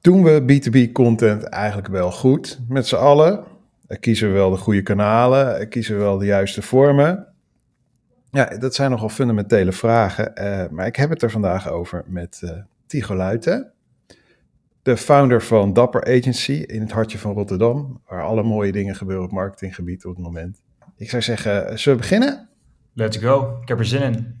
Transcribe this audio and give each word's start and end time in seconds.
doen 0.00 0.22
we 0.22 0.42
B2B 0.42 0.92
content 0.92 1.42
eigenlijk 1.42 1.88
wel 1.88 2.10
goed 2.10 2.60
met 2.68 2.86
z'n 2.86 2.96
allen? 2.96 3.44
Kiezen 4.00 4.28
we 4.28 4.34
wel 4.34 4.50
de 4.50 4.56
goede 4.56 4.82
kanalen? 4.82 5.68
Kiezen 5.68 5.96
we 5.96 6.02
wel 6.02 6.18
de 6.18 6.26
juiste 6.26 6.62
vormen? 6.62 7.26
Ja, 8.30 8.44
dat 8.58 8.74
zijn 8.74 8.90
nogal 8.90 9.08
fundamentele 9.08 9.72
vragen. 9.72 10.32
Uh, 10.34 10.68
maar 10.70 10.86
ik 10.86 10.96
heb 10.96 11.10
het 11.10 11.22
er 11.22 11.30
vandaag 11.30 11.70
over 11.70 12.04
met 12.06 12.40
uh, 12.44 12.50
Tigo 12.86 13.14
Luiten, 13.14 13.72
de 14.82 14.96
founder 14.96 15.42
van 15.42 15.72
Dapper 15.72 16.04
Agency 16.04 16.52
in 16.52 16.80
het 16.80 16.92
hartje 16.92 17.18
van 17.18 17.32
Rotterdam, 17.32 18.00
waar 18.06 18.22
alle 18.22 18.42
mooie 18.42 18.72
dingen 18.72 18.94
gebeuren 18.94 19.24
op 19.24 19.32
marketinggebied 19.32 20.04
op 20.04 20.14
het 20.14 20.24
moment. 20.24 20.62
Ik 20.96 21.10
zou 21.10 21.22
zeggen, 21.22 21.78
zullen 21.78 21.98
we 21.98 22.04
beginnen? 22.04 22.48
Let's 22.92 23.16
go. 23.16 23.58
Ik 23.62 23.68
heb 23.68 23.78
er 23.78 23.84
zin 23.84 24.02
in. 24.02 24.37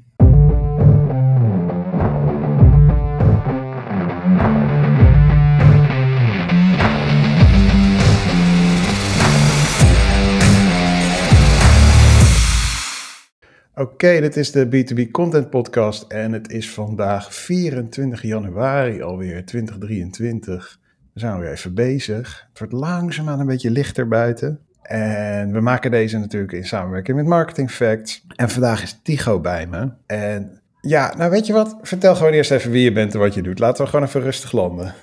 Oké, 13.78 14.20
dit 14.20 14.36
is 14.36 14.52
de 14.52 14.66
B2B 14.66 15.10
Content 15.10 15.50
Podcast 15.50 16.02
en 16.02 16.32
het 16.32 16.50
is 16.50 16.70
vandaag 16.70 17.34
24 17.34 18.22
januari 18.22 19.02
alweer 19.02 19.44
2023. 19.44 20.78
We 21.14 21.20
zijn 21.20 21.32
alweer 21.32 21.50
even 21.50 21.74
bezig. 21.74 22.46
Het 22.48 22.58
wordt 22.58 22.72
langzaamaan 22.72 23.40
een 23.40 23.46
beetje 23.46 23.70
lichter 23.70 24.08
buiten. 24.08 24.60
En 24.82 25.52
we 25.52 25.60
maken 25.60 25.90
deze 25.90 26.18
natuurlijk 26.18 26.52
in 26.52 26.66
samenwerking 26.66 27.16
met 27.16 27.26
Marketing 27.26 27.70
Facts. 27.70 28.24
En 28.36 28.48
vandaag 28.48 28.82
is 28.82 29.00
Tigo 29.02 29.40
bij 29.40 29.66
me. 29.66 29.90
En 30.06 30.60
ja, 30.80 31.14
nou 31.16 31.30
weet 31.30 31.46
je 31.46 31.52
wat? 31.52 31.76
Vertel 31.82 32.14
gewoon 32.14 32.32
eerst 32.32 32.50
even 32.50 32.70
wie 32.70 32.82
je 32.82 32.92
bent 32.92 33.14
en 33.14 33.20
wat 33.20 33.34
je 33.34 33.42
doet. 33.42 33.58
Laten 33.58 33.84
we 33.84 33.90
gewoon 33.90 34.06
even 34.06 34.20
rustig 34.20 34.52
landen. 34.52 34.94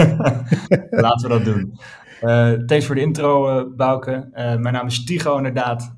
Laten 0.90 1.28
we 1.28 1.28
dat 1.28 1.44
doen. 1.44 1.78
Uh, 2.22 2.52
thanks 2.52 2.86
voor 2.86 2.94
de 2.94 3.00
intro, 3.00 3.58
uh, 3.58 3.76
Bouke. 3.76 4.10
Uh, 4.10 4.56
mijn 4.56 4.74
naam 4.74 4.86
is 4.86 5.04
Tigo 5.04 5.36
inderdaad, 5.36 5.94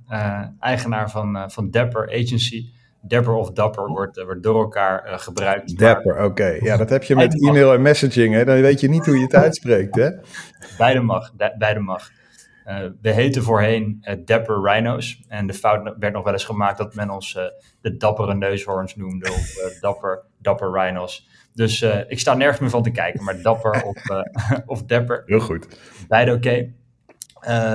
eigenaar 0.60 1.10
van, 1.10 1.50
van 1.50 1.70
Dapper 1.70 2.08
Agency. 2.08 2.72
Dapper 3.02 3.34
of 3.34 3.50
Dapper 3.50 3.86
wordt, 3.86 4.22
wordt 4.22 4.42
door 4.42 4.60
elkaar 4.60 5.18
gebruikt. 5.18 5.78
Dapper, 5.78 6.24
oké. 6.24 6.56
Ja, 6.60 6.76
dat 6.76 6.90
heb 6.90 7.02
je 7.02 7.16
met 7.16 7.42
e-mail 7.42 7.72
en 7.72 7.82
messaging, 7.82 8.34
hè? 8.34 8.44
dan 8.44 8.60
weet 8.60 8.80
je 8.80 8.88
niet 8.88 9.06
hoe 9.06 9.16
je 9.16 9.22
het 9.22 9.34
uitspreekt. 9.34 9.96
Hè? 9.96 10.10
Beide 10.78 11.00
mag, 11.00 11.32
beide 11.58 11.80
mag. 11.80 12.10
We 13.00 13.12
heten 13.12 13.42
voorheen 13.42 14.04
Dapper 14.24 14.60
Rhino's. 14.62 15.24
En 15.28 15.46
de 15.46 15.54
fout 15.54 15.94
werd 15.98 16.12
nog 16.14 16.24
wel 16.24 16.32
eens 16.32 16.44
gemaakt 16.44 16.78
dat 16.78 16.94
men 16.94 17.10
ons 17.10 17.38
de 17.80 17.96
dappere 17.96 18.34
neushoorns 18.34 18.96
noemde 18.96 19.28
of 19.28 19.54
dapper, 19.80 20.24
dapper 20.38 20.70
Rhino's. 20.72 21.28
Dus 21.58 21.82
uh, 21.82 21.98
ik 22.08 22.18
sta 22.18 22.34
nergens 22.34 22.60
meer 22.60 22.70
van 22.70 22.82
te 22.82 22.90
kijken, 22.90 23.24
maar 23.24 23.42
dapper 23.42 23.82
of, 23.90 24.10
uh, 24.10 24.22
of 24.66 24.82
dapper. 24.82 25.22
Heel 25.26 25.40
goed. 25.40 25.66
Beide 26.08 26.32
oké. 26.32 26.48
Okay. 26.48 26.74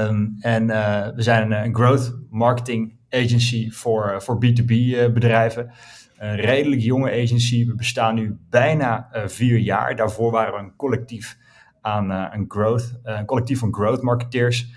Um, 0.07 0.37
en 0.39 0.69
uh, 0.69 1.07
we 1.15 1.21
zijn 1.21 1.51
een, 1.51 1.63
een, 1.63 1.75
growth 1.75 2.19
marketing 2.29 2.95
agency 3.09 3.71
voor, 3.71 4.21
voor 4.21 4.35
B2B 4.35 4.73
bedrijven. 5.13 5.71
Een 6.17 6.35
redelijk 6.35 6.81
jonge 6.81 7.11
agency. 7.11 7.67
We 7.67 7.75
bestaan 7.75 8.15
nu 8.15 8.37
bijna 8.49 9.09
vier 9.25 9.57
jaar. 9.57 9.95
Daarvoor 9.95 10.31
waren 10.31 10.53
we 10.53 10.59
een 10.59 10.75
collectief 10.75 11.37
aan 11.83 12.09
een 12.09 12.45
growth, 12.47 12.99
een 13.03 13.25
collectief 13.25 13.59
van 13.59 13.73
growth 13.73 14.01
marketeers. 14.01 14.73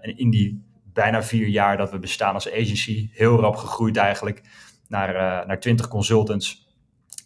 en 0.00 0.16
in 0.16 0.30
die 0.30 0.62
bijna 0.92 1.22
vier 1.22 1.48
jaar 1.48 1.76
dat 1.76 1.90
we 1.90 1.98
bestaan 1.98 2.34
als 2.34 2.52
agency, 2.52 3.10
heel 3.12 3.40
rap 3.40 3.56
gegroeid 3.56 3.96
eigenlijk 3.96 4.42
naar, 4.88 5.46
naar 5.46 5.60
20 5.60 5.88
consultants 5.88 6.62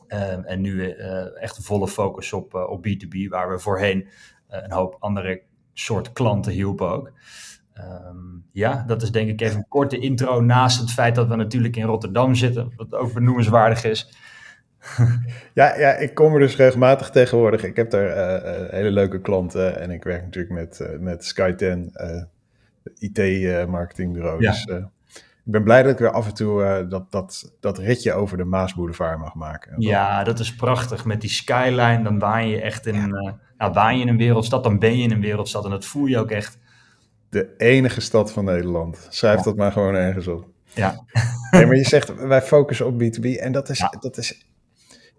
Um, 0.08 0.44
en 0.44 0.60
nu 0.60 0.90
echt 1.40 1.64
volle 1.64 1.88
focus 1.88 2.32
op, 2.32 2.54
op 2.54 2.86
B2B, 2.86 3.28
waar 3.28 3.50
we 3.50 3.58
voorheen 3.58 4.08
een 4.48 4.72
hoop 4.72 4.96
andere 4.98 5.42
soort 5.74 6.12
klanten 6.12 6.52
hielpen 6.52 6.90
ook. 6.90 7.12
Um, 7.78 8.44
ja, 8.52 8.84
dat 8.86 9.02
is 9.02 9.10
denk 9.10 9.28
ik 9.28 9.40
even 9.40 9.56
een 9.56 9.68
korte 9.68 9.98
intro 9.98 10.40
naast 10.40 10.80
het 10.80 10.90
feit 10.90 11.14
dat 11.14 11.28
we 11.28 11.36
natuurlijk 11.36 11.76
in 11.76 11.84
Rotterdam 11.84 12.34
zitten, 12.34 12.72
wat 12.76 12.94
ook 12.94 13.12
benoemenswaardig 13.12 13.84
is. 13.84 14.12
ja, 15.54 15.78
ja, 15.78 15.94
ik 15.94 16.14
kom 16.14 16.34
er 16.34 16.40
dus 16.40 16.56
regelmatig 16.56 17.10
tegenwoordig. 17.10 17.64
Ik 17.64 17.76
heb 17.76 17.90
daar 17.90 18.40
hele 18.70 18.90
leuke 18.90 19.20
klanten 19.20 19.80
en 19.80 19.90
ik 19.90 20.04
werk 20.04 20.22
natuurlijk 20.22 20.54
met, 20.54 20.88
met 21.00 21.24
Skyten, 21.24 21.92
IT-marketingbureau. 22.98 24.42
Ja. 24.42 24.50
Dus 24.50 24.66
ik 25.48 25.54
ben 25.54 25.62
blij 25.64 25.82
dat 25.82 25.92
ik 25.92 25.98
weer 25.98 26.10
af 26.10 26.26
en 26.26 26.34
toe 26.34 26.62
uh, 26.62 26.90
dat, 26.90 27.10
dat, 27.10 27.52
dat 27.60 27.78
ritje 27.78 28.12
over 28.12 28.36
de 28.36 28.44
Maasboulevard 28.44 29.18
mag 29.18 29.34
maken. 29.34 29.74
Ja, 29.80 30.24
dat 30.24 30.38
is 30.38 30.54
prachtig. 30.54 31.04
Met 31.04 31.20
die 31.20 31.30
skyline, 31.30 32.02
dan 32.02 32.18
waan 32.18 32.48
je 32.48 32.60
echt 32.60 32.86
in, 32.86 32.94
ja. 32.94 33.06
uh, 33.06 33.32
nou, 33.58 33.72
waan 33.72 33.96
je 33.96 34.02
in 34.02 34.08
een 34.08 34.16
wereldstad, 34.16 34.64
dan 34.64 34.78
ben 34.78 34.96
je 34.96 35.02
in 35.02 35.10
een 35.10 35.20
wereldstad. 35.20 35.64
En 35.64 35.70
dat 35.70 35.84
voel 35.84 36.06
je 36.06 36.18
ook 36.18 36.30
echt. 36.30 36.58
De 37.28 37.54
enige 37.56 38.00
stad 38.00 38.32
van 38.32 38.44
Nederland. 38.44 39.06
Schrijf 39.10 39.36
ja. 39.36 39.42
dat 39.42 39.56
maar 39.56 39.72
gewoon 39.72 39.94
ergens 39.94 40.26
op. 40.26 40.48
Ja. 40.74 41.04
nee, 41.50 41.66
maar 41.66 41.76
je 41.76 41.84
zegt, 41.84 42.14
wij 42.14 42.42
focussen 42.42 42.86
op 42.86 43.02
B2B. 43.02 43.40
En 43.40 43.52
dat 43.52 43.68
is, 43.68 43.78
ja. 43.78 43.94
dat 44.00 44.16
is 44.16 44.46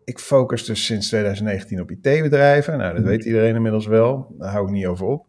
ik 0.10 0.20
focus 0.20 0.66
dus 0.66 0.86
sinds 0.86 1.08
2019 1.08 1.82
op 1.82 1.92
IT-bedrijven. 1.92 2.78
Nou, 2.78 2.94
dat 2.94 3.02
mm. 3.02 3.08
weet 3.08 3.26
iedereen 3.26 3.56
inmiddels 3.56 3.86
wel. 3.86 4.36
Daar 4.38 4.52
hou 4.52 4.66
ik 4.66 4.72
niet 4.72 4.86
over 4.86 5.06
op. 5.06 5.28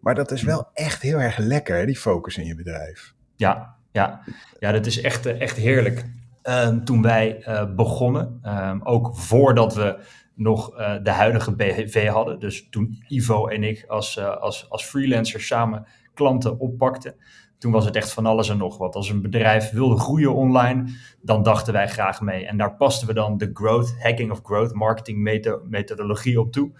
Maar 0.00 0.14
dat 0.14 0.30
is 0.30 0.42
wel 0.42 0.70
echt 0.72 1.02
heel 1.02 1.18
erg 1.18 1.38
lekker, 1.38 1.76
hè, 1.76 1.86
die 1.86 1.96
focus 1.96 2.38
in 2.38 2.44
je 2.44 2.54
bedrijf. 2.54 3.14
Ja, 3.36 3.76
ja, 3.92 4.20
ja 4.58 4.72
dat 4.72 4.86
is 4.86 5.00
echt, 5.00 5.26
eh, 5.26 5.40
echt 5.40 5.56
heerlijk. 5.56 6.04
Um, 6.42 6.84
toen 6.84 7.02
wij 7.02 7.48
uh, 7.48 7.74
begonnen, 7.74 8.40
um, 8.44 8.82
ook 8.82 9.16
voordat 9.16 9.74
we 9.74 9.98
nog 10.34 10.78
uh, 10.78 10.94
de 11.02 11.10
huidige 11.10 11.54
BV 11.54 12.08
hadden, 12.08 12.40
dus 12.40 12.68
toen 12.68 13.04
Ivo 13.08 13.46
en 13.46 13.62
ik 13.62 13.84
als, 13.86 14.20
als, 14.20 14.70
als 14.70 14.84
freelancers 14.84 15.46
samen 15.46 15.86
klanten 16.14 16.58
oppakten, 16.58 17.14
toen 17.66 17.74
was 17.74 17.84
het 17.84 17.96
echt 17.96 18.12
van 18.12 18.26
alles 18.26 18.48
en 18.48 18.56
nog 18.56 18.78
wat. 18.78 18.94
Als 18.94 19.08
een 19.08 19.22
bedrijf 19.22 19.70
wilde 19.70 19.98
groeien 19.98 20.34
online, 20.34 20.84
dan 21.22 21.42
dachten 21.42 21.72
wij 21.72 21.88
graag 21.88 22.20
mee. 22.20 22.46
En 22.46 22.56
daar 22.56 22.76
pasten 22.76 23.06
we 23.06 23.14
dan 23.14 23.38
de 23.38 23.50
growth, 23.52 23.94
hacking 23.98 24.30
of 24.30 24.40
growth 24.42 24.72
marketing 24.72 25.42
methodologie 25.68 26.40
op 26.40 26.52
toe. 26.52 26.70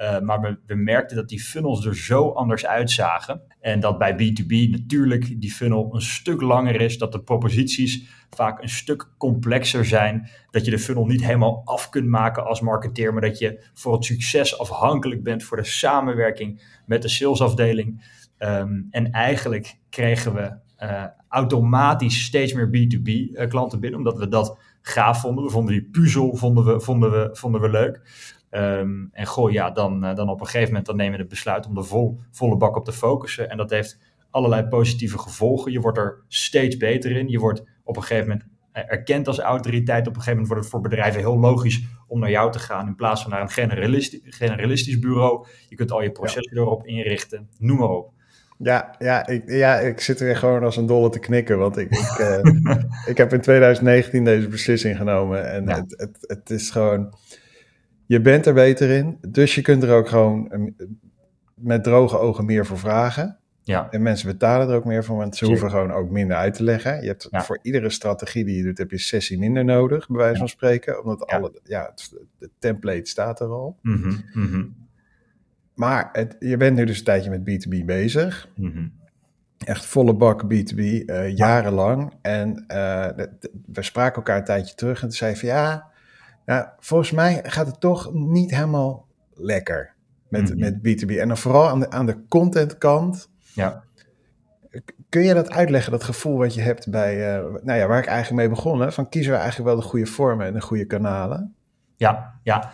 Uh, 0.00 0.20
maar 0.20 0.40
we, 0.40 0.58
we, 0.66 0.74
merkten 0.74 1.16
dat 1.16 1.28
die 1.28 1.40
funnels 1.40 1.86
er 1.86 1.96
zo 1.96 2.28
anders 2.28 2.66
uitzagen. 2.66 3.42
En 3.60 3.80
dat 3.80 3.98
bij 3.98 4.12
B2B 4.12 4.70
natuurlijk 4.70 5.40
die 5.40 5.52
funnel 5.52 5.94
een 5.94 6.02
stuk 6.02 6.40
langer 6.40 6.80
is. 6.80 6.98
Dat 6.98 7.12
de 7.12 7.20
proposities 7.20 8.08
vaak 8.30 8.62
een 8.62 8.68
stuk 8.68 9.08
complexer 9.18 9.84
zijn. 9.84 10.28
Dat 10.50 10.64
je 10.64 10.70
de 10.70 10.78
funnel 10.78 11.06
niet 11.06 11.24
helemaal 11.24 11.62
af 11.64 11.88
kunt 11.88 12.08
maken 12.08 12.46
als 12.46 12.60
marketeer. 12.60 13.12
Maar 13.12 13.22
dat 13.22 13.38
je 13.38 13.64
voor 13.74 13.92
het 13.92 14.04
succes 14.04 14.58
afhankelijk 14.58 15.22
bent 15.22 15.42
voor 15.42 15.56
de 15.56 15.64
samenwerking 15.64 16.80
met 16.86 17.02
de 17.02 17.08
salesafdeling. 17.08 18.02
Um, 18.44 18.86
en 18.90 19.10
eigenlijk 19.10 19.78
kregen 19.90 20.34
we 20.34 20.52
uh, 20.82 21.04
automatisch 21.28 22.24
steeds 22.24 22.52
meer 22.52 22.66
B2B 22.66 23.08
uh, 23.08 23.48
klanten 23.48 23.80
binnen. 23.80 23.98
Omdat 23.98 24.18
we 24.18 24.28
dat 24.28 24.58
gaaf 24.82 25.20
vonden. 25.20 25.44
We 25.44 25.50
vonden 25.50 25.72
die 25.74 25.88
puzzel 25.90 26.36
vonden 26.36 26.64
we, 26.64 26.80
vonden 26.80 27.10
we, 27.10 27.28
vonden 27.32 27.60
we 27.60 27.68
leuk. 27.68 28.00
Um, 28.50 29.08
en 29.12 29.26
goh, 29.26 29.50
ja, 29.50 29.70
dan, 29.70 30.04
uh, 30.04 30.14
dan 30.14 30.28
op 30.28 30.40
een 30.40 30.46
gegeven 30.46 30.68
moment 30.68 30.86
dan 30.86 30.96
nemen 30.96 31.12
we 31.12 31.20
het 31.20 31.28
besluit 31.28 31.66
om 31.66 31.76
er 31.76 31.84
vol, 31.84 32.20
volle 32.30 32.56
bak 32.56 32.76
op 32.76 32.84
te 32.84 32.92
focussen. 32.92 33.50
En 33.50 33.56
dat 33.56 33.70
heeft 33.70 33.98
allerlei 34.30 34.66
positieve 34.66 35.18
gevolgen. 35.18 35.72
Je 35.72 35.80
wordt 35.80 35.98
er 35.98 36.24
steeds 36.28 36.76
beter 36.76 37.10
in. 37.10 37.28
Je 37.28 37.38
wordt 37.38 37.64
op 37.84 37.96
een 37.96 38.02
gegeven 38.02 38.28
moment 38.28 38.48
erkend 38.72 39.26
als 39.26 39.38
autoriteit. 39.38 40.06
Op 40.06 40.16
een 40.16 40.22
gegeven 40.22 40.30
moment 40.30 40.48
wordt 40.48 40.62
het 40.62 40.72
voor 40.72 40.80
bedrijven 40.80 41.20
heel 41.20 41.38
logisch 41.38 41.82
om 42.06 42.20
naar 42.20 42.30
jou 42.30 42.52
te 42.52 42.58
gaan 42.58 42.86
in 42.86 42.94
plaats 42.94 43.22
van 43.22 43.30
naar 43.30 43.40
een 43.40 43.50
generalistisch, 43.50 44.20
generalistisch 44.24 44.98
bureau. 44.98 45.46
Je 45.68 45.76
kunt 45.76 45.92
al 45.92 46.02
je 46.02 46.12
processen 46.12 46.56
ja. 46.56 46.62
erop 46.62 46.86
inrichten, 46.86 47.48
noem 47.58 47.78
maar 47.78 47.88
op. 47.88 48.13
Ja, 48.64 48.94
ja, 48.98 49.26
ik, 49.26 49.42
ja, 49.46 49.78
ik 49.78 50.00
zit 50.00 50.20
er 50.20 50.26
weer 50.26 50.36
gewoon 50.36 50.62
als 50.62 50.76
een 50.76 50.86
dolle 50.86 51.10
te 51.10 51.18
knikken. 51.18 51.58
Want 51.58 51.76
ik, 51.76 51.90
ik, 51.90 52.18
uh, 52.20 52.74
ik 53.12 53.16
heb 53.16 53.32
in 53.32 53.40
2019 53.40 54.24
deze 54.24 54.48
beslissing 54.48 54.96
genomen. 54.96 55.50
En 55.50 55.64
ja. 55.66 55.74
het, 55.74 55.94
het, 55.96 56.16
het 56.20 56.50
is 56.50 56.70
gewoon 56.70 57.14
je 58.06 58.20
bent 58.20 58.46
er 58.46 58.54
beter 58.54 58.90
in, 58.90 59.18
dus 59.28 59.54
je 59.54 59.62
kunt 59.62 59.82
er 59.82 59.92
ook 59.92 60.08
gewoon 60.08 60.50
eh, 60.50 60.60
met 61.54 61.84
droge 61.84 62.18
ogen 62.18 62.44
meer 62.44 62.66
voor 62.66 62.78
vragen. 62.78 63.38
Ja. 63.62 63.90
En 63.90 64.02
mensen 64.02 64.28
betalen 64.28 64.68
er 64.68 64.74
ook 64.74 64.84
meer 64.84 65.04
voor, 65.04 65.16
want 65.16 65.36
ze 65.36 65.44
hoeven 65.44 65.70
gewoon 65.70 65.92
ook 65.92 66.10
minder 66.10 66.36
uit 66.36 66.54
te 66.54 66.62
leggen. 66.62 67.00
Je 67.00 67.06
hebt 67.06 67.28
ja. 67.30 67.42
voor 67.42 67.58
iedere 67.62 67.90
strategie 67.90 68.44
die 68.44 68.56
je 68.56 68.62
doet, 68.62 68.78
heb 68.78 68.90
je 68.90 68.98
sessie 68.98 69.38
minder 69.38 69.64
nodig, 69.64 70.08
bij 70.08 70.16
wijze 70.16 70.38
van 70.38 70.48
spreken. 70.48 71.00
Omdat 71.02 71.26
alle, 71.26 71.52
ja, 71.64 71.90
het, 71.90 72.12
de 72.38 72.50
template 72.58 73.06
staat 73.06 73.40
er 73.40 73.48
al. 73.48 73.78
Mm 73.82 74.02
-hmm. 74.02 74.24
Mm 74.32 74.46
-hmm. 74.46 74.83
Maar 75.74 76.08
het, 76.12 76.36
je 76.38 76.56
bent 76.56 76.76
nu 76.76 76.84
dus 76.84 76.98
een 76.98 77.04
tijdje 77.04 77.30
met 77.30 77.40
B2B 77.40 77.84
bezig. 77.84 78.48
Mm 78.54 78.70
-hmm. 78.70 78.92
Echt 79.58 79.86
volle 79.86 80.14
bak 80.14 80.42
B2B, 80.44 80.78
uh, 80.78 81.36
jarenlang. 81.36 82.12
En 82.22 82.64
uh, 82.68 83.08
we 83.66 83.82
spraken 83.82 84.16
elkaar 84.16 84.38
een 84.38 84.44
tijdje 84.44 84.74
terug 84.74 85.02
en 85.02 85.08
toen 85.08 85.16
zei 85.16 85.36
van 85.36 85.48
ja 85.48 85.92
ja, 86.44 86.74
volgens 86.78 87.10
mij 87.10 87.40
gaat 87.42 87.66
het 87.66 87.80
toch 87.80 88.12
niet 88.12 88.50
helemaal 88.50 89.06
lekker 89.34 89.94
met, 90.28 90.42
mm 90.42 90.62
-hmm. 90.62 90.80
met 90.82 91.02
B2B. 91.02 91.18
En 91.18 91.28
dan 91.28 91.36
vooral 91.36 91.68
aan 91.68 91.80
de, 91.80 91.90
aan 91.90 92.06
de 92.06 92.24
contentkant. 92.28 93.30
Ja. 93.54 93.82
Kun 95.08 95.22
je 95.22 95.34
dat 95.34 95.50
uitleggen, 95.50 95.92
dat 95.92 96.04
gevoel 96.04 96.38
wat 96.38 96.54
je 96.54 96.60
hebt 96.60 96.90
bij, 96.90 97.36
uh, 97.36 97.44
nou 97.62 97.78
ja, 97.78 97.86
waar 97.86 97.98
ik 97.98 98.06
eigenlijk 98.06 98.46
mee 98.46 98.56
begonnen, 98.56 98.92
van 98.92 99.08
kiezen 99.08 99.32
we 99.32 99.38
eigenlijk 99.38 99.68
wel 99.68 99.80
de 99.80 99.88
goede 99.88 100.06
vormen 100.06 100.46
en 100.46 100.52
de 100.52 100.60
goede 100.60 100.84
kanalen? 100.84 101.54
Ja, 101.96 102.40
ja. 102.42 102.70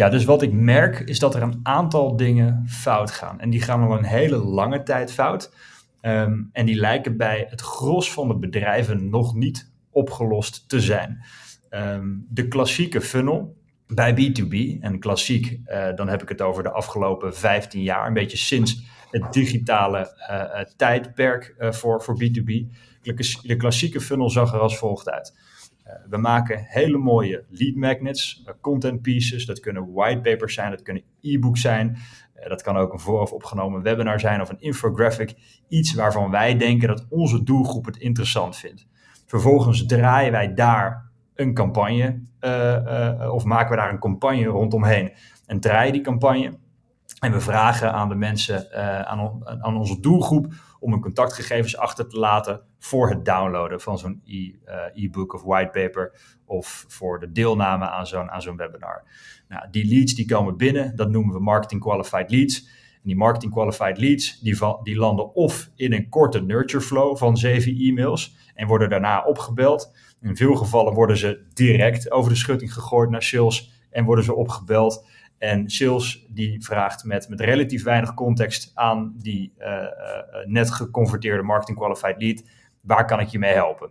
Ja, 0.00 0.08
dus 0.08 0.24
wat 0.24 0.42
ik 0.42 0.52
merk 0.52 1.00
is 1.00 1.18
dat 1.18 1.34
er 1.34 1.42
een 1.42 1.60
aantal 1.62 2.16
dingen 2.16 2.64
fout 2.68 3.10
gaan. 3.10 3.40
En 3.40 3.50
die 3.50 3.60
gaan 3.60 3.82
al 3.82 3.98
een 3.98 4.04
hele 4.04 4.36
lange 4.36 4.82
tijd 4.82 5.12
fout. 5.12 5.54
Ehm, 6.00 6.42
en 6.52 6.66
die 6.66 6.74
lijken 6.74 7.16
bij 7.16 7.46
het 7.50 7.60
gros 7.60 8.12
van 8.12 8.28
de 8.28 8.38
bedrijven 8.38 9.10
nog 9.10 9.34
niet 9.34 9.72
opgelost 9.90 10.68
te 10.68 10.80
zijn. 10.80 11.24
Ehm, 11.68 12.06
de 12.28 12.48
klassieke 12.48 13.00
funnel 13.00 13.56
bij 13.86 14.14
B2B, 14.14 14.82
en 14.82 14.98
klassiek, 14.98 15.60
uh, 15.66 15.88
dan 15.94 16.08
heb 16.08 16.22
ik 16.22 16.28
het 16.28 16.40
over 16.40 16.62
de 16.62 16.70
afgelopen 16.70 17.34
15 17.34 17.82
jaar, 17.82 18.06
een 18.06 18.12
beetje 18.12 18.36
sinds 18.36 18.82
het 19.10 19.32
digitale 19.32 20.16
uh, 20.30 20.60
tijdperk 20.76 21.54
voor, 21.58 22.02
voor 22.02 22.14
B2B. 22.14 22.72
De 23.42 23.56
klassieke 23.56 24.00
funnel 24.00 24.30
zag 24.30 24.52
er 24.52 24.60
als 24.60 24.78
volgt 24.78 25.10
uit. 25.10 25.38
We 26.08 26.16
maken 26.16 26.64
hele 26.66 26.98
mooie 26.98 27.44
lead 27.48 27.74
magnets, 27.74 28.44
content 28.60 29.02
pieces, 29.02 29.46
dat 29.46 29.60
kunnen 29.60 29.92
whitepapers 29.92 30.54
zijn, 30.54 30.70
dat 30.70 30.82
kunnen 30.82 31.02
e-books 31.20 31.60
zijn, 31.60 31.96
dat 32.48 32.62
kan 32.62 32.76
ook 32.76 32.92
een 32.92 33.00
vooraf 33.00 33.32
opgenomen 33.32 33.82
webinar 33.82 34.20
zijn 34.20 34.40
of 34.40 34.48
een 34.48 34.60
infographic. 34.60 35.34
Iets 35.68 35.94
waarvan 35.94 36.30
wij 36.30 36.56
denken 36.56 36.88
dat 36.88 37.06
onze 37.08 37.42
doelgroep 37.42 37.84
het 37.84 37.96
interessant 37.96 38.56
vindt. 38.56 38.86
Vervolgens 39.26 39.86
draaien 39.86 40.32
wij 40.32 40.54
daar 40.54 41.10
een 41.34 41.54
campagne 41.54 42.20
of 43.30 43.44
maken 43.44 43.70
we 43.70 43.76
daar 43.76 43.92
een 43.92 43.98
campagne 43.98 44.44
rondomheen 44.44 45.12
en 45.46 45.60
draaien 45.60 45.92
die 45.92 46.02
campagne. 46.02 46.58
En 47.20 47.32
we 47.32 47.40
vragen 47.40 47.92
aan 47.92 48.08
de 48.08 48.14
mensen, 48.14 48.72
aan, 49.06 49.40
aan, 49.62 49.76
onze 49.76 50.00
doelgroep, 50.00 50.52
om 50.78 50.92
hun 50.92 51.00
contactgegevens 51.00 51.76
achter 51.76 52.08
te 52.08 52.18
laten 52.18 52.60
voor 52.80 53.08
het 53.08 53.24
downloaden 53.24 53.80
van 53.80 53.98
zo'n 53.98 54.22
e-book 54.94 55.34
of 55.34 55.42
whitepaper 55.42 56.12
of 56.44 56.84
voor 56.88 57.20
de 57.20 57.32
deelname 57.32 57.88
aan 57.88 58.06
zo'n 58.06 58.30
aan 58.30 58.42
zo'n 58.42 58.56
webinar. 58.56 59.04
Nou, 59.48 59.70
die 59.70 59.86
leads 59.86 60.14
die 60.14 60.26
komen 60.26 60.56
binnen, 60.56 60.96
dat 60.96 61.10
noemen 61.10 61.34
we 61.34 61.40
marketing 61.40 61.80
qualified 61.80 62.30
leads. 62.30 62.68
En 62.94 63.06
die 63.08 63.16
marketing 63.16 63.52
qualified 63.52 63.98
leads, 63.98 64.40
die, 64.40 64.58
die 64.82 64.96
landen 64.96 65.34
of 65.34 65.70
in 65.74 65.92
een 65.92 66.08
korte 66.08 66.42
nurture 66.42 66.82
flow 66.82 67.16
van 67.16 67.36
zeven 67.36 67.76
e-mails 67.76 68.36
en 68.54 68.66
worden 68.66 68.88
daarna 68.88 69.24
opgebeld. 69.24 69.94
In 70.20 70.36
veel 70.36 70.54
gevallen 70.54 70.94
worden 70.94 71.16
ze 71.16 71.46
direct 71.52 72.10
over 72.10 72.30
de 72.30 72.36
schutting 72.36 72.72
gegooid 72.72 73.10
naar 73.10 73.22
sales 73.22 73.72
en 73.90 74.04
worden 74.04 74.24
ze 74.24 74.34
opgebeld. 74.34 75.06
En 75.38 75.70
sales 75.70 76.26
die 76.28 76.64
vraagt 76.64 77.04
met, 77.04 77.28
met 77.28 77.40
relatief 77.40 77.82
weinig 77.82 78.14
context 78.14 78.70
aan 78.74 79.14
die 79.16 79.52
uh, 79.58 79.66
uh, 79.66 79.84
net 80.44 80.70
geconverteerde 80.70 81.42
marketing 81.42 81.78
qualified 81.78 82.22
lead, 82.22 82.44
waar 82.80 83.06
kan 83.06 83.20
ik 83.20 83.28
je 83.28 83.38
mee 83.38 83.54
helpen? 83.54 83.90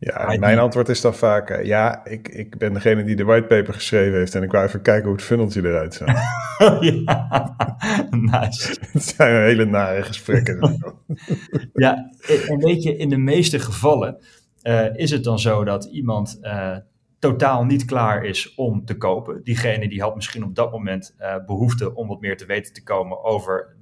Ja, 0.00 0.36
mijn 0.38 0.58
antwoord 0.58 0.88
is 0.88 1.00
dan 1.00 1.14
vaak, 1.14 1.50
uh, 1.50 1.64
ja, 1.64 2.04
ik, 2.04 2.28
ik 2.28 2.58
ben 2.58 2.72
degene 2.72 3.04
die 3.04 3.16
de 3.16 3.24
whitepaper 3.24 3.74
geschreven 3.74 4.18
heeft 4.18 4.34
en 4.34 4.42
ik 4.42 4.52
wou 4.52 4.66
even 4.66 4.82
kijken 4.82 5.04
hoe 5.04 5.12
het 5.12 5.24
funneltje 5.24 5.60
eruit 5.64 5.94
zag. 5.94 6.08
ja, 6.80 7.56
nice. 8.10 8.76
Het 8.92 9.02
zijn 9.02 9.42
hele 9.42 9.64
nare 9.64 10.02
gesprekken. 10.02 10.78
ja, 11.72 12.10
en 12.48 12.58
weet 12.58 12.82
je, 12.82 12.96
in 12.96 13.08
de 13.08 13.16
meeste 13.16 13.58
gevallen 13.58 14.18
uh, 14.62 14.96
is 14.96 15.10
het 15.10 15.24
dan 15.24 15.38
zo 15.38 15.64
dat 15.64 15.84
iemand 15.84 16.38
uh, 16.42 16.76
totaal 17.18 17.64
niet 17.64 17.84
klaar 17.84 18.24
is 18.24 18.54
om 18.54 18.84
te 18.84 18.96
kopen. 18.96 19.42
Diegene 19.42 19.88
die 19.88 20.02
had 20.02 20.14
misschien 20.14 20.44
op 20.44 20.54
dat 20.54 20.72
moment 20.72 21.16
behoefte 21.46 21.94
om 21.94 22.08
wat 22.08 22.20
meer 22.20 22.36
te 22.36 22.46
weten 22.46 22.72
te 22.72 22.82
komen 22.82 23.24
over 23.24 23.76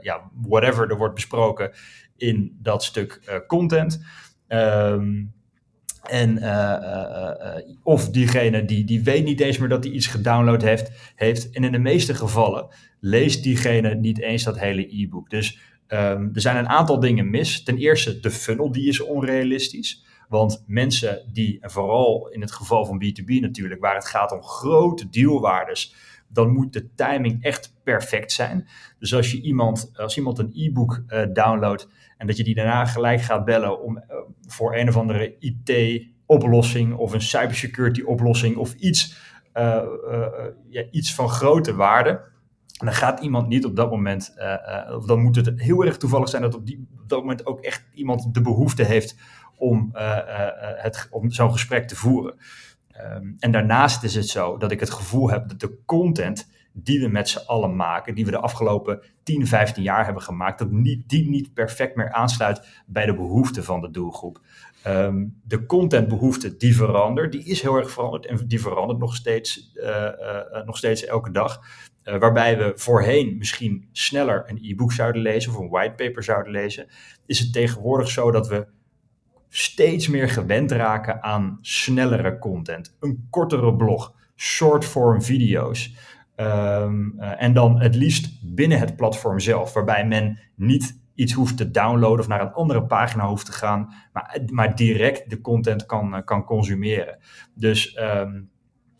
ja, 0.00 0.30
whatever 0.42 0.90
er 0.90 0.96
wordt 0.96 1.14
besproken 1.14 1.70
in 2.22 2.58
dat 2.62 2.84
stuk 2.84 3.42
content. 3.46 4.04
Um, 4.48 5.32
en, 6.02 6.38
of 7.82 8.10
diegene 8.10 8.64
die, 8.64 8.84
die 8.84 9.02
weet 9.02 9.24
niet 9.24 9.40
eens 9.40 9.58
meer 9.58 9.68
dat 9.68 9.84
hij 9.84 9.92
iets 9.92 10.06
gedownload 10.06 10.62
heeft, 10.62 10.90
heeft. 11.14 11.50
En 11.50 11.64
in 11.64 11.72
de 11.72 11.78
meeste 11.78 12.14
gevallen 12.14 12.68
leest 13.00 13.42
diegene 13.42 13.94
niet 13.94 14.20
eens 14.20 14.42
dat 14.42 14.58
hele 14.58 15.02
e-book. 15.02 15.30
Dus 15.30 15.58
um, 15.88 16.30
er 16.32 16.40
zijn 16.40 16.56
een 16.56 16.68
aantal 16.68 17.00
dingen 17.00 17.30
mis. 17.30 17.62
Ten 17.62 17.76
eerste, 17.76 18.20
de 18.20 18.30
funnel 18.30 18.72
die 18.72 18.88
is 18.88 19.00
onrealistisch. 19.00 20.04
Want 20.28 20.64
mensen 20.66 21.28
die, 21.32 21.60
en 21.60 21.70
vooral 21.70 22.28
in 22.28 22.40
het 22.40 22.52
geval 22.52 22.84
van 22.84 23.02
B2B 23.04 23.40
natuurlijk, 23.40 23.80
waar 23.80 23.94
het 23.94 24.06
gaat 24.06 24.32
om 24.32 24.42
grote 24.42 25.08
dealwaardes, 25.08 25.94
dan 26.28 26.52
moet 26.52 26.72
de 26.72 26.94
timing 26.94 27.42
echt 27.42 27.74
perfect 27.84 28.32
zijn. 28.32 28.68
Dus 28.98 29.14
als, 29.14 29.30
je 29.30 29.40
iemand, 29.40 29.90
als 29.94 30.16
iemand 30.16 30.38
een 30.38 30.50
e-book 30.54 31.02
downloadt 31.32 31.88
en 32.22 32.28
dat 32.28 32.36
je 32.36 32.44
die 32.44 32.54
daarna 32.54 32.84
gelijk 32.84 33.20
gaat 33.20 33.44
bellen 33.44 33.82
om, 33.82 33.96
uh, 33.96 34.02
voor 34.46 34.76
een 34.76 34.88
of 34.88 34.96
andere 34.96 35.36
IT-oplossing 35.38 36.94
of 36.94 37.12
een 37.12 37.22
cybersecurity 37.22 38.02
oplossing 38.02 38.56
of 38.56 38.74
iets, 38.74 39.16
uh, 39.54 39.82
ja, 40.68 40.84
iets 40.90 41.14
van 41.14 41.28
grote 41.28 41.74
waarde. 41.74 42.30
dan 42.76 42.92
gaat 42.92 43.20
iemand 43.20 43.48
niet 43.48 43.64
op 43.64 43.76
dat 43.76 43.90
moment, 43.90 44.34
of 44.96 45.06
dan 45.06 45.22
moet 45.22 45.36
het 45.36 45.60
heel 45.60 45.84
erg 45.84 45.96
toevallig 45.96 46.28
zijn 46.28 46.42
dat 46.42 46.54
op, 46.54 46.66
die, 46.66 46.86
dat 47.06 47.18
moment 47.18 47.46
ook 47.46 47.60
echt 47.60 47.84
iemand 47.94 48.34
de 48.34 48.40
behoefte 48.40 48.84
heeft 48.84 49.16
om, 49.56 49.90
het, 50.76 51.08
om 51.10 51.30
zo'n 51.30 51.52
gesprek 51.52 51.88
te 51.88 51.96
voeren. 51.96 52.34
Um, 53.14 53.36
en 53.38 53.50
daarnaast 53.50 54.02
is 54.02 54.14
het 54.14 54.28
zo 54.28 54.56
dat 54.56 54.70
ik 54.70 54.80
het 54.80 54.90
gevoel 54.90 55.30
heb 55.30 55.48
dat 55.48 55.60
de 55.60 55.78
content 55.86 56.48
die 56.72 57.00
we 57.00 57.08
met 57.08 57.28
z'n 57.28 57.46
allen 57.46 57.76
maken, 57.76 58.14
die 58.14 58.24
we 58.24 58.30
de 58.30 58.38
afgelopen 58.38 59.02
10, 59.22 59.46
15 59.46 59.82
jaar 59.82 60.04
hebben 60.04 60.22
gemaakt, 60.22 60.58
dat 60.58 60.70
niet, 60.70 61.08
die 61.08 61.28
niet 61.28 61.54
perfect 61.54 61.96
meer 61.96 62.12
aansluit 62.12 62.66
bij 62.86 63.06
de 63.06 63.14
behoeften 63.14 63.64
van 63.64 63.80
de 63.80 63.90
doelgroep. 63.90 64.40
Um, 64.86 65.40
de 65.44 65.66
contentbehoefte 65.66 66.56
die 66.56 66.76
verandert, 66.76 67.32
die 67.32 67.44
is 67.44 67.62
heel 67.62 67.76
erg 67.76 67.90
veranderd 67.90 68.26
en 68.26 68.46
die 68.46 68.60
verandert 68.60 68.98
nog 68.98 69.16
steeds, 69.16 69.72
uh, 69.74 69.84
uh, 69.84 70.64
nog 70.64 70.76
steeds 70.76 71.04
elke 71.04 71.30
dag. 71.30 71.60
Waarbij 72.02 72.58
we 72.58 72.72
voorheen 72.74 73.36
misschien 73.38 73.88
sneller 73.92 74.44
een 74.46 74.58
e-book 74.62 74.92
zouden 74.92 75.22
lezen 75.22 75.52
of 75.52 75.58
een 75.58 75.68
whitepaper 75.68 76.22
zouden 76.22 76.52
lezen, 76.52 76.86
is 77.26 77.38
het 77.38 77.52
tegenwoordig 77.52 78.08
zo 78.08 78.30
dat 78.30 78.48
we 78.48 78.66
steeds 79.48 80.08
meer 80.08 80.28
gewend 80.28 80.70
raken 80.70 81.22
aan 81.22 81.58
snellere 81.60 82.38
content. 82.38 82.96
Een 83.00 83.26
kortere 83.30 83.76
blog, 83.76 84.14
short-form 84.36 85.22
video's. 85.22 85.94
Um, 86.42 87.14
uh, 87.18 87.42
en 87.42 87.52
dan 87.52 87.80
het 87.80 87.94
liefst 87.94 88.54
binnen 88.54 88.78
het 88.78 88.96
platform 88.96 89.40
zelf, 89.40 89.72
waarbij 89.72 90.06
men 90.06 90.38
niet 90.56 91.00
iets 91.14 91.32
hoeft 91.32 91.56
te 91.56 91.70
downloaden 91.70 92.18
of 92.18 92.28
naar 92.28 92.40
een 92.40 92.52
andere 92.52 92.82
pagina 92.86 93.26
hoeft 93.26 93.46
te 93.46 93.52
gaan, 93.52 93.94
maar, 94.12 94.40
maar 94.46 94.74
direct 94.74 95.30
de 95.30 95.40
content 95.40 95.86
kan, 95.86 96.14
uh, 96.14 96.20
kan 96.24 96.44
consumeren. 96.44 97.18
Dus 97.54 97.98
um, 98.00 98.50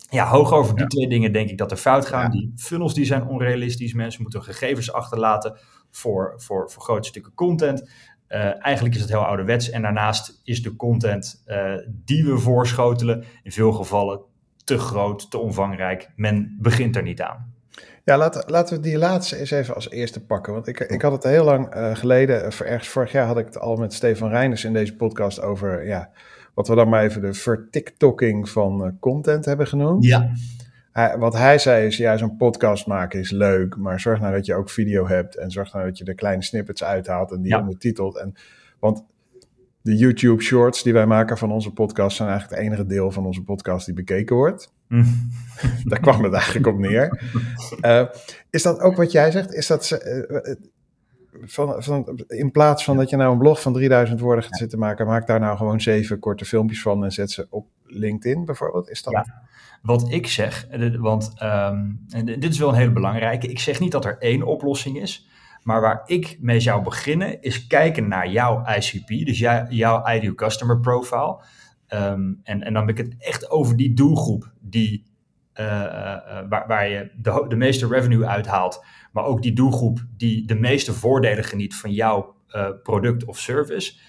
ja, 0.09 0.27
hoog 0.27 0.51
over 0.51 0.73
die 0.73 0.83
ja. 0.83 0.87
twee 0.89 1.07
dingen 1.07 1.31
denk 1.31 1.49
ik 1.49 1.57
dat 1.57 1.71
er 1.71 1.77
fout 1.77 2.05
gaan. 2.05 2.23
Ja. 2.23 2.29
Die 2.29 2.53
funnels 2.55 2.93
die 2.93 3.05
zijn 3.05 3.27
onrealistisch. 3.27 3.93
Mensen 3.93 4.21
moeten 4.21 4.43
gegevens 4.43 4.93
achterlaten 4.93 5.57
voor, 5.91 6.33
voor, 6.37 6.71
voor 6.71 6.83
grote 6.83 7.07
stukken 7.07 7.33
content. 7.33 7.89
Uh, 8.29 8.65
eigenlijk 8.65 8.95
is 8.95 9.01
het 9.01 9.09
heel 9.09 9.25
ouderwets. 9.25 9.69
En 9.69 9.81
daarnaast 9.81 10.41
is 10.43 10.63
de 10.63 10.75
content 10.75 11.43
uh, 11.47 11.73
die 11.87 12.25
we 12.25 12.37
voorschotelen 12.37 13.23
in 13.43 13.51
veel 13.51 13.71
gevallen 13.71 14.21
te 14.63 14.77
groot, 14.77 15.31
te 15.31 15.37
omvangrijk. 15.37 16.09
Men 16.15 16.57
begint 16.59 16.95
er 16.95 17.03
niet 17.03 17.21
aan. 17.21 17.51
Ja, 18.03 18.17
laten, 18.17 18.43
laten 18.47 18.75
we 18.75 18.81
die 18.81 18.97
laatste 18.97 19.37
eens 19.37 19.51
even 19.51 19.75
als 19.75 19.89
eerste 19.89 20.25
pakken. 20.25 20.53
Want 20.53 20.67
ik, 20.67 20.79
ik 20.79 21.01
had 21.01 21.11
het 21.11 21.23
heel 21.23 21.43
lang 21.43 21.75
uh, 21.75 21.95
geleden, 21.95 22.43
ergens 22.43 22.87
vorig 22.87 23.11
jaar 23.11 23.25
had 23.25 23.37
ik 23.37 23.45
het 23.45 23.59
al 23.59 23.75
met 23.75 23.93
Stefan 23.93 24.29
Reiners 24.29 24.63
in 24.63 24.73
deze 24.73 24.95
podcast 24.95 25.41
over 25.41 25.85
ja, 25.85 26.09
wat 26.53 26.67
we 26.67 26.75
dan 26.75 26.89
maar 26.89 27.03
even 27.03 27.21
de 27.21 27.33
vertiktokking 27.33 28.49
van 28.49 28.97
content 28.99 29.45
hebben 29.45 29.67
genoemd. 29.67 30.05
Ja. 30.05 30.31
Hij, 30.91 31.17
wat 31.17 31.33
hij 31.33 31.57
zei 31.57 31.85
is, 31.85 31.97
ja, 31.97 32.17
zo'n 32.17 32.37
podcast 32.37 32.87
maken 32.87 33.19
is 33.19 33.31
leuk, 33.31 33.77
maar 33.77 33.99
zorg 33.99 34.19
nou 34.19 34.33
dat 34.33 34.45
je 34.45 34.55
ook 34.55 34.69
video 34.69 35.07
hebt 35.07 35.35
en 35.35 35.51
zorg 35.51 35.73
nou 35.73 35.85
dat 35.85 35.97
je 35.97 36.03
de 36.03 36.15
kleine 36.15 36.43
snippets 36.43 36.83
uithaalt 36.83 37.31
en 37.31 37.41
die 37.41 37.51
ja. 37.51 37.59
ondertitelt. 37.59 38.17
En, 38.17 38.33
want 38.79 39.03
de 39.83 39.95
YouTube 39.95 40.43
shorts 40.43 40.83
die 40.83 40.93
wij 40.93 41.05
maken 41.05 41.37
van 41.37 41.51
onze 41.51 41.71
podcast 41.71 42.17
zijn 42.17 42.29
eigenlijk 42.29 42.59
het 42.59 42.69
enige 42.69 42.85
deel 42.85 43.11
van 43.11 43.25
onze 43.25 43.43
podcast 43.43 43.85
die 43.85 43.95
bekeken 43.95 44.35
wordt. 44.35 44.73
Daar 45.89 45.99
kwam 45.99 46.23
het 46.23 46.33
eigenlijk 46.33 46.67
op 46.67 46.77
neer. 46.77 47.21
Uh, 47.81 48.05
is 48.49 48.61
dat 48.61 48.79
ook 48.79 48.95
wat 48.95 49.11
jij 49.11 49.31
zegt? 49.31 49.53
Is 49.53 49.67
dat 49.67 49.99
uh, 50.05 50.53
van, 51.41 51.83
van, 51.83 52.23
in 52.27 52.51
plaats 52.51 52.83
van 52.83 52.97
dat 52.97 53.09
je 53.09 53.15
nou 53.15 53.31
een 53.31 53.37
blog 53.37 53.61
van 53.61 53.73
3000 53.73 54.19
woorden 54.19 54.43
gaat 54.43 54.57
zitten 54.57 54.79
maken, 54.79 55.07
maak 55.07 55.27
daar 55.27 55.39
nou 55.39 55.57
gewoon 55.57 55.81
zeven 55.81 56.19
korte 56.19 56.45
filmpjes 56.45 56.81
van 56.81 57.03
en 57.03 57.11
zet 57.11 57.31
ze 57.31 57.47
op 57.49 57.67
LinkedIn 57.85 58.45
bijvoorbeeld? 58.45 58.89
Is 58.89 59.03
dat... 59.03 59.13
Ja. 59.13 59.41
Wat 59.81 60.11
ik 60.11 60.27
zeg, 60.27 60.67
want 60.99 61.33
um, 61.41 62.05
en 62.09 62.25
dit 62.25 62.43
is 62.43 62.59
wel 62.59 62.69
een 62.69 62.75
hele 62.75 62.91
belangrijke. 62.91 63.47
Ik 63.47 63.59
zeg 63.59 63.79
niet 63.79 63.91
dat 63.91 64.05
er 64.05 64.17
één 64.19 64.43
oplossing 64.43 65.01
is. 65.01 65.27
Maar 65.63 65.81
waar 65.81 66.01
ik 66.05 66.37
mee 66.39 66.59
zou 66.59 66.83
beginnen 66.83 67.41
is 67.41 67.67
kijken 67.67 68.07
naar 68.07 68.29
jouw 68.29 68.63
ICP, 68.65 69.07
dus 69.07 69.39
jou, 69.39 69.67
jouw 69.69 70.07
ideal 70.09 70.33
customer 70.33 70.79
profile. 70.79 71.43
Um, 71.89 72.39
en, 72.43 72.63
en 72.63 72.73
dan 72.73 72.87
heb 72.87 72.97
ik 72.97 73.05
het 73.05 73.15
echt 73.19 73.49
over 73.49 73.75
die 73.75 73.93
doelgroep 73.93 74.51
die, 74.61 75.05
uh, 75.59 75.65
uh, 75.65 76.39
waar, 76.49 76.67
waar 76.67 76.89
je 76.89 77.11
de, 77.15 77.45
de 77.47 77.55
meeste 77.55 77.87
revenue 77.87 78.25
uithaalt. 78.25 78.85
Maar 79.11 79.23
ook 79.23 79.41
die 79.41 79.53
doelgroep 79.53 80.05
die 80.17 80.47
de 80.47 80.55
meeste 80.55 80.93
voordelen 80.93 81.43
geniet 81.43 81.75
van 81.75 81.91
jouw 81.91 82.35
product 82.83 83.25
of 83.25 83.39
service. 83.39 83.99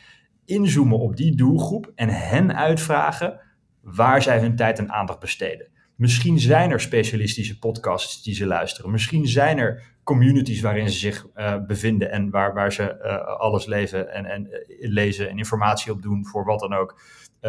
Inzoomen 0.45 0.99
op 0.99 1.17
die 1.17 1.35
doelgroep 1.35 1.93
en 1.95 2.09
hen 2.09 2.57
uitvragen 2.57 3.41
waar 3.81 4.23
zij 4.23 4.41
hun 4.41 4.57
tijd 4.57 4.79
en 4.79 4.93
aandacht 4.93 5.19
besteden. 5.19 5.69
Misschien 5.95 6.41
zijn 6.41 6.71
er 6.71 6.81
specialistische 6.81 7.59
podcasts 7.59 8.23
die 8.23 8.35
ze 8.35 8.47
luisteren. 8.47 8.91
Misschien 8.91 9.27
zijn 9.27 9.59
er 9.59 9.94
communities 10.05 10.61
waarin 10.61 10.91
ze 10.91 10.99
zich 10.99 11.27
uh, 11.37 11.57
bevinden 11.67 12.11
en 12.11 12.31
waar, 12.31 12.55
waar 12.55 12.73
ze 12.73 13.01
uh, 13.05 13.39
alles 13.39 13.67
leven 13.67 14.13
en, 14.13 14.25
en 14.25 14.47
uh, 14.47 14.91
lezen 14.91 15.29
en 15.29 15.39
informatie 15.39 15.93
op 15.93 16.03
doen 16.03 16.27
voor 16.27 16.45
wat 16.45 16.61
dan 16.61 16.75
ook. 16.75 17.01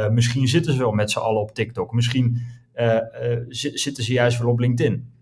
misschien 0.09 0.47
zitten 0.47 0.73
ze 0.73 0.79
wel 0.79 0.91
met 0.91 1.11
z'n 1.11 1.19
allen 1.19 1.41
op 1.41 1.53
TikTok. 1.53 1.93
Misschien 1.93 2.41
zitten 3.47 4.03
ze 4.03 4.13
juist 4.13 4.39
wel 4.39 4.51
op 4.51 4.59
LinkedIn. 4.59 5.13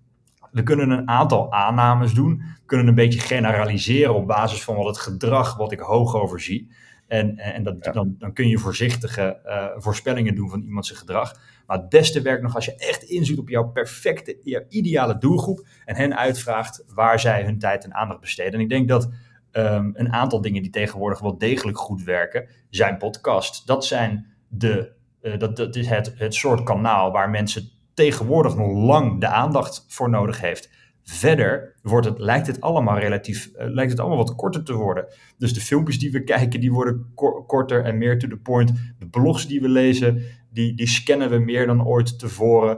We 0.52 0.64
kunnen 0.64 0.90
een 0.90 1.08
aantal 1.08 1.52
aannames 1.52 2.14
doen. 2.14 2.42
Kunnen 2.66 2.88
een 2.88 2.96
beetje 2.96 3.20
generaliseren 3.20 4.16
op 4.16 4.28
basis 4.28 4.64
van 4.64 4.76
wat 4.76 4.86
het 4.86 4.98
gedrag 4.98 5.58
wat 5.58 5.72
ik 5.72 5.80
hoog 5.80 6.16
overzie. 6.16 6.72
En, 7.14 7.38
en 7.38 7.64
dat, 7.64 7.84
dan, 7.84 8.16
dan 8.20 8.34
kun 8.34 8.48
je 8.48 8.58
voorzichtige 8.58 9.40
voorspellingen 9.78 10.36
doen 10.36 10.50
van 10.50 10.62
iemands 10.62 10.92
gedrag. 10.92 11.40
Maar 11.66 11.78
het 11.78 11.90
beste 11.90 12.22
werkt 12.22 12.42
nog 12.42 12.56
als 12.56 12.66
je 12.66 12.76
echt 12.76 13.04
inziet 13.04 13.38
op 13.38 13.50
jouw 13.50 13.72
perfecte, 13.72 14.40
jouw 14.44 14.64
ideale 14.70 15.18
doelgroep 15.18 15.68
en 15.86 15.96
hen 15.96 16.18
uitvraagt 16.18 16.84
waar 16.88 17.20
zij 17.20 17.44
hun 17.44 17.60
tijd 17.60 17.84
en 17.84 17.94
aandacht 17.94 18.20
besteden. 18.20 18.54
En 18.54 18.60
ik 18.60 18.70
denk 18.70 18.88
dat 18.88 19.10
um, 19.52 19.92
een 19.96 20.14
aantal 20.14 20.42
dingen 20.42 20.62
die 20.62 20.72
tegenwoordig 20.72 21.20
wel 21.20 21.38
degelijk 21.38 21.78
goed 21.78 22.04
werken, 22.04 22.48
zijn 22.70 22.98
podcasts. 22.98 23.66
Dat 23.66 23.86
zijn 23.86 24.26
de, 24.48 24.92
uh, 25.22 25.38
dat, 25.38 25.56
dat 25.56 25.76
is 25.76 25.88
het, 25.88 26.14
het 26.18 26.34
soort 26.34 26.64
kanaal 26.64 27.12
waar 27.12 27.30
mensen 27.30 27.70
tegenwoordig 27.94 28.56
nog 28.56 28.72
lang 28.72 29.20
de 29.20 29.28
aandacht 29.28 29.86
voor 29.88 30.10
nodig 30.10 30.42
heeft. 30.42 30.70
Verder 31.04 31.76
wordt 31.82 32.08
het, 32.08 32.20
lijkt 32.20 32.48
het 32.48 32.62
allemaal 32.62 33.00
relatief, 33.00 33.50
uh, 33.56 33.66
lijkt 33.68 33.92
het 33.92 34.00
allemaal 34.00 34.18
wat 34.18 34.36
korter 34.36 34.64
te 34.64 34.74
worden. 34.74 35.06
Dus 35.38 35.54
de 35.54 35.62
filmpjes 35.62 36.00
die 36.00 36.12
we 36.12 36.24
kijken, 36.24 36.60
die 36.60 36.72
worden 36.72 37.12
korter 37.48 37.84
en 37.84 37.98
meer 37.98 38.20
to 38.20 38.28
the 38.28 38.38
point. 38.38 38.72
De 39.00 39.08
blogs 39.10 39.48
die 39.48 39.62
we 39.62 39.70
lezen, 39.70 40.24
die, 40.50 40.76
die 40.76 40.88
scannen 40.88 41.30
we 41.30 41.38
meer 41.38 41.66
dan 41.66 41.86
ooit 41.86 42.20
tevoren. 42.20 42.78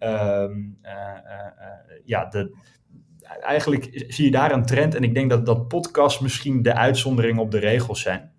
Um, 0.00 0.78
uh, 0.82 0.90
uh, 0.92 1.96
ja, 2.04 2.24
de, 2.24 2.56
eigenlijk 3.40 4.04
zie 4.08 4.24
je 4.24 4.30
daar 4.30 4.52
een 4.52 4.66
trend. 4.66 4.94
En 4.94 5.02
ik 5.02 5.14
denk 5.14 5.30
dat, 5.30 5.46
dat 5.46 5.68
podcast 5.68 6.20
misschien 6.20 6.62
de 6.62 6.74
uitzondering 6.74 7.38
op 7.38 7.50
de 7.50 7.58
regels 7.58 8.00
zijn. 8.00 8.30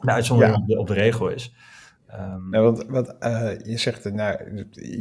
De 0.00 0.10
uitzondering 0.10 0.56
ja. 0.56 0.62
op, 0.62 0.68
de, 0.68 0.78
op 0.78 0.86
de 0.86 0.94
regel 0.94 1.28
is. 1.28 1.54
Um, 2.20 2.50
nou, 2.50 2.64
want, 2.64 2.84
want 2.88 3.14
uh, 3.20 3.50
je 3.64 3.78
zegt, 3.78 4.12
nou, 4.12 4.38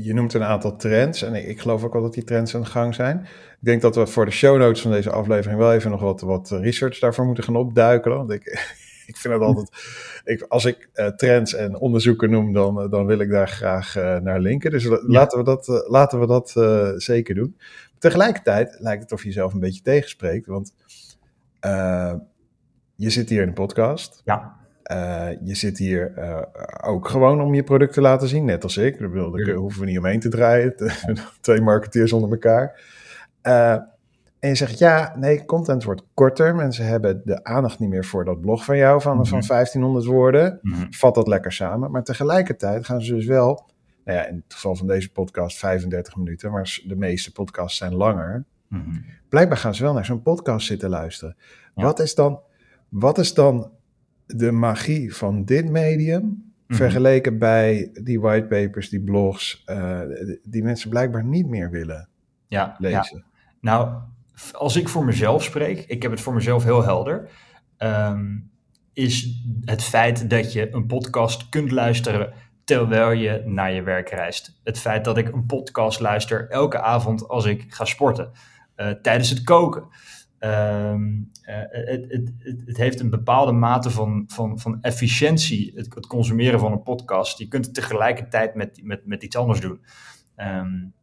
je 0.03 0.13
noemt 0.13 0.33
een 0.33 0.43
aantal 0.43 0.75
trends. 0.75 1.21
En 1.21 1.33
ik, 1.33 1.45
ik, 1.45 1.59
geloof 1.59 1.83
ook 1.83 1.93
wel 1.93 2.01
dat 2.01 2.13
die 2.13 2.23
trends 2.23 2.55
aan 2.55 2.61
de 2.61 2.67
gang 2.67 2.95
zijn. 2.95 3.19
Ik 3.19 3.57
denk 3.59 3.81
dat 3.81 3.95
we 3.95 4.07
voor 4.07 4.25
de 4.25 4.31
show 4.31 4.57
notes 4.57 4.81
van 4.81 4.91
deze 4.91 5.09
aflevering 5.09 5.59
wel 5.59 5.73
even 5.73 5.91
nog 5.91 6.01
wat, 6.01 6.21
wat 6.21 6.49
research 6.49 6.99
daarvoor 6.99 7.25
moeten 7.25 7.43
gaan 7.43 7.55
opduiken. 7.55 8.11
Want 8.11 8.31
ik, 8.31 8.45
ik 9.11 9.17
vind 9.17 9.33
het 9.33 9.43
altijd. 9.43 9.69
Ik, 10.23 10.41
als 10.41 10.65
ik 10.65 10.89
uh, 10.93 11.07
trends 11.07 11.53
en 11.53 11.75
onderzoeken 11.77 12.29
noem, 12.29 12.53
dan, 12.53 12.89
dan 12.89 13.05
wil 13.05 13.19
ik 13.19 13.29
daar 13.29 13.47
graag 13.47 13.97
uh, 13.97 14.17
naar 14.17 14.39
linken. 14.39 14.71
Dus 14.71 14.83
ja. 14.83 14.99
laten 15.07 15.37
we 15.37 15.43
dat, 15.43 15.85
laten 15.87 16.19
we 16.19 16.27
dat 16.27 16.49
zeker 17.01 17.35
doen. 17.35 17.57
Tegelijkertijd 17.97 18.75
lijkt 18.79 19.01
het 19.01 19.11
of 19.11 19.21
je 19.21 19.27
jezelf 19.27 19.53
een 19.53 19.59
beetje 19.59 19.81
tegenspreekt. 19.81 20.45
Want 20.47 20.73
je 22.95 23.09
zit 23.09 23.29
hier 23.29 23.41
in 23.41 23.47
een 23.47 23.53
podcast. 23.53 24.21
Ja. 24.25 24.62
Je 25.43 25.55
zit 25.55 25.77
hier 25.77 26.13
ook 26.83 27.07
gewoon 27.07 27.41
om 27.41 27.53
je 27.53 27.63
product 27.63 27.93
te 27.93 28.01
laten 28.01 28.27
zien, 28.27 28.45
net 28.45 28.63
als 28.63 28.77
ik. 28.77 28.99
Daar, 28.99 29.11
daar 29.11 29.55
hoeven 29.55 29.79
we 29.79 29.85
niet 29.85 29.97
omheen 29.97 30.19
te 30.19 30.29
draaien. 30.29 30.75
Twee 31.41 31.61
marketeers 31.61 32.13
onder 32.13 32.31
elkaar. 32.31 32.81
En 34.43 34.49
je 34.49 34.55
zegt, 34.55 34.79
ja, 34.79 35.15
nee, 35.17 35.45
content 35.45 35.83
wordt 35.83 36.03
korter. 36.13 36.55
Mensen 36.55 36.85
hebben 36.85 37.21
de 37.25 37.43
aandacht 37.43 37.79
niet 37.79 37.89
meer 37.89 38.05
voor 38.05 38.25
dat 38.25 38.41
blog 38.41 38.65
van 38.65 38.77
jou 38.77 39.01
van, 39.01 39.11
mm 39.11 39.17
-hmm. 39.17 39.27
van 39.27 39.41
1500 39.47 40.05
woorden. 40.05 40.59
Mm 40.61 40.73
-hmm. 40.73 40.93
Vat 40.93 41.15
dat 41.15 41.27
lekker 41.27 41.51
samen. 41.51 41.91
Maar 41.91 42.03
tegelijkertijd 42.03 42.85
gaan 42.85 43.01
ze 43.01 43.13
dus 43.13 43.25
wel, 43.25 43.69
nou 44.05 44.17
ja, 44.17 44.25
in 44.25 44.35
het 44.35 44.53
geval 44.53 44.75
van 44.75 44.87
deze 44.87 45.11
podcast 45.11 45.57
35 45.57 46.15
minuten, 46.15 46.51
maar 46.51 46.81
de 46.85 46.95
meeste 46.95 47.31
podcasts 47.31 47.77
zijn 47.77 47.95
langer. 47.95 48.45
Mm 48.67 48.83
-hmm. 48.83 49.05
Blijkbaar 49.29 49.57
gaan 49.57 49.75
ze 49.75 49.83
wel 49.83 49.93
naar 49.93 50.05
zo'n 50.05 50.21
podcast 50.21 50.67
zitten 50.67 50.89
luisteren. 50.89 51.35
Ja. 51.75 51.83
Wat, 51.83 51.99
is 51.99 52.15
dan, 52.15 52.39
wat 52.89 53.17
is 53.17 53.33
dan 53.33 53.71
de 54.35 54.51
magie 54.51 55.15
van 55.15 55.45
dit 55.45 55.69
medium 55.69 56.53
vergeleken 56.67 57.37
bij 57.37 57.89
die 58.03 58.19
whitepapers, 58.19 58.89
die 58.89 59.01
blogs, 59.01 59.63
uh, 59.65 60.01
die 60.43 60.63
mensen 60.63 60.89
blijkbaar 60.89 61.25
niet 61.25 61.47
meer 61.47 61.69
willen 61.69 62.09
ja, 62.47 62.75
lezen? 62.77 63.17
Ja. 63.17 63.23
Nou, 63.61 64.01
als 64.51 64.75
ik 64.75 64.89
voor 64.89 65.05
mezelf 65.05 65.43
spreek, 65.43 65.79
ik 65.87 66.01
heb 66.01 66.11
het 66.11 66.21
voor 66.21 66.33
mezelf 66.33 66.63
heel 66.63 66.83
helder, 66.83 67.29
um, 67.77 68.51
is 68.93 69.43
het 69.61 69.83
feit 69.83 70.29
dat 70.29 70.53
je 70.53 70.73
een 70.73 70.85
podcast 70.85 71.49
kunt 71.49 71.71
luisteren 71.71 72.33
terwijl 72.63 73.11
je 73.11 73.43
naar 73.45 73.73
je 73.73 73.81
werk 73.81 74.09
reist. 74.09 74.59
Het 74.63 74.79
feit 74.79 75.05
dat 75.05 75.17
ik 75.17 75.33
een 75.33 75.45
podcast 75.45 75.99
luister 75.99 76.49
elke 76.49 76.81
avond 76.81 77.27
als 77.27 77.45
ik 77.45 77.65
ga 77.67 77.85
sporten, 77.85 78.31
uh, 78.77 78.89
tijdens 78.89 79.29
het 79.29 79.43
koken. 79.43 79.87
Um, 80.45 81.31
uh, 81.49 81.55
het, 81.69 82.05
het, 82.09 82.33
het, 82.39 82.63
het, 82.65 82.77
heeft 82.77 82.99
een 82.99 83.09
bepaalde 83.09 83.51
mate 83.51 83.89
van, 83.89 84.23
van, 84.27 84.59
van 84.59 84.81
efficiëntie, 84.81 85.71
het, 85.75 85.95
het, 85.95 86.07
consumeren 86.07 86.59
van 86.59 86.71
een 86.71 86.83
podcast. 86.83 87.37
Je 87.37 87.47
kunt 87.47 87.65
het 87.65 87.73
tegelijkertijd 87.73 88.55
met, 88.55 88.79
met, 88.83 89.05
met 89.05 89.23
iets 89.23 89.35
anders 89.35 89.59
doen. 89.59 89.81
Um, 90.37 90.93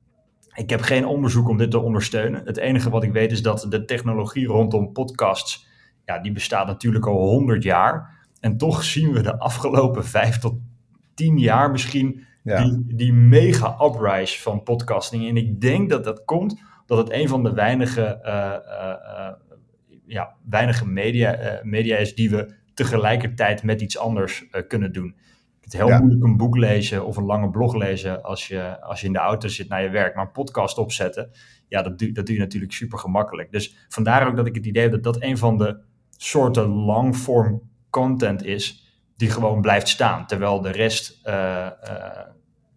ik 0.54 0.70
heb 0.70 0.80
geen 0.80 1.06
onderzoek 1.06 1.49
om 1.49 1.56
dit 1.56 1.70
te 1.70 1.78
ondersteunen. 1.78 2.44
Het 2.44 2.56
enige 2.56 2.90
wat 2.90 3.02
ik 3.02 3.12
weet 3.12 3.32
is 3.32 3.42
dat 3.42 3.66
de 3.68 3.85
technologie 3.85 4.47
rondom 4.47 4.92
podcasts, 4.92 5.66
ja, 6.04 6.18
die 6.18 6.32
bestaat 6.32 6.66
natuurlijk 6.66 7.06
al 7.06 7.28
100 7.28 7.62
jaar. 7.62 8.18
En 8.40 8.56
toch 8.56 8.85
zien 8.85 9.12
we 9.12 9.23
de 9.23 9.38
afgelopen 9.38 10.04
vijf 10.04 10.38
tot 10.38 10.54
tien 11.14 11.38
jaar 11.38 11.70
misschien 11.70 12.25
ja. 12.42 12.64
die, 12.64 12.85
die 12.87 13.12
mega 13.12 13.78
uprise 13.82 14.40
van 14.40 14.62
podcasting. 14.62 15.28
En 15.28 15.37
ik 15.37 15.61
denk 15.61 15.90
dat 15.90 16.04
dat 16.04 16.25
komt 16.25 16.61
dat 16.90 16.99
het 16.99 17.12
een 17.12 17.28
van 17.28 17.42
de 17.42 17.52
weinige, 17.52 18.20
uh, 18.25 18.56
uh, 18.66 18.94
uh, 19.18 19.30
ja, 20.06 20.35
weinige 20.49 20.87
media, 20.88 21.61
media 21.62 21.97
is 21.97 22.14
die 22.14 22.30
we 22.30 22.54
tegelijkertijd 22.75 23.62
met 23.62 23.80
iets 23.80 23.99
anders 23.99 24.49
kunnen 24.68 24.92
doen. 24.92 25.16
Het 25.61 25.73
is 25.73 25.78
heel 25.78 25.88
ja. 25.88 25.99
moeilijk 25.99 26.25
een 26.25 26.37
boek 26.37 26.56
lezen 26.56 27.06
of 27.06 27.16
een 27.16 27.25
lange 27.25 27.50
blog 27.50 27.75
lezen 27.75 28.23
als 28.23 28.49
je, 28.49 28.80
als 28.80 29.00
je 29.00 29.06
in 29.06 29.12
de 29.12 29.18
auto 29.18 29.49
zit 29.49 29.68
naar 29.68 29.82
je 29.82 29.88
werk. 29.90 30.14
Maar 30.14 30.25
een 30.25 30.32
podcast 30.32 30.78
opzetten, 30.78 31.30
ja, 31.68 31.82
dat, 31.82 31.99
doe, 31.99 32.12
dat 32.12 32.26
doe 32.26 32.35
je 32.35 32.40
natuurlijk 32.40 32.73
super 32.73 32.99
gemakkelijk. 32.99 33.52
Dus 33.52 33.87
vandaar 33.88 34.28
ook 34.28 34.37
dat 34.37 34.47
ik 34.47 34.54
het 34.54 34.66
idee 34.66 34.82
heb 34.82 34.92
dat 34.92 35.02
dat 35.02 35.23
een 35.23 35.38
van 35.38 35.59
de 35.59 35.80
soorten 36.11 36.68
langform 36.68 37.62
content 37.90 38.44
is 38.44 38.94
die 39.16 39.30
gewoon 39.30 39.61
blijft 39.61 39.88
staan. 39.88 40.26
Terwijl 40.26 40.61
de 40.61 40.70
rest 40.70 41.20
uh, 41.26 41.32
uh, 41.88 42.06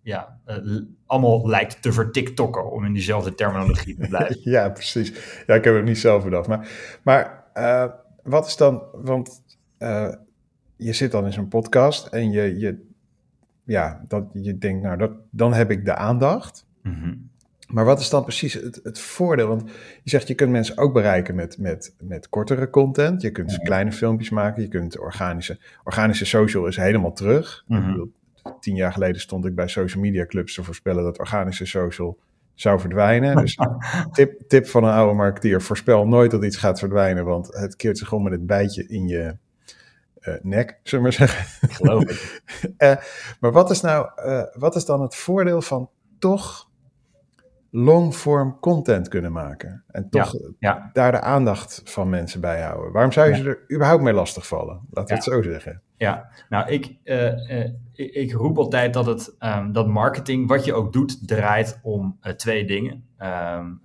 ja, 0.02 0.40
uh, 0.48 0.82
allemaal 1.14 1.50
lijkt 1.50 1.82
te 1.82 1.92
vertiktokken, 1.92 2.72
om 2.72 2.86
in 2.86 2.94
diezelfde 2.94 3.36
terminologie 3.36 3.96
te 3.96 4.08
blijven. 4.08 4.40
ja, 4.52 4.70
precies. 4.70 5.14
Ja, 5.48 5.56
ik 5.56 5.64
heb 5.64 5.76
het 5.76 5.86
niet 5.86 5.98
zelf 5.98 6.24
bedacht. 6.24 6.48
Maar, 6.48 6.68
maar 7.04 7.44
wat 8.24 8.48
is 8.48 8.58
dan, 8.58 8.84
want 8.94 9.42
je 10.76 10.94
zit 10.94 11.12
dan 11.12 11.26
in 11.26 11.34
zo'n 11.34 11.48
podcast 11.48 12.08
en 12.08 12.32
je, 12.32 12.60
je, 12.60 12.86
ja, 13.64 14.06
dat, 14.08 14.26
je 14.34 14.58
denkt, 14.58 14.84
nou, 14.84 14.98
dat, 14.98 15.12
dan 15.30 15.54
heb 15.54 15.72
ik 15.72 15.86
de 15.86 15.96
aandacht. 15.96 16.66
Mm 16.82 16.94
-hmm. 16.94 17.32
Maar 17.68 17.86
wat 17.86 18.00
is 18.00 18.10
dan 18.10 18.24
precies 18.24 18.54
het, 18.54 18.80
het, 18.84 19.00
voordeel? 19.00 19.48
Want 19.48 19.64
je 20.04 20.10
zegt, 20.10 20.28
je 20.28 20.36
kunt 20.36 20.52
mensen 20.52 20.78
ook 20.78 20.94
bereiken 20.94 21.36
met, 21.36 21.58
met, 21.58 21.96
met 22.00 22.30
kortere 22.30 22.70
content. 22.70 23.22
Je 23.22 23.32
kunt 23.32 23.60
kleine 23.60 23.92
filmpjes 23.92 24.30
maken. 24.30 24.62
Je 24.62 24.68
kunt 24.68 25.00
organische... 25.00 25.60
Organische 25.84 26.26
social 26.26 26.66
is 26.66 26.76
helemaal 26.76 27.14
terug. 27.14 27.64
Mm 27.68 27.78
-hmm. 27.78 27.86
Ik 27.86 27.92
bedoel, 27.92 28.12
tien 28.60 28.76
jaar 28.76 28.92
geleden 28.92 29.22
stond 29.22 29.46
ik 29.46 29.56
bij 29.56 29.68
social 29.68 30.04
media 30.04 30.26
clubs 30.26 30.54
te 30.54 30.64
voorspellen 30.64 31.04
dat 31.04 31.20
organische 31.20 31.66
social 31.66 32.20
zou 32.54 32.80
verdwijnen. 32.80 33.36
Dus 33.36 33.58
tip, 34.12 34.42
tip 34.48 34.68
van 34.68 34.84
een 34.84 34.94
oude 34.94 35.14
marketeer, 35.14 35.62
voorspel 35.62 36.08
nooit 36.08 36.32
dat 36.32 36.44
iets 36.44 36.58
gaat 36.58 36.80
verdwijnen, 36.80 37.26
want 37.26 37.48
het 37.48 37.76
keert 37.76 37.98
zich 37.98 38.12
om 38.12 38.24
met 38.24 38.32
het 38.32 38.46
bijtje 38.46 38.88
in 38.88 39.08
je, 39.08 39.38
uh, 40.22 40.34
nek, 40.42 40.80
zullen 40.84 41.06
we 41.06 41.16
maar 41.18 41.28
zeggen. 41.28 41.70
Geloof 41.70 42.04
ik. 42.04 42.42
uh, 42.78 42.96
maar 43.42 43.52
wat 43.52 43.70
is 43.70 43.82
nou, 43.82 44.10
uh, 44.26 44.44
wat 44.54 44.76
is 44.76 44.86
dan 44.86 45.02
het 45.02 45.16
voordeel 45.16 45.62
van 45.62 45.90
toch 46.20 46.70
longform 47.70 48.60
content 48.60 49.08
kunnen 49.08 49.32
maken? 49.32 49.84
En 49.88 50.10
toch 50.10 50.34
ja, 50.34 50.50
ja. 50.60 50.90
daar 50.94 51.12
de 51.12 51.20
aandacht 51.20 51.82
van 51.84 52.10
mensen 52.10 52.42
bij 52.42 52.62
houden. 52.62 52.92
Waarom 52.92 53.12
zou 53.12 53.28
je 53.28 53.36
ja. 53.36 53.42
ze 53.42 53.50
er 53.50 53.76
überhaupt 53.76 54.04
mee 54.04 54.14
lastigvallen? 54.14 54.82
Laten 54.90 55.10
we 55.10 55.14
het 55.14 55.24
zo 55.24 55.42
zeggen. 55.42 55.82
Ja, 56.04 56.30
nou 56.50 56.70
ik, 56.70 56.96
ik, 57.94 58.14
ik, 58.14 58.32
roep 58.32 58.58
altijd 58.58 58.94
dat, 58.94 59.06
het, 59.06 59.36
um, 59.40 59.72
dat 59.72 59.88
marketing, 59.88 60.48
wat 60.48 60.66
je 60.66 60.74
ook 60.74 60.94
doet, 60.94 61.28
draait 61.28 61.80
om 61.84 62.20
twee 62.36 62.66
dingen. 62.66 63.04
Um, 63.20 63.82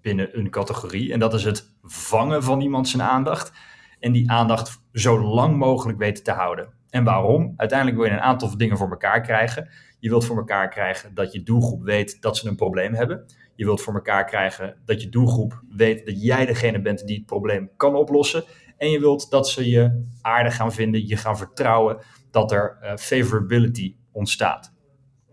binnen 0.00 0.38
een 0.38 0.50
categorie. 0.50 1.12
En 1.12 1.18
dat 1.18 1.34
is 1.34 1.44
het 1.44 1.74
vangen 1.82 2.42
van 2.42 2.60
iemand 2.60 2.88
zijn 2.88 3.02
aandacht 3.02 3.52
en 4.00 4.12
die 4.12 4.30
aandacht 4.30 4.82
zo 4.92 5.20
lang 5.20 5.56
mogelijk 5.56 5.98
weten 5.98 6.24
te 6.24 6.30
houden. 6.30 6.68
En 6.90 7.04
waarom? 7.04 7.54
Uiteindelijk 7.56 7.98
wil 7.98 8.06
je 8.08 8.12
een 8.12 8.20
aantal 8.20 8.56
dingen 8.56 8.76
voor 8.76 8.90
elkaar 8.90 9.20
krijgen. 9.20 9.68
Je 9.98 10.08
wilt 10.08 10.24
voor 10.24 10.36
elkaar 10.36 10.68
krijgen 10.68 11.14
dat 11.14 11.32
je 11.32 11.42
doelgroep 11.42 11.82
weet 11.82 12.22
dat 12.22 12.36
ze 12.36 12.48
een 12.48 12.56
probleem 12.56 12.94
hebben. 12.94 13.24
Je 13.54 13.64
wilt 13.64 13.80
voor 13.80 13.94
elkaar 13.94 14.24
krijgen 14.24 14.76
dat 14.84 15.02
je 15.02 15.08
doelgroep 15.08 15.62
weet 15.76 16.06
dat 16.06 16.22
jij 16.22 16.46
degene 16.46 16.80
bent 16.80 17.06
die 17.06 17.16
het 17.16 17.26
probleem 17.26 17.70
kan 17.76 17.94
oplossen. 17.94 18.44
En 18.78 18.90
je 18.90 19.00
wilt 19.00 19.30
dat 19.30 19.48
ze 19.48 19.70
je 19.70 20.04
aardig 20.22 20.56
gaan 20.56 20.72
vinden, 20.72 21.06
je 21.06 21.16
gaan 21.16 21.36
vertrouwen 21.36 21.98
dat 22.30 22.52
er 22.52 22.78
uh, 22.82 22.96
favorability 22.96 23.96
ontstaat. 24.12 24.72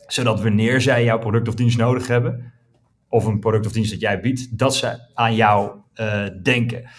Zodat 0.07 0.41
wanneer 0.41 0.81
zij 0.81 1.03
jouw 1.03 1.19
product 1.19 1.47
of 1.47 1.55
dienst 1.55 1.77
nodig 1.77 2.07
hebben, 2.07 2.53
of 3.09 3.25
een 3.25 3.39
product 3.39 3.65
of 3.65 3.71
dienst 3.71 3.91
dat 3.91 3.99
jij 3.99 4.19
biedt, 4.19 4.57
dat 4.57 4.75
ze 4.75 5.09
aan 5.13 5.35
jou 5.35 5.79
uh, 5.95 6.25
denken. 6.41 6.89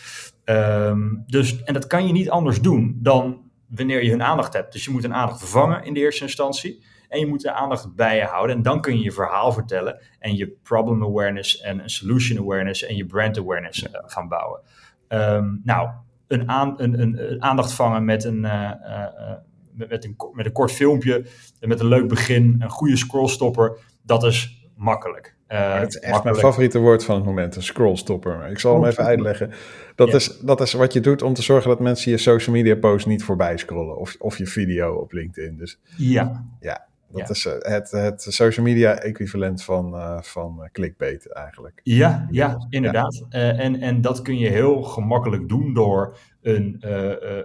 Um, 0.44 1.24
dus, 1.26 1.62
en 1.62 1.74
dat 1.74 1.86
kan 1.86 2.06
je 2.06 2.12
niet 2.12 2.30
anders 2.30 2.60
doen 2.60 2.98
dan 3.02 3.50
wanneer 3.68 4.04
je 4.04 4.10
hun 4.10 4.22
aandacht 4.22 4.52
hebt. 4.52 4.72
Dus 4.72 4.84
je 4.84 4.90
moet 4.90 5.02
hun 5.02 5.14
aandacht 5.14 5.38
vervangen 5.38 5.84
in 5.84 5.94
de 5.94 6.00
eerste 6.00 6.22
instantie. 6.22 6.84
En 7.08 7.18
je 7.18 7.26
moet 7.26 7.40
de 7.40 7.52
aandacht 7.52 7.94
bij 7.94 8.16
je 8.16 8.24
houden. 8.24 8.56
En 8.56 8.62
dan 8.62 8.80
kun 8.80 8.96
je 8.98 9.04
je 9.04 9.12
verhaal 9.12 9.52
vertellen. 9.52 10.00
En 10.18 10.36
je 10.36 10.48
problem 10.62 11.02
awareness 11.02 11.60
en 11.60 11.90
solution 11.90 12.38
awareness 12.38 12.82
en 12.82 12.96
je 12.96 13.06
brand 13.06 13.38
awareness 13.38 13.82
uh, 13.82 13.90
gaan 13.92 14.28
bouwen. 14.28 14.60
Um, 15.08 15.60
nou, 15.64 15.90
een, 16.28 16.48
aan, 16.48 16.74
een, 16.76 17.00
een, 17.00 17.32
een, 17.32 17.42
aandacht 17.42 17.72
vangen 17.72 18.04
met 18.04 18.24
een, 18.24 18.44
uh, 18.44 18.70
uh, 18.82 19.32
met, 19.72 19.88
met, 19.88 20.04
een, 20.04 20.16
met 20.32 20.46
een 20.46 20.52
kort 20.52 20.72
filmpje. 20.72 21.26
Met 21.60 21.80
een 21.80 21.88
leuk 21.88 22.08
begin. 22.08 22.56
Een 22.58 22.70
goede 22.70 22.96
scrollstopper. 22.96 23.78
Dat 24.02 24.24
is 24.24 24.68
makkelijk. 24.76 25.34
Uh, 25.48 25.78
het 25.78 25.88
is 25.88 26.00
echt 26.00 26.24
mijn 26.24 26.36
favoriete 26.36 26.78
woord 26.78 27.04
van 27.04 27.14
het 27.14 27.24
moment, 27.24 27.56
een 27.56 27.62
scrollstopper. 27.62 28.46
Ik 28.50 28.58
zal 28.58 28.74
hem 28.74 28.84
even 28.84 29.04
uitleggen. 29.04 29.50
Dat, 29.94 30.14
is, 30.14 30.38
dat 30.38 30.60
is 30.60 30.72
wat 30.72 30.92
je 30.92 31.00
doet 31.00 31.22
om 31.22 31.34
te 31.34 31.42
zorgen 31.42 31.68
dat 31.68 31.80
mensen 31.80 32.10
je 32.10 32.18
social 32.18 32.56
media 32.56 32.74
post 32.74 33.06
niet 33.06 33.24
voorbij 33.24 33.56
scrollen. 33.56 33.98
Of, 33.98 34.16
of 34.18 34.38
je 34.38 34.46
video 34.46 34.94
op 34.94 35.12
LinkedIn. 35.12 35.56
Dus 35.56 35.78
ja, 35.96 36.44
ja 36.60 36.86
dat 37.12 37.30
is 37.30 37.46
eh, 37.46 37.72
het, 37.72 37.90
het 37.90 38.26
social 38.28 38.66
media 38.66 38.94
equivalent 38.98 39.64
van, 39.64 39.94
uh, 39.94 40.20
van 40.20 40.68
clickbait 40.72 41.32
eigenlijk. 41.32 41.80
Ja, 41.82 42.26
ja 42.30 42.66
inderdaad. 42.68 43.24
Ja. 43.28 43.52
en, 43.52 43.80
en 43.80 44.00
dat 44.00 44.22
kun 44.22 44.38
je 44.38 44.48
heel 44.48 44.82
gemakkelijk 44.82 45.48
doen 45.48 45.74
door 45.74 46.16
een, 46.42 46.76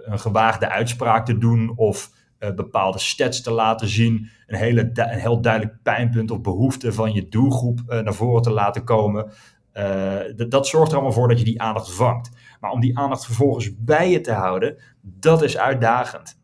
een 0.04 0.18
gewaagde 0.18 0.68
uitspraak 0.68 1.26
te 1.26 1.38
doen 1.38 1.72
of 1.76 2.10
uh, 2.42 2.54
bepaalde 2.54 2.98
stats 2.98 3.42
te 3.42 3.50
laten 3.50 3.88
zien, 3.88 4.28
een, 4.46 4.58
hele 4.58 4.90
een 4.94 5.18
heel 5.18 5.40
duidelijk 5.40 5.76
pijnpunt 5.82 6.30
of 6.30 6.40
behoefte 6.40 6.92
van 6.92 7.12
je 7.12 7.28
doelgroep 7.28 7.80
uh, 7.86 8.00
naar 8.00 8.14
voren 8.14 8.42
te 8.42 8.50
laten 8.50 8.84
komen. 8.84 9.32
Uh, 9.74 10.18
dat 10.48 10.66
zorgt 10.66 10.90
er 10.90 10.94
allemaal 10.94 11.14
voor 11.14 11.28
dat 11.28 11.38
je 11.38 11.44
die 11.44 11.62
aandacht 11.62 11.94
vangt. 11.94 12.30
Maar 12.60 12.70
om 12.70 12.80
die 12.80 12.98
aandacht 12.98 13.24
vervolgens 13.24 13.70
bij 13.78 14.10
je 14.10 14.20
te 14.20 14.32
houden, 14.32 14.76
dat 15.00 15.42
is 15.42 15.58
uitdagend. 15.58 16.40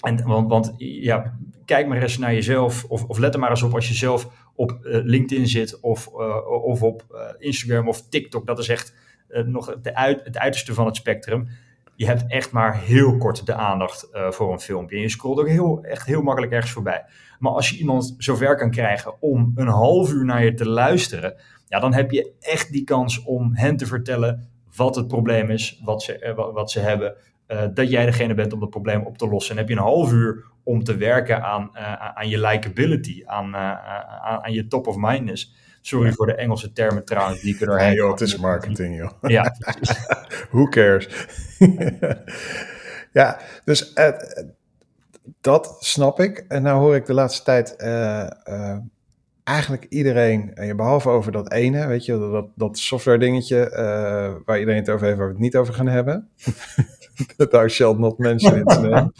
En, 0.00 0.26
want, 0.26 0.48
want 0.48 0.74
ja, 0.76 1.38
kijk 1.68 1.86
maar 1.86 2.02
eens 2.02 2.18
naar 2.18 2.34
jezelf, 2.34 2.84
of, 2.84 3.04
of 3.04 3.18
let 3.18 3.34
er 3.34 3.40
maar 3.40 3.50
eens 3.50 3.62
op 3.62 3.74
als 3.74 3.88
je 3.88 3.94
zelf 3.94 4.28
op 4.54 4.78
LinkedIn 4.82 5.46
zit, 5.46 5.80
of, 5.80 6.06
of 6.62 6.82
op 6.82 7.04
Instagram 7.38 7.88
of 7.88 8.08
TikTok. 8.08 8.46
Dat 8.46 8.58
is 8.58 8.68
echt 8.68 8.94
nog 9.46 9.80
de 9.82 9.90
het 10.24 10.38
uiterste 10.38 10.74
van 10.74 10.86
het 10.86 10.96
spectrum 10.96 11.48
je 11.98 12.06
hebt 12.06 12.24
echt 12.26 12.52
maar 12.52 12.80
heel 12.80 13.16
kort 13.16 13.46
de 13.46 13.54
aandacht 13.54 14.08
voor 14.12 14.52
een 14.52 14.60
filmpje. 14.60 14.96
En 14.96 15.02
je 15.02 15.08
scrolt 15.08 15.38
ook 15.38 15.48
heel, 15.48 15.84
echt 15.84 16.06
heel 16.06 16.22
makkelijk 16.22 16.52
ergens 16.52 16.72
voorbij. 16.72 17.04
Maar 17.38 17.52
als 17.52 17.70
je 17.70 17.78
iemand 17.78 18.14
zover 18.18 18.56
kan 18.56 18.70
krijgen 18.70 19.22
om 19.22 19.52
een 19.54 19.66
half 19.66 20.12
uur 20.12 20.24
naar 20.24 20.44
je 20.44 20.54
te 20.54 20.68
luisteren, 20.68 21.34
ja, 21.68 21.80
dan 21.80 21.94
heb 21.94 22.10
je 22.10 22.32
echt 22.40 22.72
die 22.72 22.84
kans 22.84 23.22
om 23.22 23.54
hen 23.54 23.76
te 23.76 23.86
vertellen 23.86 24.48
wat 24.76 24.96
het 24.96 25.08
probleem 25.08 25.50
is, 25.50 25.80
wat 25.84 26.02
ze, 26.02 26.32
wat 26.54 26.70
ze 26.70 26.80
hebben. 26.80 27.14
Uh, 27.48 27.64
dat 27.74 27.90
jij 27.90 28.06
degene 28.06 28.34
bent 28.34 28.52
om 28.52 28.60
dat 28.60 28.70
probleem 28.70 29.06
op 29.06 29.18
te 29.18 29.28
lossen. 29.28 29.52
En 29.52 29.58
heb 29.58 29.68
je 29.68 29.74
een 29.74 29.80
half 29.80 30.12
uur 30.12 30.44
om 30.62 30.84
te 30.84 30.96
werken 30.96 31.42
aan, 31.42 31.76
aan 32.14 32.28
je 32.28 32.40
likability, 32.40 33.22
aan, 33.26 33.56
aan, 33.56 34.44
aan 34.44 34.52
je 34.52 34.66
top 34.66 34.86
of 34.86 34.96
mindness 34.96 35.56
Sorry 35.88 36.12
voor 36.12 36.26
de 36.26 36.34
Engelse 36.34 36.72
termen 36.72 37.04
trouwens, 37.04 37.40
die 37.40 37.54
ik 37.54 37.60
er 37.60 37.78
hey, 37.78 37.94
joh, 37.94 38.10
het 38.10 38.20
is 38.20 38.36
marketing, 38.36 38.96
joh. 38.96 39.10
Ja. 39.36 39.54
Who 40.50 40.68
cares? 40.68 41.08
ja, 43.18 43.40
dus 43.64 43.94
dat 45.40 45.76
snap 45.80 46.20
ik. 46.20 46.44
En 46.48 46.62
nou 46.62 46.80
hoor 46.80 46.94
ik 46.94 47.06
de 47.06 47.14
laatste 47.14 47.42
tijd 47.42 47.76
eigenlijk 49.48 49.86
iedereen, 49.88 50.52
behalve 50.76 51.08
over 51.08 51.32
dat 51.32 51.52
ene, 51.52 51.86
weet 51.86 52.04
je, 52.04 52.18
dat, 52.18 52.48
dat 52.54 52.78
software 52.78 53.18
dingetje 53.18 53.70
waar 54.44 54.58
iedereen 54.58 54.80
het 54.80 54.90
over 54.90 55.06
heeft, 55.06 55.18
waar 55.18 55.26
we 55.26 55.32
het 55.32 55.42
niet 55.42 55.56
over 55.56 55.74
gaan 55.74 55.88
hebben. 55.88 56.28
Daar 57.50 57.70
shall 57.70 57.94
not 57.94 58.18
mention 58.18 58.58
its 58.58 58.78
name. 58.78 59.12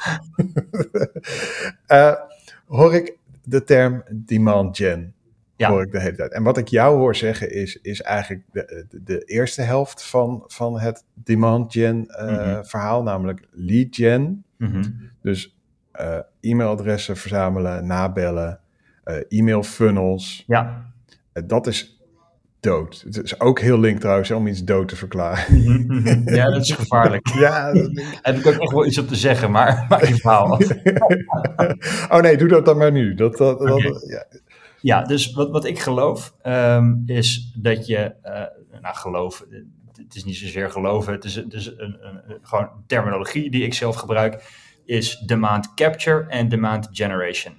hoor 2.67 2.95
ik 2.95 3.17
de 3.45 3.65
term 3.65 4.03
demand 4.11 4.77
gen. 4.77 5.15
Ja. 5.57 5.71
Hoor 5.71 5.83
ik 5.83 5.93
de 5.93 6.01
hele 6.01 6.17
tijd. 6.17 6.33
En 6.33 6.43
wat 6.43 6.57
ik 6.59 6.69
jou 6.69 6.97
hoor 6.97 7.17
zeggen 7.17 7.51
is, 7.51 7.77
is 7.83 8.03
eigenlijk 8.03 8.45
de, 8.53 8.87
de, 9.05 9.19
eerste 9.25 9.63
helft 9.63 10.05
van, 10.05 10.45
van 10.47 10.81
het 10.81 11.05
demand 11.15 11.73
gen 11.73 12.07
uh, 12.09 12.59
verhaal, 12.63 13.03
namelijk 13.03 13.49
lead 13.51 13.87
gen. 13.91 14.45
Mm 14.57 14.71
-hmm. 14.71 15.11
Dus 15.23 15.57
e-mailadressen 16.41 17.17
verzamelen, 17.17 17.87
nabellen, 17.87 18.61
e-mail 19.29 19.63
funnels. 19.63 20.45
Ja. 20.47 20.93
dat 21.33 21.67
is 21.67 21.99
dood. 22.61 23.03
Het 23.05 23.23
is 23.23 23.41
ook 23.41 23.61
heel 23.61 23.79
link 23.79 24.01
trouwens 24.01 24.31
om 24.31 24.47
iets 24.47 24.65
dood 24.65 24.89
te 24.89 24.97
verklaren. 24.97 25.63
Mm 25.65 25.91
-hmm. 25.91 26.35
Ja, 26.35 26.51
dat 26.51 26.63
is 26.63 26.73
gevaarlijk. 26.73 27.29
ja, 27.39 27.73
dat... 27.73 27.91
heb 28.23 28.37
ik 28.37 28.47
ook 28.47 28.55
echt 28.55 28.73
wel 28.73 28.87
iets 28.87 28.99
op 28.99 29.09
te 29.09 29.17
zeggen, 29.17 29.51
maar 29.51 29.85
maak 29.89 30.05
je 30.05 30.17
verhaal 30.17 30.59
oh 32.09 32.21
nee, 32.21 32.37
doe 32.37 32.49
dat 32.49 32.65
dan 32.65 32.77
maar 32.77 32.93
nu. 32.93 33.15
Dat, 33.15 33.37
dat, 33.37 33.61
okay. 33.61 33.83
dat 33.83 34.07
ja. 34.09 34.41
Ja, 34.81 35.03
dus 35.03 35.33
wat, 35.33 35.51
wat 35.51 35.65
ik 35.65 35.79
geloof 35.79 36.35
um, 36.47 37.03
is 37.07 37.53
dat 37.57 37.87
je, 37.87 38.15
uh, 38.25 38.81
nou 38.83 38.97
geloof, 38.97 39.45
het 39.93 40.15
is 40.15 40.25
niet 40.25 40.37
zozeer 40.37 40.71
geloven, 40.71 41.13
het 41.13 41.25
is, 41.25 41.35
het 41.35 41.53
is 41.53 41.67
een, 41.67 41.79
een, 41.79 42.21
een, 42.27 42.39
gewoon 42.43 42.69
terminologie 42.87 43.51
die 43.51 43.65
ik 43.65 43.75
zelf 43.75 43.97
gebruik, 43.97 44.43
is 44.85 45.19
demand 45.19 45.75
capture 45.75 46.27
en 46.29 46.49
demand 46.49 46.89
generation. 46.93 47.55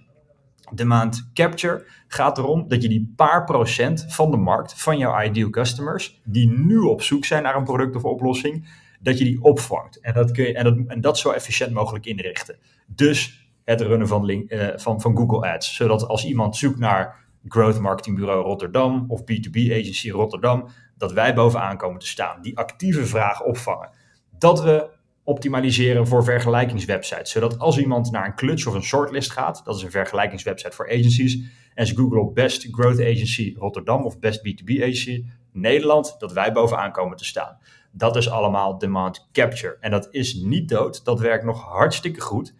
Demand 0.73 1.29
capture 1.33 1.85
gaat 2.07 2.37
erom 2.37 2.67
dat 2.67 2.81
je 2.81 2.89
die 2.89 3.13
paar 3.15 3.43
procent 3.43 4.05
van 4.07 4.31
de 4.31 4.37
markt, 4.37 4.81
van 4.81 4.97
jouw 4.97 5.23
ideal 5.23 5.49
customers, 5.49 6.21
die 6.23 6.49
nu 6.49 6.77
op 6.77 7.01
zoek 7.01 7.25
zijn 7.25 7.43
naar 7.43 7.55
een 7.55 7.63
product 7.63 7.95
of 7.95 8.03
oplossing, 8.03 8.67
dat 8.99 9.17
je 9.17 9.23
die 9.23 9.41
opvangt. 9.41 9.99
En 9.99 10.13
dat, 10.13 10.31
kun 10.31 10.43
je, 10.47 10.53
en 10.53 10.63
dat, 10.63 10.77
en 10.87 11.01
dat 11.01 11.17
zo 11.17 11.31
efficiënt 11.31 11.71
mogelijk 11.71 12.05
inrichten. 12.05 12.57
Dus 12.87 13.49
het 13.63 13.81
runnen 13.81 14.07
van, 14.07 14.25
link, 14.25 14.51
uh, 14.51 14.67
van, 14.75 15.01
van 15.01 15.17
Google 15.17 15.53
Ads. 15.53 15.75
Zodat 15.75 16.07
als 16.07 16.25
iemand 16.25 16.55
zoekt 16.55 16.79
naar 16.79 17.27
Growth 17.47 17.79
Marketing 17.79 18.15
Bureau 18.15 18.43
Rotterdam 18.43 19.05
of 19.07 19.21
B2B 19.21 19.71
Agency 19.71 20.09
Rotterdam, 20.09 20.67
dat 20.97 21.11
wij 21.13 21.33
bovenaan 21.33 21.77
komen 21.77 21.99
te 21.99 22.07
staan. 22.07 22.41
Die 22.41 22.57
actieve 22.57 23.05
vragen 23.05 23.45
opvangen. 23.45 23.89
Dat 24.37 24.63
we 24.63 24.89
optimaliseren 25.29 26.07
voor 26.07 26.23
vergelijkingswebsites. 26.23 27.31
Zodat 27.31 27.59
als 27.59 27.77
iemand 27.77 28.11
naar 28.11 28.25
een 28.25 28.35
clutch 28.35 28.67
of 28.67 28.73
een 28.73 28.83
shortlist 28.83 29.31
gaat, 29.31 29.61
dat 29.65 29.75
is 29.75 29.83
een 29.83 29.91
vergelijkingswebsite 29.91 30.75
voor 30.75 30.89
agencies, 30.89 31.39
en 31.73 31.87
ze 31.87 32.19
op 32.19 32.35
Best 32.35 32.67
Growth 32.71 32.99
Agency 32.99 33.53
Rotterdam 33.57 34.05
of 34.05 34.19
Best 34.19 34.39
B2B 34.39 34.81
Agency 34.81 35.25
Nederland, 35.51 36.15
dat 36.19 36.33
wij 36.33 36.51
bovenaan 36.51 36.91
komen 36.91 37.17
te 37.17 37.25
staan. 37.25 37.57
Dat 37.91 38.15
is 38.15 38.29
allemaal 38.29 38.77
demand 38.77 39.29
capture. 39.31 39.77
En 39.79 39.91
dat 39.91 40.07
is 40.11 40.33
niet 40.33 40.69
dood, 40.69 41.05
dat 41.05 41.19
werkt 41.19 41.43
nog 41.43 41.63
hartstikke 41.63 42.21
goed. 42.21 42.53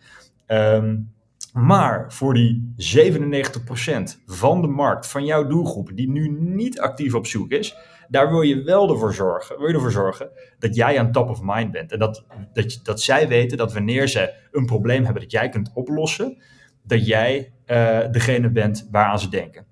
Um, 0.47 1.13
maar 1.53 2.13
voor 2.13 2.33
die 2.33 2.73
97% 2.75 4.25
van 4.25 4.61
de 4.61 4.67
markt, 4.67 5.07
van 5.07 5.25
jouw 5.25 5.47
doelgroep, 5.47 5.91
die 5.93 6.09
nu 6.09 6.29
niet 6.39 6.79
actief 6.79 7.13
op 7.13 7.27
zoek 7.27 7.51
is, 7.51 7.75
daar 8.09 8.29
wil 8.29 8.41
je 8.41 8.63
wel 8.63 8.89
ervoor 8.91 9.13
zorgen, 9.13 9.57
wil 9.57 9.67
je 9.67 9.73
ervoor 9.73 9.91
zorgen 9.91 10.29
dat 10.59 10.75
jij 10.75 10.99
aan 10.99 11.11
top 11.11 11.29
of 11.29 11.39
mind 11.43 11.71
bent. 11.71 11.91
En 11.91 11.99
dat, 11.99 12.25
dat, 12.53 12.79
dat 12.83 13.01
zij 13.01 13.27
weten 13.27 13.57
dat 13.57 13.73
wanneer 13.73 14.07
ze 14.07 14.33
een 14.51 14.65
probleem 14.65 15.03
hebben 15.03 15.21
dat 15.21 15.31
jij 15.31 15.49
kunt 15.49 15.71
oplossen, 15.73 16.37
dat 16.83 17.05
jij 17.05 17.53
uh, 17.67 17.99
degene 18.11 18.49
bent 18.49 18.87
waaraan 18.91 19.19
ze 19.19 19.29
denken. 19.29 19.65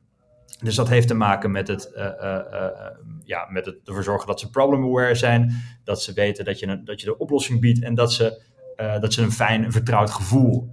Dus 0.63 0.75
dat 0.75 0.89
heeft 0.89 1.07
te 1.07 1.13
maken 1.13 1.51
met 1.51 1.67
het, 1.67 1.91
uh, 1.95 2.03
uh, 2.03 2.67
ja, 3.23 3.47
met 3.49 3.65
het 3.65 3.77
ervoor 3.85 4.03
zorgen 4.03 4.27
dat 4.27 4.39
ze 4.39 4.49
problem 4.49 4.83
aware 4.83 5.15
zijn, 5.15 5.53
dat 5.83 6.01
ze 6.01 6.13
weten 6.13 6.45
dat 6.45 6.59
je, 6.59 6.67
een, 6.67 6.85
dat 6.85 6.99
je 6.99 7.05
de 7.05 7.17
oplossing 7.17 7.59
biedt 7.59 7.83
en 7.83 7.95
dat 7.95 8.13
ze 8.13 8.45
dat 8.99 9.13
ze 9.13 9.21
een 9.21 9.31
fijn, 9.31 9.71
vertrouwd 9.71 10.09
gevoel 10.09 10.69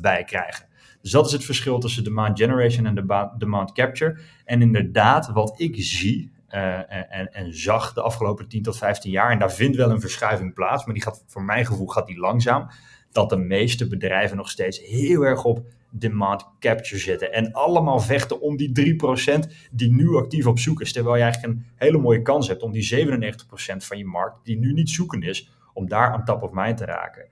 bij 0.00 0.24
krijgen. 0.24 0.66
Dus 1.02 1.10
dat 1.10 1.26
is 1.26 1.32
het 1.32 1.44
verschil 1.44 1.78
tussen 1.78 2.04
demand 2.04 2.38
generation 2.38 2.86
en 2.86 2.94
de 2.94 3.30
demand 3.38 3.72
capture. 3.72 4.18
En 4.44 4.62
inderdaad, 4.62 5.32
wat 5.32 5.60
ik 5.60 5.74
zie 5.78 6.32
en, 6.50 7.32
en, 7.32 7.54
zag 7.54 7.92
de 7.92 8.02
afgelopen 8.02 8.48
10 8.48 8.62
tot 8.62 8.78
15 8.78 9.10
jaar, 9.10 9.30
en 9.30 9.38
daar 9.38 9.52
vindt 9.52 9.76
wel 9.76 9.90
een 9.90 10.00
verschuiving 10.00 10.54
plaats, 10.54 10.84
maar 10.84 10.94
die 10.94 11.02
gaat 11.02 11.24
voor 11.26 11.42
mijn 11.42 11.66
gevoel 11.66 11.86
gaat 11.86 12.06
die 12.06 12.18
langzaam, 12.18 12.68
dat 13.12 13.28
de 13.28 13.36
meeste 13.36 13.88
bedrijven 13.88 14.36
nog 14.36 14.50
steeds 14.50 14.80
heel 14.80 15.22
erg 15.22 15.44
op 15.44 15.62
demand 15.90 16.46
capture 16.58 17.00
zitten. 17.00 17.32
En 17.32 17.52
allemaal 17.52 18.00
vechten 18.00 18.40
om 18.40 18.56
die 18.56 18.98
3% 19.44 19.52
die 19.70 19.92
nu 19.92 20.16
actief 20.16 20.46
op 20.46 20.58
zoek 20.58 20.80
is. 20.80 20.92
Terwijl 20.92 21.16
je 21.16 21.22
eigenlijk 21.22 21.52
een 21.52 21.66
hele 21.74 21.98
mooie 21.98 22.22
kans 22.22 22.48
hebt 22.48 22.62
om 22.62 22.72
die 22.72 23.06
97% 23.06 23.76
van 23.76 23.98
je 23.98 24.04
markt 24.04 24.44
die 24.44 24.58
nu 24.58 24.72
niet 24.72 24.90
zoeken 24.90 25.22
is, 25.22 25.50
om 25.72 25.88
daar 25.88 26.12
aan 26.12 26.24
top 26.24 26.42
of 26.42 26.50
mind 26.52 26.76
te 26.76 26.84
raken. 26.84 27.26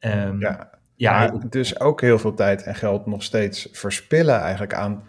Um, 0.00 0.40
ja, 0.40 0.70
ja 0.96 1.28
dus 1.48 1.80
ook 1.80 2.00
heel 2.00 2.18
veel 2.18 2.34
tijd 2.34 2.62
en 2.62 2.74
geld 2.74 3.06
nog 3.06 3.22
steeds 3.22 3.68
verspillen 3.72 4.40
eigenlijk 4.40 4.74
aan, 4.74 5.02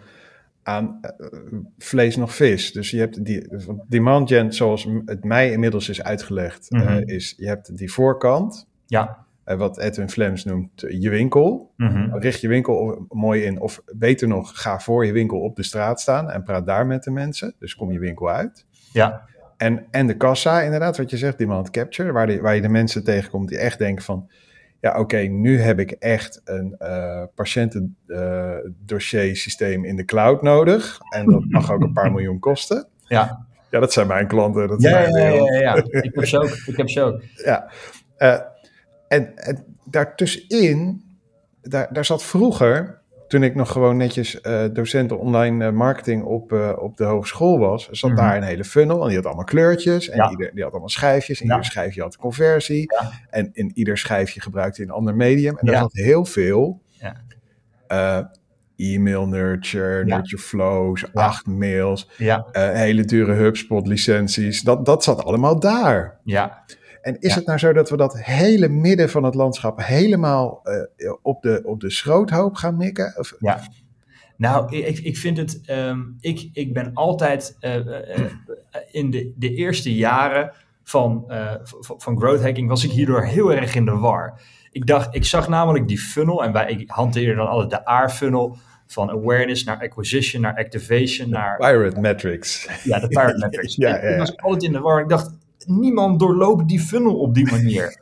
aan 0.64 1.00
uh, 1.02 1.58
vlees 1.78 2.16
nog 2.16 2.34
vis. 2.34 2.72
Dus 2.72 2.90
je 2.90 2.98
hebt 2.98 3.24
die 3.24 3.48
demand 3.88 4.28
gen, 4.28 4.52
zoals 4.52 4.88
het 5.04 5.24
mij 5.24 5.50
inmiddels 5.50 5.88
is 5.88 6.02
uitgelegd, 6.02 6.70
mm 6.70 6.80
-hmm. 6.80 6.96
uh, 6.96 7.02
is 7.06 7.34
je 7.36 7.46
hebt 7.46 7.76
die 7.76 7.92
voorkant. 7.92 8.68
Ja. 8.86 9.24
eh, 9.44 9.56
wat 9.56 9.78
Edwin 9.78 10.08
Flems 10.10 10.44
noemt 10.44 10.84
je 10.88 11.10
winkel. 11.10 11.72
Mhm. 11.76 12.16
Richt 12.16 12.40
je 12.40 12.48
winkel 12.48 13.06
mooi 13.08 13.42
in. 13.42 13.60
Of 13.60 13.82
beter 13.92 14.28
nog, 14.28 14.62
ga 14.62 14.80
voor 14.80 15.06
je 15.06 15.12
winkel 15.12 15.40
op 15.40 15.56
de 15.56 15.62
straat 15.62 16.00
staan 16.00 16.30
en 16.30 16.42
praat 16.42 16.66
daar 16.66 16.86
met 16.86 17.04
de 17.04 17.10
mensen. 17.10 17.54
Dus 17.58 17.76
kom 17.76 17.92
je 17.92 17.98
winkel 17.98 18.30
uit. 18.30 18.66
Ja, 18.92 19.22
En, 19.56 19.86
en 19.90 20.06
de 20.06 20.16
kassa, 20.16 20.60
inderdaad, 20.60 20.96
wat 20.96 21.10
je 21.10 21.16
zegt, 21.16 21.38
demand 21.38 21.70
capture, 21.70 22.12
waar, 22.12 22.26
die, 22.26 22.40
waar 22.40 22.54
je 22.54 22.60
de 22.60 22.68
mensen 22.68 23.04
tegenkomt 23.04 23.48
die 23.48 23.58
echt 23.58 23.78
denken 23.78 24.04
van, 24.04 24.30
ja 24.84 24.98
oké, 24.98 25.16
nu 25.16 25.60
heb 25.60 25.78
ik 25.78 25.90
echt 25.90 26.40
een 26.44 26.74
eh 26.78 27.22
patiëntendossier 27.34 29.36
systeem 29.36 29.84
in 29.84 29.96
de 29.96 30.04
cloud 30.04 30.42
nodig. 30.42 30.98
En 31.10 31.26
dat 31.26 31.44
mag 31.48 31.72
ook 31.72 31.82
een 31.82 31.92
paar 31.92 32.12
miljoen 32.16 32.38
kosten. 32.38 32.86
ja. 33.06 33.46
Ja, 33.70 33.80
dat 33.80 33.92
zijn 33.92 34.06
mijn 34.06 34.26
klanten. 34.26 34.68
Dat 34.68 34.82
Ja, 34.82 34.90
mijn 34.90 35.12
ja, 35.12 35.18
ja, 35.28 35.52
ja, 35.52 35.60
ja. 35.60 35.74
Ik 36.02 36.14
heb 36.14 36.24
ze 36.24 36.38
ook. 36.38 36.50
Ik 36.66 36.76
heb 36.76 36.88
ze 36.88 37.00
ook. 37.00 37.22
Ja. 37.44 37.70
Eh, 38.16 38.38
en, 39.08 39.36
en 39.36 39.64
daartussenin, 39.84 41.04
daar, 41.62 41.88
daar 41.92 42.04
zat 42.04 42.24
vroeger, 42.24 43.00
toen 43.28 43.42
ik 43.42 43.54
nog 43.54 43.72
gewoon 43.72 43.96
netjes 43.96 44.40
eh 44.40 44.64
docent 44.72 45.12
online 45.12 45.64
eh, 45.66 45.72
marketing 45.72 46.24
op, 46.24 46.52
eh, 46.52 46.72
op 46.78 46.96
de 46.96 47.04
hogeschool 47.04 47.58
was, 47.58 47.88
zat 47.90 48.10
Mhm. 48.10 48.18
daar 48.20 48.36
een 48.36 48.42
hele 48.42 48.64
funnel 48.64 49.00
en 49.02 49.06
die 49.08 49.16
had 49.16 49.26
allemaal 49.26 49.44
kleurtjes 49.44 50.08
en 50.08 50.16
Ja. 50.16 50.30
ieder, 50.30 50.50
die 50.54 50.62
had 50.62 50.70
allemaal 50.72 50.88
schijfjes 50.88 51.40
en 51.40 51.46
Ja. 51.46 51.52
ieder 51.52 51.70
schijfje 51.70 52.02
had 52.02 52.16
conversie 52.16 52.92
Ja. 53.00 53.10
en 53.30 53.50
in 53.52 53.70
ieder 53.74 53.98
schijfje 53.98 54.40
gebruikte 54.40 54.82
je 54.82 54.88
een 54.88 54.94
ander 54.94 55.14
medium 55.14 55.58
en 55.58 55.66
daar 55.66 55.76
zat 55.80 55.92
heel 55.92 56.24
veel 56.24 56.80
Ja. 56.90 57.16
eh, 57.86 58.24
e-mail 58.76 59.26
nurture, 59.28 60.04
nurture 60.04 60.42
flows, 60.42 61.14
acht 61.14 61.46
mails, 61.46 62.10
hele 62.52 63.04
dure 63.04 63.32
HubSpot 63.32 63.86
licenties, 63.86 64.62
dat, 64.62 64.86
dat 64.86 65.04
zat 65.04 65.24
allemaal 65.24 65.58
daar. 65.60 66.20
ja. 66.24 66.64
En 67.04 67.16
is 67.20 67.28
Ja. 67.30 67.34
het 67.38 67.46
nou 67.46 67.58
zo 67.58 67.72
dat 67.72 67.90
we 67.90 67.96
dat 67.96 68.18
hele 68.22 68.68
midden 68.68 69.10
van 69.10 69.22
het 69.24 69.34
landschap 69.34 69.78
helemaal 69.84 70.60
eh, 70.62 71.12
op, 71.22 71.42
de, 71.42 71.60
op 71.64 71.80
de 71.80 71.90
schroothoop 71.90 72.54
gaan 72.54 72.76
mikken? 72.76 73.14
Of, 73.18 73.34
Ja. 73.38 73.60
Nou, 74.36 74.76
ik, 74.76 74.98
ik 74.98 75.16
vind 75.16 75.36
het. 75.36 75.60
ehm, 75.64 76.00
ik, 76.20 76.48
ik 76.52 76.72
ben 76.72 76.90
altijd 76.94 77.56
eh, 77.60 77.76
eh, 78.16 78.30
in 78.90 79.10
de, 79.10 79.32
de 79.36 79.54
eerste 79.54 79.94
jaren 79.94 80.52
van, 80.82 81.24
van, 81.96 82.18
growth 82.18 82.42
hacking 82.42 82.68
was 82.68 82.84
ik 82.84 82.90
hierdoor 82.90 83.24
heel 83.24 83.52
erg 83.52 83.74
in 83.74 83.84
de 83.84 83.96
war. 83.96 84.40
Ik 84.70 84.86
dacht, 84.86 85.14
ik 85.14 85.24
zag 85.24 85.48
namelijk 85.48 85.88
die 85.88 85.98
funnel 85.98 86.44
en 86.44 86.52
wij, 86.52 86.70
ik 86.70 86.90
hanteerde 86.90 87.34
dan 87.34 87.48
altijd 87.48 87.70
de 87.70 87.90
A-funnel 87.90 88.56
van 88.86 89.10
awareness 89.10 89.64
naar 89.64 89.80
acquisition, 89.80 90.42
naar 90.42 90.56
activation, 90.56 91.30
naar 91.30 91.56
Pirate 91.56 92.00
Metrics. 92.00 92.68
ja, 92.84 92.98
de 92.98 93.08
pirate 93.08 93.38
metrics. 93.46 93.76
Ja, 93.76 93.88
ja, 93.88 93.96
Ik 93.96 94.18
was 94.18 94.36
altijd 94.36 94.62
in 94.62 94.72
de 94.72 94.80
war. 94.80 95.00
Ik 95.00 95.08
dacht, 95.08 95.30
niemand 95.66 96.18
doorloopt 96.18 96.68
die 96.68 96.80
funnel 96.80 97.18
op 97.18 97.34
die 97.34 97.50
manier. 97.50 98.00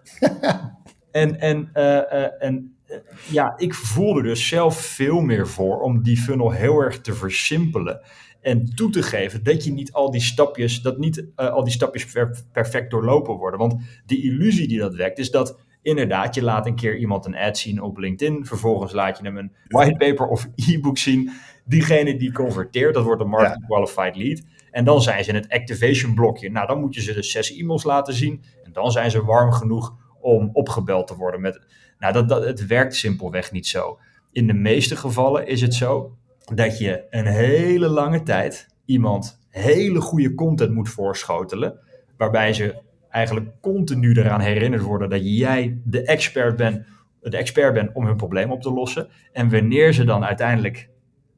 en 1.10 1.40
en, 1.40 1.70
eh, 1.72 2.24
eh, 2.24 2.30
en 2.38 2.76
eh, 2.86 2.96
ja, 3.30 3.54
ik 3.56 3.74
voelde 3.74 4.22
dus 4.22 4.48
zelf 4.48 4.76
veel 4.76 5.20
meer 5.20 5.48
voor 5.48 5.80
om 5.80 6.02
die 6.02 6.16
funnel 6.16 6.50
heel 6.50 6.78
erg 6.78 7.00
te 7.00 7.14
versimpelen. 7.14 8.00
En 8.40 8.74
toe 8.74 8.90
te 8.90 9.02
geven 9.02 9.42
dat 9.42 9.64
je 9.64 9.72
niet 9.72 9.92
al 9.92 10.10
die 10.10 10.20
stapjes, 10.20 10.80
dat 10.80 10.98
niet 10.98 11.26
al 11.36 11.64
die 11.64 11.72
stapjes 11.72 12.06
per- 12.06 12.44
perfect 12.52 12.90
doorlopen 12.90 13.34
worden. 13.34 13.58
Want 13.58 13.82
de 14.06 14.22
illusie 14.22 14.68
die 14.68 14.78
dat 14.78 14.94
wekt, 14.94 15.18
is 15.18 15.30
dat 15.30 15.58
inderdaad, 15.82 16.34
je 16.34 16.42
laat 16.42 16.66
een 16.66 16.74
keer 16.74 16.98
iemand 16.98 17.26
een 17.26 17.36
ad 17.36 17.58
zien 17.58 17.82
op 17.82 17.98
LinkedIn. 17.98 18.46
Vervolgens 18.46 18.92
laat 18.92 19.18
je 19.18 19.24
hem 19.24 19.36
een 19.36 19.52
whitepaper 19.68 20.26
of 20.26 20.48
e-book 20.54 20.98
zien. 20.98 21.30
Diegene 21.64 22.16
die 22.16 22.32
converteert, 22.32 22.94
dat 22.94 23.04
wordt 23.04 23.22
een 23.22 23.28
marketing 23.28 23.66
qualified 23.66 24.16
lead. 24.16 24.42
En 24.72 24.84
dan 24.84 25.02
zijn 25.02 25.24
ze 25.24 25.30
in 25.30 25.36
het 25.36 25.48
activation 25.48 26.14
blokje. 26.14 26.50
Nou, 26.50 26.66
dan 26.66 26.80
moet 26.80 26.94
je 26.94 27.00
ze 27.00 27.12
dus 27.12 27.30
zes 27.30 27.56
e-mails 27.56 27.84
laten 27.84 28.14
zien. 28.14 28.42
En 28.64 28.72
dan 28.72 28.90
zijn 28.90 29.10
ze 29.10 29.24
warm 29.24 29.52
genoeg 29.52 29.94
om 30.20 30.50
opgebeld 30.52 31.06
te 31.06 31.16
worden. 31.16 31.40
Met, 31.40 31.60
nou, 31.98 32.12
dat, 32.12 32.28
dat, 32.28 32.44
het 32.44 32.66
werkt 32.66 32.94
simpelweg 32.94 33.52
niet 33.52 33.66
zo. 33.66 33.98
In 34.32 34.46
de 34.46 34.52
meeste 34.52 34.96
gevallen 34.96 35.46
is 35.46 35.60
het 35.60 35.74
zo 35.74 36.16
dat 36.54 36.78
je 36.78 37.06
een 37.10 37.26
hele 37.26 37.88
lange 37.88 38.22
tijd 38.22 38.68
iemand 38.84 39.40
hele 39.48 40.00
goede 40.00 40.34
content 40.34 40.74
moet 40.74 40.88
voorschotelen. 40.88 41.78
Waarbij 42.16 42.52
ze 42.52 42.82
eigenlijk 43.10 43.50
continu 43.60 44.12
eraan 44.12 44.40
herinnerd 44.40 44.82
worden 44.82 45.10
dat 45.10 45.20
jij 45.22 45.80
de 45.84 46.02
expert 46.02 46.56
bent, 46.56 46.86
de 47.20 47.36
expert 47.36 47.74
bent 47.74 47.90
om 47.94 48.06
hun 48.06 48.16
probleem 48.16 48.50
op 48.50 48.62
te 48.62 48.72
lossen. 48.72 49.08
En 49.32 49.50
wanneer 49.50 49.92
ze 49.92 50.04
dan 50.04 50.24
uiteindelijk 50.24 50.88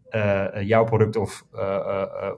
eh, 0.08 0.46
jouw 0.60 0.84
product 0.84 1.16
of 1.16 1.46
eh, 1.52 1.62
eh, 1.62 2.30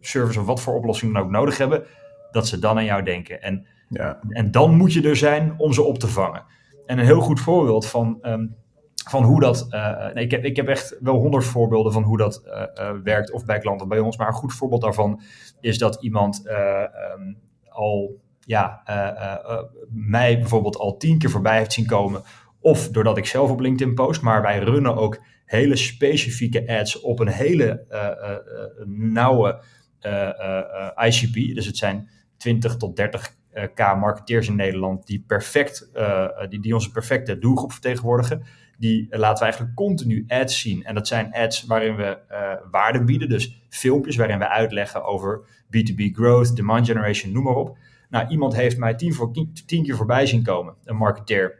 service 0.00 0.40
of 0.40 0.46
wat 0.46 0.60
voor 0.60 0.74
oplossing 0.74 1.12
dan 1.14 1.22
ook 1.22 1.30
nodig 1.30 1.58
hebben, 1.58 1.84
dat 2.30 2.46
ze 2.46 2.58
dan 2.58 2.76
aan 2.76 2.84
jou 2.84 3.02
denken. 3.02 3.42
En, 3.42 3.66
Ja. 3.88 4.18
en 4.28 4.50
dan 4.50 4.76
moet 4.76 4.92
je 4.92 5.08
er 5.08 5.16
zijn 5.16 5.54
om 5.58 5.72
ze 5.72 5.82
op 5.82 5.98
te 5.98 6.08
vangen. 6.08 6.44
En 6.86 6.98
een 6.98 7.04
heel 7.04 7.20
goed 7.20 7.40
voorbeeld 7.40 7.86
van, 7.86 8.18
ehm, 8.22 8.46
van 9.10 9.22
hoe 9.22 9.40
dat. 9.40 9.66
eh, 9.70 10.12
nee, 10.14 10.24
ik, 10.24 10.30
heb, 10.30 10.44
ik 10.44 10.56
heb 10.56 10.68
echt 10.68 10.96
wel 11.00 11.14
honderd 11.14 11.44
voorbeelden 11.44 11.92
van 11.92 12.02
hoe 12.02 12.16
dat 12.16 12.42
eh, 12.44 12.62
eh, 12.88 12.96
werkt, 13.02 13.30
of 13.32 13.44
bij 13.44 13.58
klanten 13.58 13.88
bij 13.88 13.98
ons. 13.98 14.16
Maar 14.16 14.26
een 14.26 14.32
goed 14.32 14.52
voorbeeld 14.54 14.80
daarvan 14.82 15.20
is 15.60 15.78
dat 15.78 16.02
iemand 16.02 16.46
eh, 16.46 16.56
ehm, 16.82 17.34
al. 17.68 18.20
Ja, 18.40 18.80
eh, 18.84 19.08
eh, 19.08 19.32
eh, 19.32 19.62
mij 19.90 20.38
bijvoorbeeld 20.38 20.76
al 20.78 20.96
tien 20.96 21.18
keer 21.18 21.30
voorbij 21.30 21.56
heeft 21.58 21.72
zien 21.72 21.86
komen. 21.86 22.22
Of 22.60 22.88
doordat 22.88 23.16
ik 23.18 23.26
zelf 23.26 23.50
op 23.50 23.60
LinkedIn 23.60 23.94
post. 23.94 24.22
Maar 24.22 24.42
wij 24.42 24.58
runnen 24.58 24.96
ook 24.96 25.18
hele 25.44 25.76
specifieke 25.76 26.78
ads 26.78 27.00
op 27.00 27.18
een 27.20 27.28
hele 27.28 27.84
eh, 27.88 28.06
eh, 28.06 28.30
eh, 28.30 28.38
nauwe 28.86 29.48
eh, 29.48 29.54
eh, 29.54 29.60
eh, 29.60 29.64
ICP. 31.06 31.54
Dus 31.54 31.66
het 31.66 31.76
zijn 31.76 32.08
20 32.36 32.76
tot 32.76 32.96
30 32.96 33.36
eh, 33.50 33.64
k 33.74 33.78
marketeers 33.78 34.48
in 34.48 34.56
Nederland 34.56 35.06
die 35.06 35.24
perfect, 35.26 35.90
eh, 35.92 36.24
eh, 36.24 36.50
die, 36.50 36.60
die 36.60 36.74
onze 36.74 36.90
perfecte 36.90 37.38
doelgroep 37.38 37.72
vertegenwoordigen. 37.72 38.42
Die 38.78 39.06
eh, 39.10 39.18
laten 39.18 39.38
we 39.38 39.44
eigenlijk 39.44 39.74
continu 39.74 40.24
ads 40.28 40.60
zien. 40.60 40.84
En 40.84 40.94
dat 40.94 41.06
zijn 41.06 41.32
ads 41.32 41.64
waarin 41.64 41.96
we 41.96 42.18
eh, 42.28 42.52
waarde 42.70 43.04
bieden. 43.04 43.28
Dus 43.28 43.62
filmpjes 43.68 44.16
waarin 44.16 44.38
we 44.38 44.48
uitleggen 44.48 45.04
over 45.04 45.40
B2B 45.66 46.02
growth, 46.12 46.56
demand 46.56 46.86
generation, 46.86 47.32
noem 47.32 47.44
maar 47.44 47.54
op. 47.54 47.76
Nou, 48.10 48.28
iemand 48.28 48.54
heeft 48.54 48.78
mij 48.78 48.94
tien, 48.94 49.14
voor, 49.14 49.32
tien 49.66 49.82
keer 49.82 49.96
voorbij 49.96 50.26
zien 50.26 50.42
komen, 50.42 50.74
een 50.84 50.96
marketeer. 50.96 51.58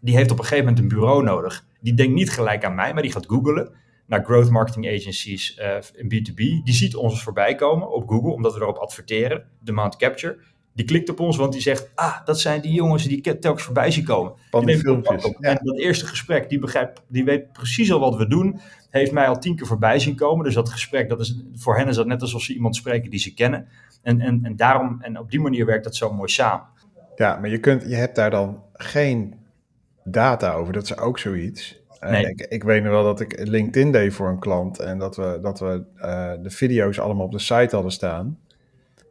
Die 0.00 0.16
heeft 0.16 0.30
op 0.30 0.38
een 0.38 0.44
gegeven 0.44 0.64
moment 0.64 0.82
een 0.82 0.98
bureau 0.98 1.22
nodig. 1.22 1.66
Die 1.80 1.94
denkt 1.94 2.14
niet 2.14 2.30
gelijk 2.30 2.64
aan 2.64 2.74
mij, 2.74 2.92
maar 2.92 3.02
die 3.02 3.12
gaat 3.12 3.26
googlen 3.26 3.74
naar 4.10 4.24
growth 4.24 4.50
marketing 4.50 4.88
agencies 4.88 5.54
eh, 5.54 5.76
in 5.94 6.04
B2B. 6.04 6.64
Die 6.64 6.74
ziet 6.74 6.94
ons 6.94 7.22
voorbij 7.22 7.54
komen 7.54 7.92
op 7.92 8.08
Google, 8.08 8.32
omdat 8.32 8.54
we 8.54 8.60
erop 8.60 8.76
adverteren, 8.76 9.44
demand 9.60 9.96
capture. 9.96 10.38
Die 10.74 10.84
klikt 10.84 11.08
op 11.08 11.20
ons, 11.20 11.36
want 11.36 11.52
die 11.52 11.60
zegt, 11.60 11.90
ah, 11.94 12.24
dat 12.24 12.40
zijn 12.40 12.60
die 12.60 12.72
jongens 12.72 13.04
die 13.04 13.16
ik 13.22 13.40
telkens 13.40 13.64
voorbij 13.64 13.90
zien 13.90 14.04
komen. 14.04 14.32
Van 14.50 14.66
die 14.66 14.78
filmpjes. 14.78 15.24
Ja. 15.24 15.32
En 15.38 15.58
dat 15.62 15.78
eerste 15.78 16.06
gesprek, 16.06 16.48
die, 16.48 16.58
begrijpt, 16.58 17.02
die 17.08 17.24
weet 17.24 17.52
precies 17.52 17.92
al 17.92 18.00
wat 18.00 18.16
we 18.16 18.26
doen. 18.26 18.60
Heeft 18.90 19.12
mij 19.12 19.28
al 19.28 19.38
tien 19.38 19.56
keer 19.56 19.66
voorbij 19.66 19.98
zien 19.98 20.16
komen. 20.16 20.44
Dus 20.44 20.54
dat 20.54 20.68
gesprek, 20.68 21.08
dat 21.08 21.20
is, 21.20 21.42
voor 21.54 21.76
hen 21.76 21.88
is 21.88 21.96
dat 21.96 22.06
net 22.06 22.22
alsof 22.22 22.42
ze 22.42 22.54
iemand 22.54 22.76
spreken 22.76 23.10
die 23.10 23.20
ze 23.20 23.34
kennen. 23.34 23.68
En, 24.02 24.20
en, 24.20 24.40
en 24.42 24.56
daarom, 24.56 24.98
en 25.00 25.18
op 25.18 25.30
die 25.30 25.40
manier 25.40 25.66
werkt 25.66 25.84
dat 25.84 25.96
zo 25.96 26.12
mooi 26.12 26.28
samen. 26.28 26.66
Ja, 27.16 27.36
maar 27.36 27.50
je, 27.50 27.58
kunt, 27.58 27.82
je 27.82 27.94
hebt 27.94 28.14
daar 28.14 28.30
dan 28.30 28.62
geen 28.72 29.34
data 30.04 30.52
over. 30.52 30.72
Dat 30.72 30.82
is 30.82 30.96
ook 30.96 31.18
zoiets. 31.18 31.79
Nee. 32.00 32.26
ik, 32.26 32.40
ik 32.40 32.62
weet 32.62 32.82
nog 32.82 32.92
wel 32.92 33.04
dat 33.04 33.20
ik 33.20 33.48
LinkedIn 33.48 33.92
deed 33.92 34.12
voor 34.14 34.28
een 34.28 34.38
klant 34.38 34.78
en 34.78 34.98
dat 34.98 35.16
we, 35.16 35.38
dat 35.42 35.60
we 35.60 35.84
eh, 35.96 36.32
de 36.42 36.50
video's 36.50 36.98
allemaal 36.98 37.24
op 37.26 37.32
de 37.32 37.38
site 37.38 37.74
hadden 37.74 37.92
staan. 37.92 38.38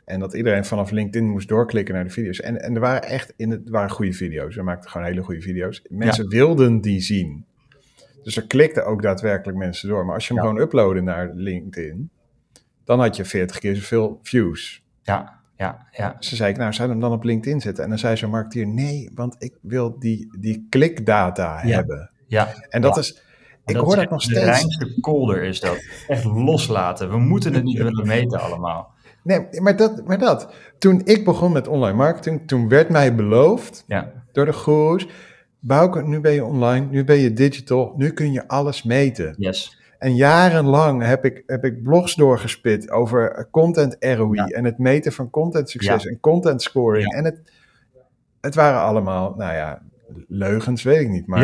En 0.06 0.20
dat 0.20 0.34
iedereen 0.34 0.66
vanaf 0.66 0.92
LinkedIn 0.92 1.30
moest 1.30 1.48
doorklikken 1.48 1.94
naar 1.96 2.04
de 2.04 2.10
video's. 2.10 2.40
En, 2.42 2.62
en 2.62 2.74
er 2.76 2.82
waren 2.82 3.04
echt 3.04 3.34
in 3.36 3.52
het, 3.52 3.70
waren 3.70 3.90
goede 3.90 4.14
video's. 4.14 4.56
We 4.56 4.62
maakten 4.64 4.90
gewoon 4.90 5.08
hele 5.08 5.22
goede 5.24 5.42
video's. 5.42 5.82
Mensen 5.90 6.28
wilden 6.30 6.82
die 6.82 7.00
zien. 7.02 7.46
Dus 8.24 8.38
er 8.38 8.48
klikten 8.48 8.86
ook 8.86 9.02
daadwerkelijk 9.02 9.58
mensen 9.58 9.90
door. 9.90 10.06
Maar 10.06 10.14
als 10.16 10.28
je 10.28 10.34
hem 10.34 10.44
Ja. 10.44 10.50
gewoon 10.50 10.64
uploadde 10.64 11.02
naar 11.02 11.32
LinkedIn, 11.34 12.10
dan 12.84 13.00
had 13.00 13.16
je 13.16 13.26
40 13.26 13.60
keer 13.60 13.76
zoveel 13.76 14.20
views. 14.24 14.84
Ja, 15.04 15.40
ja, 15.56 15.88
ja. 15.92 16.16
Ze 16.20 16.36
zei 16.36 16.52
ik, 16.52 16.58
nou, 16.58 16.74
zou 16.74 16.90
hem 16.90 17.00
dan 17.00 17.12
op 17.12 17.24
LinkedIn 17.24 17.62
zetten? 17.62 17.84
En 17.84 17.90
dan 17.90 18.00
zei 18.00 18.18
zo'n 18.18 18.30
marketeer, 18.30 18.68
nee, 18.68 19.10
want 19.14 19.36
ik 19.40 19.54
wil 19.62 20.00
die, 20.00 20.38
die 20.40 20.66
klikdata 20.70 21.62
Ja. 21.66 21.76
hebben. 21.76 22.12
Ja. 22.30 22.48
En 22.70 22.82
dat 22.82 22.96
Ja. 22.96 23.02
is, 23.02 23.22
ik 23.66 23.74
dat 23.76 23.84
hoor 23.84 23.94
is 23.94 24.00
dat 24.02 24.10
nog 24.10 24.20
echt 24.20 24.30
De 24.30 24.36
steeds. 24.36 24.46
reinste 24.52 25.00
kolder 25.02 25.44
is 25.44 25.60
dat. 25.60 25.78
Echt 26.08 26.24
loslaten. 26.24 27.10
We 27.10 27.18
moeten 27.18 27.54
het 27.54 27.64
niet 27.64 27.78
willen 27.78 28.08
meten 28.08 28.40
allemaal. 28.40 28.92
Nee, 29.24 29.48
maar 29.62 29.76
dat, 29.76 30.06
maar 30.08 30.18
dat. 30.20 30.54
Toen 30.78 31.02
ik 31.04 31.26
begon 31.26 31.52
met 31.52 31.68
online 31.68 31.98
marketing, 31.98 32.48
toen 32.48 32.70
werd 32.70 32.90
mij 32.90 33.16
beloofd 33.16 33.84
Ja, 33.88 34.12
door 34.32 34.46
de 34.46 34.54
goeroes, 34.54 35.08
Bouke, 35.60 36.02
nu 36.04 36.20
ben 36.20 36.32
je 36.34 36.44
online, 36.46 36.86
nu 36.90 37.04
ben 37.04 37.18
je 37.18 37.34
digital, 37.34 37.94
nu 37.98 38.12
kun 38.12 38.32
je 38.32 38.48
alles 38.48 38.84
meten. 38.84 39.36
yes. 39.38 39.78
En 39.98 40.16
jarenlang 40.16 41.04
heb 41.06 41.26
ik, 41.26 41.44
heb 41.46 41.64
ik 41.66 41.84
blogs 41.84 42.16
doorgespit 42.16 42.92
over 42.92 43.48
content 43.52 43.96
ROI 44.00 44.36
Ja. 44.38 44.46
en 44.46 44.66
het 44.66 44.78
meten 44.78 45.12
van 45.12 45.30
content 45.30 45.70
succes 45.70 46.04
Ja. 46.04 46.10
en 46.10 46.20
content 46.20 46.62
scoring. 46.62 47.14
En 47.14 47.24
het, 47.26 47.42
het 48.42 48.56
waren 48.56 48.80
allemaal, 48.82 49.34
nou 49.38 49.54
ja, 49.54 49.82
leugens, 50.28 50.84
weet 50.84 51.02
ik 51.02 51.10
niet, 51.10 51.28
maar 51.28 51.42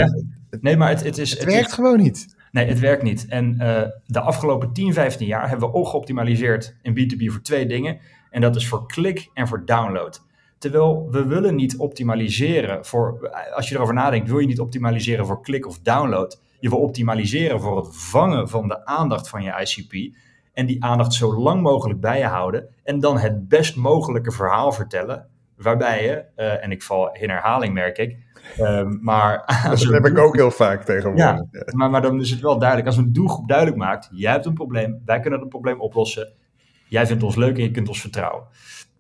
Nee, 0.62 0.78
maar 0.78 0.90
het, 0.90 1.04
het 1.04 1.18
is... 1.18 1.30
het 1.30 1.40
het 1.40 1.48
is- 1.48 1.54
werkt 1.54 1.74
gewoon 1.74 1.98
niet. 2.00 2.36
Nee, 2.52 2.68
het 2.68 2.80
werkt 2.80 3.04
niet. 3.04 3.26
En 3.30 3.60
eh, 3.60 3.90
de 4.06 4.20
afgelopen 4.20 4.74
10, 4.74 4.94
15 4.94 5.28
jaar 5.28 5.50
hebben 5.50 5.70
we 5.70 5.76
ook 5.76 5.88
geoptimaliseerd 5.88 6.76
in 6.82 6.94
B2B 6.94 7.26
voor 7.26 7.42
twee 7.42 7.66
dingen. 7.66 8.00
En 8.30 8.42
dat 8.42 8.56
is 8.56 8.68
voor 8.68 8.88
klik 8.88 9.30
en 9.34 9.48
voor 9.48 9.66
download. 9.66 10.22
Terwijl 10.58 11.08
we 11.12 11.26
willen 11.26 11.56
niet 11.56 11.78
optimaliseren 11.78 12.86
voor, 12.86 13.30
als 13.56 13.70
je 13.70 13.76
erover 13.76 13.94
nadenkt, 13.94 14.30
wil 14.30 14.40
je 14.40 14.48
niet 14.48 14.60
optimaliseren 14.60 15.26
voor 15.26 15.42
klik 15.42 15.68
of 15.68 15.80
download. 15.80 16.42
Je 16.60 16.70
wil 16.70 16.80
optimaliseren 16.80 17.62
voor 17.62 17.78
het 17.78 17.88
vangen 17.92 18.50
van 18.50 18.68
de 18.68 18.86
aandacht 18.86 19.30
van 19.30 19.44
je 19.44 19.52
ICP 19.62 20.16
en 20.54 20.66
die 20.66 20.84
aandacht 20.84 21.14
zo 21.14 21.40
lang 21.40 21.62
mogelijk 21.62 22.00
bij 22.00 22.18
je 22.18 22.26
houden 22.26 22.68
en 22.84 23.00
dan 23.00 23.18
het 23.18 23.48
best 23.48 23.76
mogelijke 23.76 24.32
verhaal 24.32 24.72
vertellen, 24.72 25.28
waarbij 25.58 26.04
je, 26.04 26.26
eh, 26.36 26.64
en 26.64 26.72
ik 26.72 26.84
val 26.84 27.16
in 27.16 27.30
herhaling 27.30 27.74
merk 27.74 27.98
ik, 27.98 28.18
um, 28.60 29.00
maar... 29.02 29.44
Dat 29.70 29.84
heb 29.84 30.06
ik 30.06 30.18
ook 30.18 30.36
heel 30.36 30.52
vaak 30.52 30.84
tegenwoordig. 30.84 31.26
Ja, 31.26 31.46
maar, 31.76 31.90
maar 31.90 32.02
dan 32.02 32.20
is 32.20 32.30
het 32.30 32.42
wel 32.42 32.60
duidelijk, 32.60 32.88
als 32.88 32.98
een 32.98 33.14
doelgroep 33.14 33.48
duidelijk 33.48 33.78
maakt, 33.78 34.10
jij 34.12 34.32
hebt 34.32 34.46
een 34.46 34.54
probleem, 34.54 35.02
wij 35.06 35.20
kunnen 35.20 35.40
dat 35.40 35.50
probleem 35.50 35.82
oplossen, 35.82 36.34
jij 36.88 37.08
vindt 37.08 37.24
ons 37.24 37.36
leuk 37.36 37.58
en 37.58 37.64
je 37.64 37.72
kunt 37.72 37.88
ons 37.88 38.02
vertrouwen. 38.02 38.44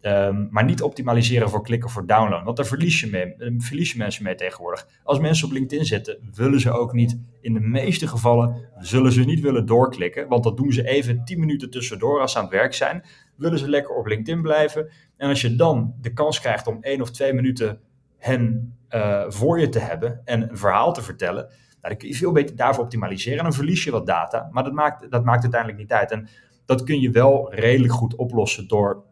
Um, 0.05 0.47
maar 0.51 0.63
niet 0.63 0.81
optimaliseren 0.81 1.49
voor 1.49 1.63
klikken 1.63 1.89
voor 1.89 2.05
download. 2.05 2.43
Want 2.43 2.57
daar 2.57 2.65
verlies 2.65 2.99
je, 2.99 3.09
mee, 3.09 3.35
eh, 3.35 3.51
verlies 3.57 3.91
je 3.91 3.97
mensen 3.97 4.23
mee 4.23 4.35
tegenwoordig. 4.35 4.87
Als 5.03 5.19
mensen 5.19 5.47
op 5.47 5.53
LinkedIn 5.53 5.85
zitten, 5.85 6.17
willen 6.33 6.59
ze 6.59 6.71
ook 6.71 6.93
niet, 6.93 7.19
in 7.41 7.53
de 7.53 7.59
meeste 7.59 8.07
gevallen, 8.07 8.69
zullen 8.79 9.11
ze 9.11 9.23
niet 9.23 9.39
willen 9.39 9.65
doorklikken. 9.65 10.27
Want 10.27 10.43
dat 10.43 10.57
doen 10.57 10.71
ze 10.71 10.87
even 10.87 11.23
10 11.23 11.39
minuten 11.39 11.69
tussendoor 11.69 12.21
als 12.21 12.31
ze 12.31 12.37
aan 12.37 12.43
het 12.43 12.53
werk 12.53 12.73
zijn. 12.73 13.03
Willen 13.35 13.59
ze 13.59 13.69
lekker 13.69 13.95
op 13.95 14.05
LinkedIn 14.05 14.41
blijven. 14.41 14.89
En 15.17 15.29
als 15.29 15.41
je 15.41 15.55
dan 15.55 15.93
de 16.01 16.13
kans 16.13 16.39
krijgt 16.39 16.67
om 16.67 16.77
één 16.81 17.01
of 17.01 17.11
twee 17.11 17.33
minuten 17.33 17.79
hen 18.17 18.74
uh, 18.89 19.23
voor 19.27 19.59
je 19.59 19.69
te 19.69 19.79
hebben 19.79 20.21
en 20.25 20.49
een 20.49 20.57
verhaal 20.57 20.93
te 20.93 21.01
vertellen, 21.01 21.43
nou, 21.43 21.93
dan 21.93 21.97
kun 21.97 22.07
je 22.07 22.15
veel 22.15 22.31
beter 22.31 22.55
daarvoor 22.55 22.83
optimaliseren. 22.83 23.37
En 23.37 23.43
dan 23.43 23.53
verlies 23.53 23.83
je 23.83 23.91
wat 23.91 24.05
data, 24.05 24.49
maar 24.51 24.63
dat 24.63 24.73
maakt, 24.73 25.11
dat 25.11 25.23
maakt 25.23 25.41
uiteindelijk 25.41 25.81
niet 25.81 25.91
uit. 25.91 26.11
En 26.11 26.27
dat 26.65 26.83
kun 26.83 26.99
je 26.99 27.11
wel 27.11 27.53
redelijk 27.53 27.93
goed 27.93 28.15
oplossen 28.15 28.67
door 28.67 29.03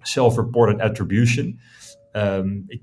self-reported 0.00 0.80
attribution. 0.80 1.60
Um, 2.12 2.64
ik 2.66 2.80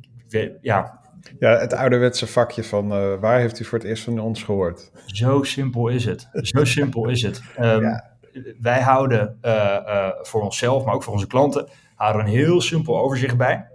ja. 0.62 0.99
ja, 1.39 1.58
het 1.58 1.73
ouderwetse 1.73 2.27
vakje 2.27 2.63
van 2.63 2.91
uh, 2.93 3.19
waar 3.19 3.39
heeft 3.39 3.60
u 3.60 3.63
voor 3.65 3.77
het 3.77 3.88
eerst 3.88 4.03
van 4.03 4.19
ons 4.19 4.43
gehoord? 4.43 4.91
Zo 5.06 5.43
simpel 5.43 5.88
is 5.88 6.06
het. 6.06 6.29
Zo 6.32 6.63
simpel 6.77 7.10
is 7.10 7.21
het. 7.21 7.41
Um, 7.60 7.82
ja. 7.82 8.12
Wij 8.60 8.82
houden 8.82 9.38
uh, 9.41 10.10
voor 10.21 10.41
onszelf, 10.41 10.86
maar 10.86 10.93
ook 10.93 11.03
voor 11.03 11.13
onze 11.13 11.27
klanten, 11.27 11.69
houden 11.95 12.21
een 12.21 12.32
heel 12.32 12.62
simpel 12.62 12.99
overzicht 12.99 13.38
bij. 13.38 13.67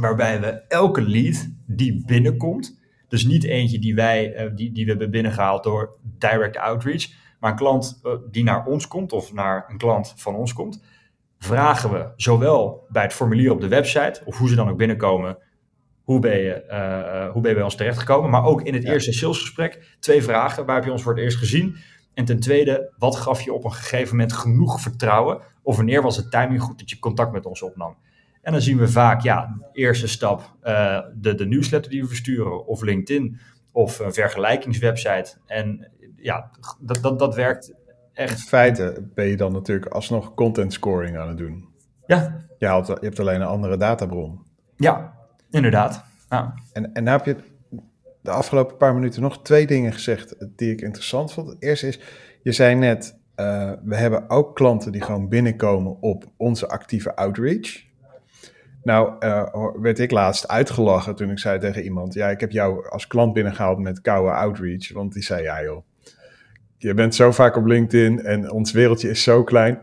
Waarbij 0.00 0.40
we 0.40 0.46
elke 0.68 1.02
lead 1.02 1.48
die 1.66 2.02
binnenkomt, 2.06 2.80
dus 3.08 3.24
niet 3.24 3.44
eentje 3.44 3.78
die 3.78 3.94
wij 3.94 4.52
die, 4.54 4.72
die 4.72 4.84
we 4.84 4.90
hebben 4.90 5.10
binnengehaald 5.10 5.62
door 5.62 5.96
direct 6.02 6.56
outreach, 6.56 7.06
maar 7.40 7.50
een 7.50 7.56
klant 7.56 8.00
die 8.30 8.44
naar 8.44 8.66
ons 8.66 8.88
komt 8.88 9.12
of 9.12 9.32
naar 9.32 9.64
een 9.68 9.78
klant 9.78 10.14
van 10.16 10.34
ons 10.34 10.52
komt, 10.52 10.82
vragen 11.38 11.90
we 11.92 12.12
zowel 12.16 12.86
bij 12.88 13.02
het 13.02 13.12
formulier 13.12 13.50
op 13.50 13.60
de 13.60 13.68
website, 13.68 14.22
of 14.24 14.38
hoe 14.38 14.48
ze 14.48 14.54
dan 14.54 14.68
ook 14.68 14.76
binnenkomen, 14.76 15.38
hoe 16.02 16.20
ben 16.20 16.38
je, 16.38 16.64
uh, 16.70 17.32
hoe 17.32 17.40
ben 17.40 17.50
je 17.50 17.56
bij 17.56 17.64
ons 17.64 17.76
terechtgekomen, 17.76 18.30
maar 18.30 18.44
ook 18.44 18.62
in 18.62 18.74
het 18.74 18.84
eerste 18.84 19.12
salesgesprek 19.12 19.96
twee 20.00 20.22
vragen, 20.22 20.66
waar 20.66 20.74
heb 20.74 20.84
je 20.84 20.92
ons 20.92 21.02
voor 21.02 21.14
het 21.14 21.22
eerst 21.22 21.38
gezien? 21.38 21.76
En 22.14 22.24
ten 22.24 22.40
tweede, 22.40 22.92
wat 22.98 23.16
gaf 23.16 23.40
je 23.40 23.52
op 23.52 23.64
een 23.64 23.72
gegeven 23.72 24.16
moment 24.16 24.32
genoeg 24.32 24.80
vertrouwen, 24.80 25.40
of 25.62 25.76
wanneer 25.76 26.02
was 26.02 26.16
het 26.16 26.30
timing 26.30 26.62
goed 26.62 26.78
dat 26.78 26.90
je 26.90 26.98
contact 26.98 27.32
met 27.32 27.46
ons 27.46 27.62
opnam? 27.62 27.96
En 28.48 28.54
dan 28.54 28.62
zien 28.62 28.78
we 28.78 28.88
vaak, 28.88 29.20
ja, 29.20 29.60
eerste 29.72 30.08
stap, 30.08 30.56
uh, 30.62 31.00
de, 31.14 31.34
de 31.34 31.46
newsletter 31.46 31.90
die 31.90 32.02
we 32.02 32.08
versturen, 32.08 32.66
of 32.66 32.82
LinkedIn, 32.82 33.38
of 33.72 33.98
een 33.98 34.12
vergelijkingswebsite. 34.12 35.34
En 35.46 35.90
ja, 36.16 36.50
dat, 36.80 36.98
dat, 37.02 37.18
dat 37.18 37.34
werkt 37.34 37.74
echt. 38.12 38.30
In 38.30 38.36
feite 38.36 39.08
ben 39.14 39.26
je 39.26 39.36
dan 39.36 39.52
natuurlijk 39.52 39.86
alsnog 39.92 40.34
content 40.34 40.72
scoring 40.72 41.18
aan 41.18 41.28
het 41.28 41.36
doen. 41.38 41.68
Ja. 42.06 42.46
Je, 42.58 42.66
haalt, 42.66 42.86
je 42.86 42.96
hebt 43.00 43.20
alleen 43.20 43.40
een 43.40 43.46
andere 43.46 43.76
databron. 43.76 44.46
Ja, 44.76 45.14
inderdaad. 45.50 46.04
Ja. 46.28 46.54
En, 46.72 46.92
en 46.92 47.04
nou 47.04 47.16
heb 47.16 47.26
je 47.26 47.42
de 48.22 48.30
afgelopen 48.30 48.76
paar 48.76 48.94
minuten 48.94 49.22
nog 49.22 49.42
twee 49.42 49.66
dingen 49.66 49.92
gezegd 49.92 50.46
die 50.56 50.72
ik 50.72 50.80
interessant 50.80 51.32
vond. 51.32 51.48
Het 51.48 51.62
eerste 51.62 51.86
is, 51.86 52.00
je 52.42 52.52
zei 52.52 52.74
net, 52.74 53.18
uh, 53.36 53.72
we 53.82 53.96
hebben 53.96 54.30
ook 54.30 54.56
klanten 54.56 54.92
die 54.92 55.02
gewoon 55.02 55.28
binnenkomen 55.28 55.96
op 56.00 56.24
onze 56.36 56.68
actieve 56.68 57.16
outreach. 57.16 57.86
Nou, 58.88 59.12
uh, 59.20 59.74
werd 59.80 59.98
ik 59.98 60.10
laatst 60.10 60.48
uitgelachen 60.48 61.16
toen 61.16 61.30
ik 61.30 61.38
zei 61.38 61.58
tegen 61.58 61.82
iemand: 61.82 62.14
Ja, 62.14 62.28
ik 62.28 62.40
heb 62.40 62.50
jou 62.50 62.88
als 62.88 63.06
klant 63.06 63.32
binnengehaald 63.32 63.78
met 63.78 64.00
koude 64.00 64.30
outreach. 64.30 64.92
Want 64.92 65.12
die 65.12 65.22
zei: 65.22 65.42
Ja, 65.42 65.62
joh, 65.62 65.82
je 66.76 66.94
bent 66.94 67.14
zo 67.14 67.32
vaak 67.32 67.56
op 67.56 67.66
LinkedIn 67.66 68.24
en 68.24 68.50
ons 68.50 68.72
wereldje 68.72 69.10
is 69.10 69.22
zo 69.22 69.44
klein. 69.44 69.78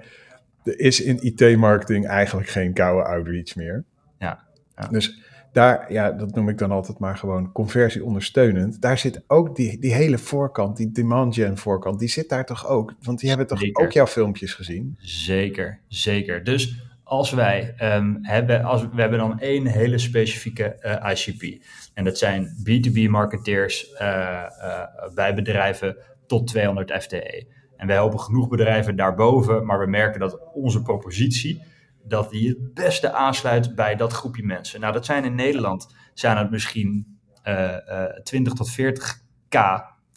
Er 0.63 0.79
is 0.79 1.01
in 1.01 1.19
IT-marketing 1.21 2.07
eigenlijk 2.07 2.49
geen 2.49 2.73
koude 2.73 3.03
outreach 3.03 3.55
meer. 3.55 3.83
Ja, 4.19 4.43
ja. 4.75 4.87
Dus 4.87 5.21
daar, 5.51 5.93
ja, 5.93 6.11
dat 6.11 6.35
noem 6.35 6.49
ik 6.49 6.57
dan 6.57 6.71
altijd 6.71 6.99
maar 6.99 7.17
gewoon 7.17 7.51
conversie 7.51 8.03
ondersteunend. 8.03 8.81
Daar 8.81 8.97
zit 8.97 9.23
ook 9.27 9.55
die, 9.55 9.79
die 9.79 9.93
hele 9.93 10.17
voorkant, 10.17 10.77
die 10.77 10.91
demand 10.91 11.35
gen 11.35 11.57
voorkant, 11.57 11.99
die 11.99 12.09
zit 12.09 12.29
daar 12.29 12.45
toch 12.45 12.67
ook? 12.67 12.93
Want 13.01 13.19
die 13.19 13.29
hebben 13.29 13.47
toch 13.47 13.61
ook 13.73 13.91
jouw 13.91 14.07
filmpjes 14.07 14.53
gezien? 14.53 14.95
Zeker, 14.99 15.79
zeker. 15.87 16.43
Dus 16.43 16.83
als 17.05 17.31
wij 17.31 17.75
um, 17.81 18.17
hebben, 18.21 18.63
als, 18.63 18.81
we 18.81 19.01
hebben 19.01 19.19
dan 19.19 19.39
één 19.39 19.65
hele 19.65 19.97
specifieke 19.97 20.77
uh, 20.81 21.11
ICP. 21.11 21.63
En 21.93 22.03
dat 22.03 22.17
zijn 22.17 22.47
B2B 22.69 23.09
marketeers 23.09 23.91
uh, 23.91 23.99
uh, 24.01 24.81
bij 25.13 25.35
bedrijven 25.35 25.97
tot 26.27 26.47
200 26.47 26.91
FTE. 27.03 27.47
En 27.77 27.87
wij 27.87 27.95
helpen 27.95 28.19
genoeg 28.19 28.47
bedrijven 28.47 28.95
daarboven, 28.95 29.65
maar 29.65 29.79
we 29.79 29.87
merken 29.87 30.19
dat 30.19 30.39
onze 30.53 30.81
propositie, 30.81 31.61
dat 32.03 32.29
die 32.29 32.49
het 32.49 32.73
beste 32.73 33.11
aansluit 33.11 33.75
bij 33.75 33.95
dat 33.95 34.13
groepje 34.13 34.43
mensen. 34.43 34.79
Nou, 34.79 34.93
dat 34.93 35.05
zijn 35.05 35.23
in 35.23 35.35
Nederland, 35.35 35.95
zijn 36.13 36.37
het 36.37 36.51
misschien 36.51 37.19
uh, 37.47 37.75
uh, 37.89 38.03
20 38.23 38.53
tot 38.53 38.71
40k 38.71 39.57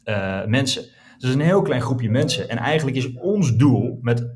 uh, 0.04 0.44
mensen. 0.44 0.84
Dus 1.18 1.34
een 1.34 1.40
heel 1.40 1.62
klein 1.62 1.82
groepje 1.82 2.10
mensen. 2.10 2.48
En 2.48 2.56
eigenlijk 2.58 2.96
is 2.96 3.12
ons 3.14 3.56
doel 3.56 3.98
met 4.02 4.26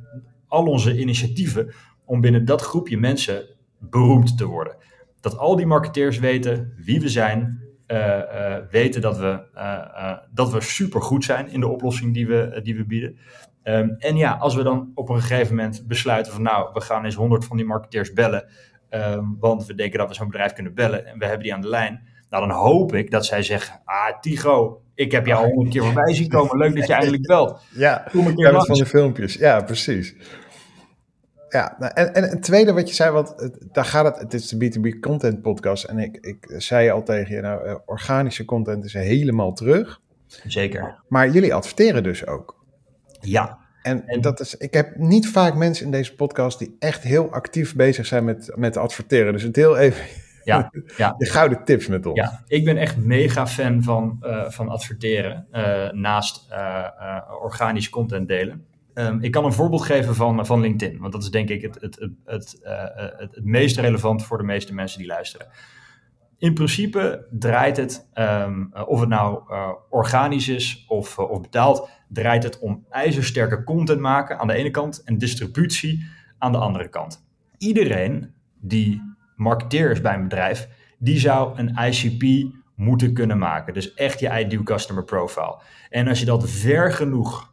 al 0.47 0.67
onze 0.67 0.99
initiatieven 0.99 1.75
om 2.13 2.21
binnen 2.21 2.45
dat 2.45 2.63
groepje 2.63 2.99
mensen 2.99 3.45
beroemd 3.79 4.39
te 4.39 4.47
worden. 4.47 4.77
Dat 5.21 5.39
al 5.39 5.57
die 5.57 5.67
marketeers 5.67 6.19
weten 6.19 6.73
wie 6.77 7.01
we 7.01 7.09
zijn, 7.09 7.61
uh, 7.87 7.99
uh, 7.99 8.57
weten 8.71 9.01
dat 9.01 9.19
we, 9.19 9.43
uh, 9.55 10.19
dat 10.31 10.53
we 10.53 10.61
supergoed 10.61 11.25
zijn 11.25 11.49
in 11.49 11.61
de 11.61 11.69
oplossing 11.69 12.15
die 12.15 12.27
we, 12.27 12.61
die 12.63 12.77
we 12.77 12.85
bieden. 12.85 13.19
Um, 13.65 13.95
en 13.99 14.17
ja, 14.17 14.33
als 14.33 14.55
we 14.55 14.63
dan 14.63 14.91
op 14.95 15.09
een 15.09 15.21
gegeven 15.21 15.57
moment 15.57 15.85
besluiten 15.87 16.33
van 16.33 16.43
nou, 16.43 16.71
we 16.73 16.81
gaan 16.81 17.05
eens 17.05 17.15
honderd 17.15 17.45
van 17.45 17.57
die 17.57 17.67
marketeers 17.67 18.13
bellen, 18.13 18.49
um, 18.91 19.37
want 19.39 19.67
we 19.67 19.75
denken 19.75 19.99
dat 19.99 20.09
we 20.09 20.15
zo'n 20.15 20.27
bedrijf 20.27 20.53
kunnen 20.53 20.75
bellen 20.75 21.07
en 21.07 21.19
we 21.19 21.25
hebben 21.25 21.43
die 21.43 21.55
aan 21.55 21.61
de 21.61 21.69
lijn. 21.69 22.03
Nou, 22.31 22.49
dan 22.49 22.57
hoop 22.57 22.95
ik 22.95 23.11
dat 23.11 23.27
zij 23.27 23.43
zeggen, 23.43 23.81
ah 23.85 24.21
Tigo, 24.21 24.83
ik 24.95 25.13
heb 25.13 25.27
jou 25.27 25.47
honderd 25.47 25.71
keer 25.71 25.85
voorbij 25.85 26.15
zien 26.15 26.29
komen, 26.29 26.57
leuk 26.57 26.77
dat 26.77 26.87
je 26.87 26.93
eindelijk 26.93 27.27
belt. 27.27 27.61
Ja, 27.75 28.09
Kom 28.11 28.27
een 28.27 28.35
keer 28.35 28.65
van 28.65 28.77
de 28.77 28.87
filmpjes, 28.87 29.35
ja 29.35 29.63
precies. 29.63 30.15
Ja, 31.53 31.77
nou, 31.79 31.93
en, 31.95 32.15
en 32.15 32.23
het 32.23 32.43
tweede 32.43 32.73
wat 32.73 32.89
je 32.89 32.95
zei, 32.95 33.11
want 33.11 33.51
daar 33.73 33.85
gaat 33.85 34.05
het, 34.05 34.19
het 34.19 34.35
is 34.35 34.49
de 34.49 34.57
B2B 34.57 35.01
content 35.01 35.43
podcast. 35.43 35.85
En 35.85 35.99
ik, 35.99 36.17
ik 36.21 36.55
zei 36.57 36.91
al 36.91 37.03
tegen 37.03 37.35
je, 37.35 37.41
nou, 37.41 37.69
uh, 37.69 37.75
organische 37.87 38.45
content 38.45 38.85
is 38.85 38.93
helemaal 38.93 39.53
terug. 39.53 40.01
Zeker. 40.47 41.03
Maar 41.09 41.31
jullie 41.31 41.55
adverteren 41.55 42.03
dus 42.03 42.27
ook. 42.27 42.65
Ja. 43.21 43.59
En, 43.83 44.07
en, 44.07 44.21
dat 44.21 44.41
is, 44.41 44.57
ik 44.57 44.75
heb 44.75 44.97
niet 44.97 45.29
vaak 45.29 45.55
mensen 45.55 45.85
in 45.85 45.91
deze 45.91 46.15
podcast 46.15 46.59
die 46.59 46.77
echt 46.79 47.03
heel 47.03 47.33
actief 47.33 47.77
bezig 47.77 48.07
zijn 48.07 48.25
met, 48.25 48.53
met 48.55 48.77
adverteren. 48.77 49.33
Dus 49.33 49.49
heel 49.53 49.77
even 49.77 50.05
ja, 50.45 50.71
ja. 50.97 51.15
de 51.19 51.27
gouden 51.27 51.65
tips 51.65 51.87
met 51.87 52.07
ons. 52.07 52.19
Ja, 52.19 52.43
ik 52.47 52.65
ben 52.65 52.77
echt 52.77 52.97
mega 52.97 53.47
fan 53.47 53.83
van, 53.83 54.19
uh, 54.23 54.51
van 54.51 54.69
adverteren 54.69 55.47
uh, 55.53 55.91
naast 55.91 56.47
uh, 56.51 56.89
organisch 57.43 57.89
content 57.89 58.29
delen. 58.29 58.65
Um, 58.95 59.21
ik 59.21 59.31
kan 59.31 59.45
een 59.45 59.53
voorbeeld 59.53 59.83
geven 59.83 60.15
van, 60.15 60.47
van 60.47 60.61
LinkedIn, 60.61 60.99
want 60.99 61.13
dat 61.13 61.23
is 61.23 61.31
denk 61.31 61.49
ik 61.49 61.63
het, 61.63 61.75
het, 61.81 61.99
het, 62.01 62.13
het, 62.25 62.61
uh, 62.65 62.71
het, 62.95 63.35
het 63.35 63.45
meest 63.45 63.77
relevant 63.79 64.25
voor 64.25 64.39
de 64.39 64.45
meeste 64.45 64.75
mensen 64.75 64.99
die 64.99 65.07
luisteren. 65.07 65.47
In 66.39 66.55
principe 66.55 67.27
draait 67.31 67.77
het, 67.77 68.09
um, 68.15 68.73
of 68.87 69.01
het 69.01 69.09
nou 69.09 69.43
uh, 69.51 69.69
organisch 69.91 70.49
is 70.49 70.85
of, 70.89 71.19
uh, 71.19 71.31
of 71.31 71.41
betaald, 71.41 71.91
draait 72.09 72.43
het 72.43 72.59
om 72.59 72.87
ijzersterke 72.91 73.65
content 73.65 74.01
maken 74.01 74.39
aan 74.39 74.47
de 74.47 74.55
ene 74.55 74.71
kant 74.71 75.03
en 75.05 75.19
distributie 75.19 76.07
aan 76.39 76.53
de 76.53 76.59
andere 76.59 76.89
kant. 76.89 77.25
Iedereen 77.59 78.35
die 78.61 79.15
marketeer 79.37 79.91
is 79.91 80.01
bij 80.01 80.15
een 80.15 80.23
bedrijf, 80.23 80.69
die 80.99 81.19
zou 81.19 81.59
een 81.59 81.77
ICP 81.77 82.53
moeten 82.75 83.15
kunnen 83.15 83.39
maken. 83.39 83.75
Dus 83.75 83.95
echt 83.95 84.21
je 84.21 84.39
ideal 84.39 84.63
customer 84.63 85.05
profile. 85.05 85.61
En 85.91 86.09
als 86.09 86.21
je 86.21 86.27
dat 86.27 86.51
ver 86.51 86.93
genoeg 86.93 87.52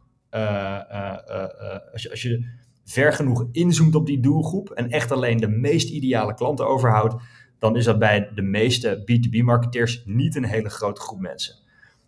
als, 1.92 2.02
je, 2.02 2.10
als 2.10 2.22
je 2.22 2.58
ver 2.84 3.12
genoeg 3.12 3.46
inzoomt 3.52 3.94
op 3.94 4.06
die 4.06 4.20
doelgroep 4.20 4.70
en 4.70 4.90
echt 4.90 5.12
alleen 5.12 5.36
de 5.36 5.48
meest 5.48 5.90
ideale 5.90 6.34
klanten 6.34 6.66
overhoudt, 6.66 7.14
dan 7.58 7.76
is 7.76 7.84
dat 7.84 7.98
bij 7.98 8.30
de 8.34 8.42
meeste 8.42 9.00
B2B-marketeers 9.00 10.02
niet 10.04 10.34
een 10.36 10.44
hele 10.44 10.70
grote 10.70 11.00
groep 11.00 11.20
mensen. 11.20 11.54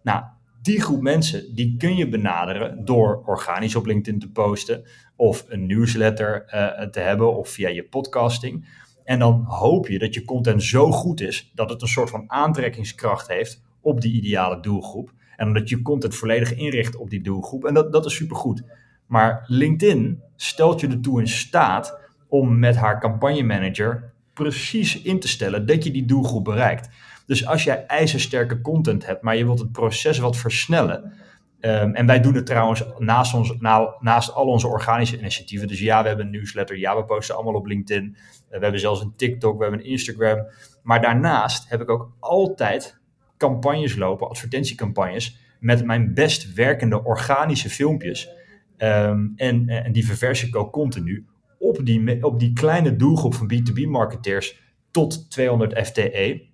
Nou, 0.03 0.25
die 0.63 0.81
groep 0.81 1.01
mensen, 1.01 1.55
die 1.55 1.77
kun 1.77 1.97
je 1.97 2.09
benaderen 2.09 2.85
door 2.85 3.23
organisch 3.27 3.77
op 3.77 3.87
LinkedIn 3.87 4.21
te 4.21 4.31
posten 4.31 4.85
of 5.17 5.45
een 5.49 5.67
newsletter 5.67 6.45
te 6.91 7.01
hebben 7.01 7.37
of 7.37 7.49
via 7.49 7.69
je 7.69 7.85
podcasting. 7.85 8.69
En 9.05 9.19
dan 9.19 9.45
hoop 9.47 9.89
je 9.89 9.99
dat 9.99 10.15
je 10.15 10.25
content 10.25 10.63
zo 10.63 10.91
goed 10.91 11.21
is 11.21 11.51
dat 11.55 11.71
het 11.71 11.83
een 11.83 11.89
soort 11.89 12.11
van 12.11 12.25
aantrekkingskracht 12.27 13.29
heeft 13.29 13.63
op 13.81 14.01
die 14.01 14.13
ideale 14.13 14.61
doelgroep. 14.61 15.13
En 15.43 15.53
dat 15.53 15.69
je 15.69 15.83
content 15.83 16.15
volledig 16.15 16.55
inricht 16.55 16.97
op 16.97 17.11
die 17.11 17.21
doelgroep. 17.21 17.65
En 17.65 17.75
dat, 17.75 17.93
dat 17.93 18.07
is 18.07 18.15
supergoed. 18.15 18.63
Maar 19.07 19.45
LinkedIn 19.47 20.23
stelt 20.37 20.81
je 20.81 20.89
ertoe 20.89 21.21
in 21.21 21.29
staat 21.29 21.99
om 22.29 22.59
met 22.59 22.77
haar 22.77 23.01
campagnemanager 23.01 24.13
precies 24.33 25.03
in 25.03 25.21
te 25.21 25.29
stellen 25.29 25.67
dat 25.67 25.85
je 25.85 25.91
die 25.91 26.05
doelgroep 26.05 26.45
bereikt. 26.45 26.89
Dus 27.27 27.47
als 27.47 27.65
jij 27.65 27.87
ijzersterke 27.87 28.61
content 28.61 29.07
hebt, 29.07 29.23
maar 29.23 29.37
je 29.37 29.45
wilt 29.45 29.59
het 29.59 29.73
proces 29.73 30.19
wat 30.19 30.37
versnellen. 30.37 31.13
Ehm, 31.61 31.95
en 31.95 32.07
wij 32.07 32.21
doen 32.21 32.35
het 32.35 32.47
trouwens 32.47 32.85
naast, 32.99 33.35
ons, 33.35 33.55
naast 34.01 34.35
al 34.35 34.47
onze 34.47 34.67
organische 34.67 35.19
initiatieven. 35.19 35.69
Dus 35.69 35.81
ja, 35.81 36.03
we 36.03 36.09
hebben 36.09 36.27
een 36.27 36.33
newsletter. 36.33 36.79
Ja, 36.79 36.97
we 36.97 37.05
posten 37.05 37.35
allemaal 37.35 37.55
op 37.55 37.67
LinkedIn. 37.67 38.17
Eh, 38.49 38.59
we 38.59 38.63
hebben 38.63 38.81
zelfs 38.81 39.01
een 39.01 39.17
TikTok, 39.17 39.57
we 39.57 39.63
hebben 39.63 39.81
een 39.81 39.91
Instagram. 39.91 40.47
Maar 40.83 41.01
daarnaast 41.01 41.69
heb 41.69 41.81
ik 41.81 41.91
ook 41.91 42.13
altijd 42.19 43.01
campagnes 43.43 43.97
lopen, 43.97 44.29
advertentiecampagnes, 44.29 45.39
met 45.61 45.85
mijn 45.85 46.15
best 46.15 46.55
werkende 46.55 47.05
organische 47.05 47.71
filmpjes. 47.71 48.29
Ehm, 48.77 49.27
en, 49.37 49.69
en 49.69 49.93
die 49.93 50.07
ververs 50.07 50.47
ik 50.47 50.57
ook 50.57 50.73
continu 50.73 51.27
op 51.59 51.79
die, 51.85 52.25
op 52.25 52.39
die 52.39 52.53
kleine 52.53 52.97
doelgroep 52.97 53.35
van 53.35 53.53
B2B-marketeers 53.53 54.61
tot 54.91 55.31
200 55.31 55.87
FTE. 55.87 56.51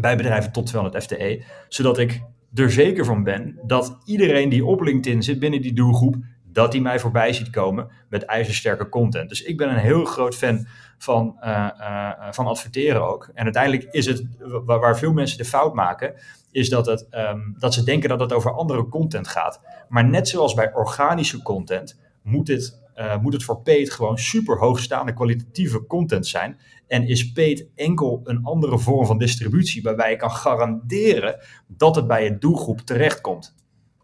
Bij 0.00 0.16
bedrijven 0.16 0.52
tot 0.52 0.66
200 0.66 1.04
FTE. 1.04 1.42
Zodat 1.68 1.98
ik 1.98 2.22
er 2.54 2.70
zeker 2.70 3.04
van 3.04 3.22
ben 3.22 3.58
dat 3.66 3.98
iedereen 4.04 4.48
die 4.48 4.64
op 4.64 4.80
LinkedIn 4.80 5.22
zit 5.22 5.38
binnen 5.38 5.62
die 5.62 5.72
doelgroep, 5.72 6.16
dat 6.52 6.72
die 6.72 6.80
mij 6.80 6.98
voorbij 6.98 7.32
ziet 7.32 7.50
komen 7.50 7.88
met 8.08 8.24
ijzersterke 8.24 8.88
content. 8.88 9.28
Dus 9.28 9.42
ik 9.42 9.56
ben 9.56 9.68
een 9.68 9.76
heel 9.76 10.04
groot 10.04 10.34
fan 10.34 10.66
van, 10.98 11.36
uh, 11.40 11.68
uh, 11.80 12.12
van 12.30 12.46
adverteren 12.46 13.08
ook. 13.08 13.30
En 13.34 13.44
uiteindelijk 13.44 13.82
is 13.90 14.06
het, 14.06 14.26
waar, 14.64 14.98
veel 14.98 15.12
mensen 15.12 15.38
de 15.38 15.44
fout 15.44 15.74
maken, 15.74 16.14
is 16.50 16.68
dat, 16.68 16.86
het, 16.86 17.06
um, 17.10 17.56
dat 17.58 17.74
ze 17.74 17.84
denken 17.84 18.08
dat 18.08 18.20
het 18.20 18.32
over 18.32 18.52
andere 18.52 18.88
content 18.88 19.28
gaat. 19.28 19.60
Maar 19.88 20.04
net 20.04 20.28
zoals 20.28 20.54
bij 20.54 20.74
organische 20.74 21.42
content, 21.42 22.00
moet, 22.22 22.78
uh, 22.96 23.18
moet 23.18 23.32
het 23.32 23.44
voor 23.44 23.60
paid 23.60 23.90
gewoon 23.90 24.18
super 24.18 24.58
hoogstaande 24.58 25.12
kwalitatieve 25.12 25.86
content 25.86 26.26
zijn. 26.26 26.58
En 26.86 27.08
is 27.08 27.32
paid 27.32 27.66
enkel 27.74 28.20
een 28.24 28.44
andere 28.44 28.78
vorm 28.78 29.06
van 29.06 29.18
distributie 29.18 29.82
waarbij 29.82 30.10
je 30.10 30.16
kan 30.16 30.30
garanderen 30.30 31.38
dat 31.66 31.96
het 31.96 32.06
bij 32.06 32.24
je 32.24 32.38
doelgroep 32.38 32.80
terechtkomt. 32.80 33.54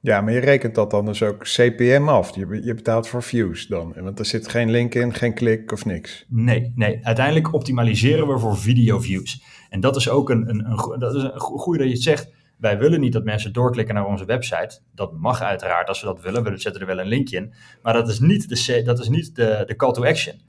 Ja, 0.04 0.20
maar 0.20 0.32
je 0.32 0.38
rekent 0.38 0.74
dat 0.74 0.90
dan 0.90 1.06
dus 1.06 1.22
ook 1.22 1.42
CPM 1.42 2.08
af. 2.08 2.34
Je, 2.34 2.60
je 2.64 2.74
betaalt 2.74 3.08
voor 3.08 3.22
views 3.22 3.66
dan. 3.66 3.94
Want 3.96 4.18
er 4.18 4.24
zit 4.24 4.48
geen 4.48 4.70
link 4.70 4.94
in, 4.94 5.14
geen 5.14 5.34
klik 5.34 5.72
of 5.72 5.84
niks. 5.84 6.24
Nee, 6.28 6.72
nee. 6.74 6.98
Uiteindelijk 7.02 7.52
optimaliseren 7.52 8.28
we 8.28 8.38
voor 8.38 8.56
video 8.56 9.00
views. 9.00 9.44
En 9.70 9.80
dat 9.80 9.96
is 9.96 10.08
ook 10.08 10.30
een, 10.30 10.48
een, 10.48 10.64
een, 10.70 10.98
dat 10.98 11.14
is 11.14 11.22
een 11.22 11.40
goede 11.40 11.78
dat 11.78 11.88
je 11.88 11.94
het 11.94 12.02
zegt. 12.02 12.32
Wij 12.58 12.78
willen 12.78 13.00
niet 13.00 13.12
dat 13.12 13.24
mensen 13.24 13.52
doorklikken 13.52 13.94
naar 13.94 14.06
onze 14.06 14.24
website. 14.24 14.80
Dat 14.94 15.12
mag 15.12 15.40
uiteraard 15.42 15.88
als 15.88 16.00
we 16.00 16.06
dat 16.06 16.20
willen. 16.20 16.42
We 16.44 16.56
zetten 16.56 16.80
er 16.80 16.86
wel 16.86 16.98
een 16.98 17.06
linkje 17.06 17.36
in. 17.36 17.54
Maar 17.82 17.92
dat 17.92 18.08
is 18.08 18.20
niet 18.20 18.48
de, 18.48 18.82
dat 18.82 18.98
is 18.98 19.08
niet 19.08 19.36
de, 19.36 19.62
de 19.66 19.76
call 19.76 19.92
to 19.92 20.04
action. 20.04 20.40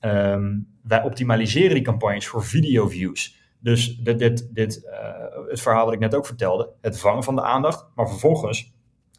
Um, 0.00 0.66
wij 0.82 1.02
optimaliseren 1.02 1.74
die 1.74 1.84
campagnes 1.84 2.26
voor 2.26 2.44
video 2.44 2.88
views. 2.88 3.36
Dus 3.60 3.96
dit, 3.96 4.18
dit, 4.18 4.48
dit 4.52 4.82
uh, 4.84 5.48
het 5.48 5.60
verhaal 5.60 5.84
wat 5.84 5.94
ik 5.94 6.00
net 6.00 6.14
ook 6.14 6.26
vertelde. 6.26 6.70
Het 6.80 6.98
vangen 6.98 7.22
van 7.22 7.34
de 7.34 7.42
aandacht. 7.42 7.86
Maar 7.94 8.08
vervolgens 8.08 8.76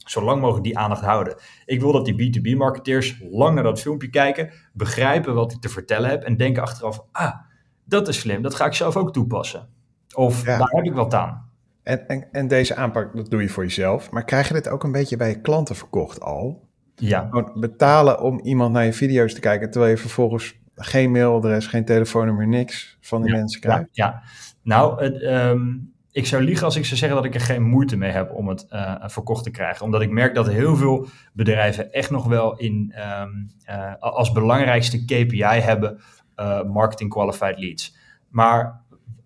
zo 0.09 0.23
lang 0.23 0.41
mogelijk 0.41 0.65
die 0.65 0.77
aandacht 0.77 1.01
houden. 1.01 1.35
Ik 1.65 1.81
wil 1.81 1.91
dat 1.91 2.05
die 2.05 2.15
B2B-marketeers 2.15 3.21
lang 3.31 3.55
naar 3.55 3.63
dat 3.63 3.81
filmpje 3.81 4.09
kijken, 4.09 4.51
begrijpen 4.73 5.33
wat 5.33 5.51
ik 5.51 5.61
te 5.61 5.69
vertellen 5.69 6.09
heb 6.09 6.23
en 6.23 6.37
denken 6.37 6.61
achteraf, 6.61 7.05
ah, 7.11 7.35
dat 7.85 8.07
is 8.07 8.19
slim, 8.19 8.41
dat 8.41 8.55
ga 8.55 8.65
ik 8.65 8.73
zelf 8.73 8.97
ook 8.97 9.13
toepassen. 9.13 9.67
Of 10.15 10.43
daar 10.43 10.69
heb 10.71 10.85
ik 10.85 10.93
wat 10.93 11.13
aan. 11.13 11.47
En, 11.83 12.07
en, 12.07 12.27
en, 12.31 12.47
deze 12.47 12.75
aanpak, 12.75 13.15
dat 13.15 13.29
doe 13.29 13.41
je 13.41 13.49
voor 13.49 13.63
jezelf. 13.63 14.11
Maar 14.11 14.23
krijg 14.23 14.47
je 14.47 14.53
dit 14.53 14.69
ook 14.69 14.83
een 14.83 14.91
beetje 14.91 15.17
bij 15.17 15.29
je 15.29 15.41
klanten 15.41 15.75
verkocht 15.75 16.21
al? 16.21 16.67
Ja. 16.95 17.27
Gewoon 17.29 17.51
betalen 17.59 18.21
om 18.21 18.39
iemand 18.39 18.73
naar 18.73 18.85
je 18.85 18.93
video's 18.93 19.33
te 19.33 19.39
kijken, 19.39 19.71
terwijl 19.71 19.91
je 19.91 19.97
vervolgens 19.97 20.59
geen 20.75 21.11
mailadres, 21.11 21.67
geen 21.67 21.85
telefoonnummer, 21.85 22.47
niks 22.47 22.97
van 23.01 23.21
die 23.21 23.31
mensen 23.31 23.61
krijgt? 23.61 23.87
Ja, 23.91 24.05
ja. 24.05 24.21
nou, 24.61 25.03
het, 25.03 25.21
um, 25.21 25.93
ik 26.19 26.25
zou 26.25 26.43
liegen 26.43 26.65
als 26.65 26.75
ik 26.75 26.85
zou 26.85 26.97
zeggen 26.97 27.17
dat 27.17 27.25
ik 27.25 27.35
er 27.35 27.41
geen 27.41 27.63
moeite 27.63 27.97
mee 27.97 28.11
heb 28.11 28.31
om 28.31 28.47
het 28.47 28.65
uh, 28.69 28.95
verkocht 29.05 29.43
te 29.43 29.51
krijgen. 29.51 29.85
Omdat 29.85 30.01
ik 30.01 30.09
merk 30.09 30.35
dat 30.35 30.47
heel 30.47 30.75
veel 30.75 31.07
bedrijven 31.33 31.91
echt 31.91 32.09
nog 32.09 32.25
wel 32.25 32.57
in, 32.57 32.95
um, 33.21 33.47
uh, 33.69 33.93
als 33.99 34.31
belangrijkste 34.31 35.05
KPI 35.05 35.43
hebben 35.43 35.99
uh, 36.35 36.63
marketing 36.63 37.09
qualified 37.09 37.59
leads. 37.59 37.95
Maar 38.29 38.81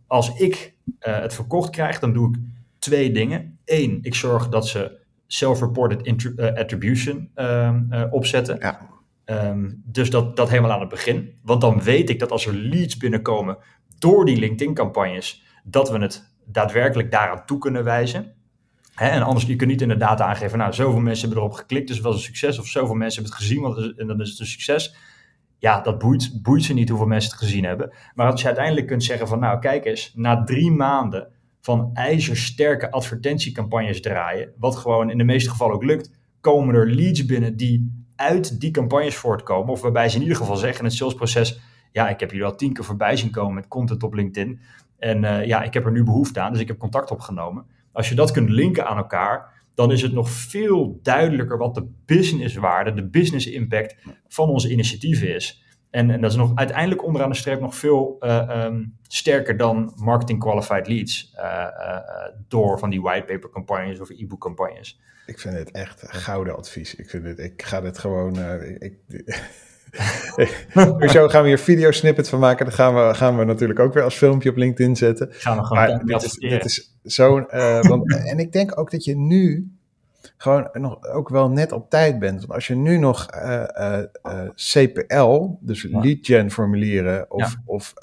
als 0.07 0.39
ik 0.39 0.73
het 0.99 1.33
verkocht 1.33 1.69
krijg, 1.69 1.99
dan 1.99 2.13
doe 2.13 2.29
ik 2.29 2.41
twee 2.79 3.11
dingen. 3.11 3.57
Eén, 3.65 3.99
ik 4.01 4.15
zorg 4.15 4.49
dat 4.49 4.67
ze 4.67 4.99
self-reported 5.27 6.07
attribution 6.39 7.29
um, 7.35 7.87
opzetten. 8.09 8.57
Ja. 8.59 8.89
Um, 9.25 9.83
dus 9.85 10.09
dat, 10.09 10.35
dat 10.35 10.49
helemaal 10.49 10.71
aan 10.71 10.79
het 10.79 10.89
begin. 10.89 11.39
Want 11.41 11.61
dan 11.61 11.81
weet 11.81 12.09
ik 12.09 12.19
dat 12.19 12.31
als 12.31 12.45
er 12.45 12.53
leads 12.53 12.97
binnenkomen 12.97 13.57
door 13.99 14.25
die 14.25 14.37
LinkedIn-campagnes, 14.37 15.43
dat 15.63 15.89
we 15.89 15.97
het 15.97 16.32
daadwerkelijk 16.45 17.11
daaraan 17.11 17.45
toe 17.45 17.57
kunnen 17.57 17.83
wijzen. 17.83 18.33
En 18.95 19.23
anders, 19.23 19.45
je 19.45 19.55
kunt 19.55 19.69
niet 19.69 19.81
in 19.81 19.87
de 19.87 19.97
data 19.97 20.25
aangeven, 20.25 20.57
nou, 20.57 20.73
zoveel 20.73 20.99
mensen 20.99 21.27
hebben 21.27 21.43
erop 21.43 21.57
geklikt, 21.57 21.87
dus 21.87 21.95
het 21.95 22.05
was 22.05 22.15
een 22.15 22.21
succes. 22.21 22.59
Of 22.59 22.67
zoveel 22.67 22.95
mensen 22.95 23.21
hebben 23.21 23.39
het 23.39 23.47
gezien, 23.47 23.61
want 23.61 23.97
en 23.97 24.07
dan 24.07 24.21
is 24.21 24.29
het 24.29 24.39
een 24.39 24.45
succes. 24.45 24.95
Ja, 25.57 25.81
dat 25.81 25.99
boeit, 25.99 26.41
boeit 26.41 26.63
ze 26.63 26.73
niet 26.73 26.89
hoeveel 26.89 27.07
mensen 27.07 27.31
het 27.31 27.39
gezien 27.39 27.63
hebben. 27.63 27.93
Maar 28.15 28.31
als 28.31 28.41
je 28.41 28.47
uiteindelijk 28.47 28.87
kunt 28.87 29.03
zeggen 29.03 29.27
van, 29.27 29.39
nou, 29.39 29.59
kijk 29.59 29.85
eens, 29.85 30.13
na 30.15 30.43
drie 30.43 30.71
maanden 30.71 31.27
van 31.61 31.89
ijzersterke 31.93 32.91
advertentiecampagnes 32.91 34.01
draaien, 34.01 34.51
wat 34.57 34.75
gewoon 34.75 35.09
in 35.09 35.17
de 35.17 35.23
meeste 35.23 35.49
gevallen 35.49 35.75
ook 35.75 35.83
lukt, 35.83 36.11
komen 36.41 36.75
er 36.75 36.89
leads 36.89 37.25
binnen 37.25 37.57
die 37.57 38.05
uit 38.15 38.59
die 38.59 38.71
campagnes 38.71 39.15
voortkomen. 39.15 39.73
Of 39.73 39.81
waarbij 39.81 40.09
ze 40.09 40.15
in 40.15 40.21
ieder 40.21 40.37
geval 40.37 40.55
zeggen 40.55 40.79
in 40.79 40.85
het 40.85 40.93
salesproces, 40.93 41.59
ja, 41.91 42.09
ik 42.09 42.19
heb 42.19 42.31
jullie 42.31 42.45
al 42.45 42.55
tien 42.55 42.73
keer 42.73 42.83
voorbij 42.83 43.15
zien 43.17 43.31
komen 43.31 43.53
met 43.53 43.67
content 43.67 44.03
op 44.03 44.13
LinkedIn. 44.13 44.59
En 45.03 45.23
uh, 45.23 45.45
ja, 45.45 45.63
ik 45.63 45.73
heb 45.73 45.85
er 45.85 45.91
nu 45.91 46.03
behoefte 46.03 46.39
aan, 46.39 46.51
dus 46.51 46.61
ik 46.61 46.67
heb 46.67 46.77
contact 46.77 47.11
opgenomen. 47.11 47.65
Als 47.91 48.09
je 48.09 48.15
dat 48.15 48.31
kunt 48.31 48.49
linken 48.49 48.87
aan 48.87 48.97
elkaar, 48.97 49.63
dan 49.73 49.91
is 49.91 50.01
het 50.01 50.13
nog 50.13 50.29
veel 50.29 50.99
duidelijker 51.01 51.57
wat 51.57 51.75
de 51.75 51.87
businesswaarde, 52.05 52.93
de 52.93 53.07
business 53.07 53.45
impact 53.45 53.95
van 54.27 54.49
onze 54.49 54.71
initiatieven 54.71 55.35
is. 55.35 55.63
En, 55.89 56.09
en 56.09 56.21
dat 56.21 56.31
is 56.31 56.37
nog 56.37 56.51
uiteindelijk 56.55 57.03
onderaan 57.03 57.29
de 57.29 57.35
streep 57.35 57.59
nog 57.59 57.75
veel 57.75 58.17
uh, 58.19 58.65
um, 58.65 58.97
sterker 59.07 59.57
dan 59.57 59.93
marketing 59.95 60.39
qualified 60.39 60.87
leads 60.87 61.33
uh, 61.35 61.67
door 62.47 62.79
van 62.79 62.89
die 62.89 63.01
whitepaper 63.01 63.49
campagnes 63.49 63.99
of 63.99 64.09
e-book 64.09 64.41
campagnes. 64.41 64.99
Ik 65.25 65.39
vind 65.39 65.55
het 65.55 65.71
echt 65.71 66.03
gouden 66.05 66.55
advies. 66.55 66.95
Ik, 66.95 67.09
vind 67.09 67.25
het, 67.25 67.39
ik 67.39 67.61
ga 67.61 67.81
dit 67.81 67.97
gewoon. 67.97 68.39
ik, 68.79 68.95
Zo 71.13 71.27
gaan 71.27 71.41
we 71.41 71.47
hier 71.47 71.59
video 71.59 71.91
snippet 71.91 72.29
van 72.29 72.39
maken. 72.39 72.65
Dat 72.65 72.73
gaan 72.73 72.95
we, 72.95 73.13
gaan 73.13 73.37
we 73.37 73.43
natuurlijk 73.43 73.79
ook 73.79 73.93
weer 73.93 74.03
als 74.03 74.15
filmpje 74.15 74.49
op 74.49 74.55
LinkedIn 74.55 74.95
zetten. 74.95 75.27
Gaan 75.31 75.57
we 75.57 75.65
gewoon 75.65 75.87
maar 75.87 76.05
dit, 76.05 76.23
is, 76.23 76.33
dit 76.33 76.65
is 76.65 76.95
zo'n... 77.03 77.47
Uh, 77.51 77.91
en 78.31 78.39
ik 78.39 78.51
denk 78.51 78.79
ook 78.79 78.91
dat 78.91 79.03
je 79.03 79.17
nu 79.17 79.71
gewoon 80.37 80.69
nog 80.73 81.03
ook 81.07 81.29
wel 81.29 81.49
net 81.49 81.71
op 81.71 81.89
tijd 81.89 82.19
bent. 82.19 82.39
Want 82.39 82.51
als 82.51 82.67
je 82.67 82.75
nu 82.75 82.97
nog 82.97 83.27
uh, 83.35 83.63
uh, 83.77 84.49
CPL, 84.55 85.49
dus 85.59 85.83
lead 85.83 86.17
gen 86.21 86.51
formulieren 86.51 87.31
of, 87.31 87.51
ja. 87.51 87.61
of 87.65 87.93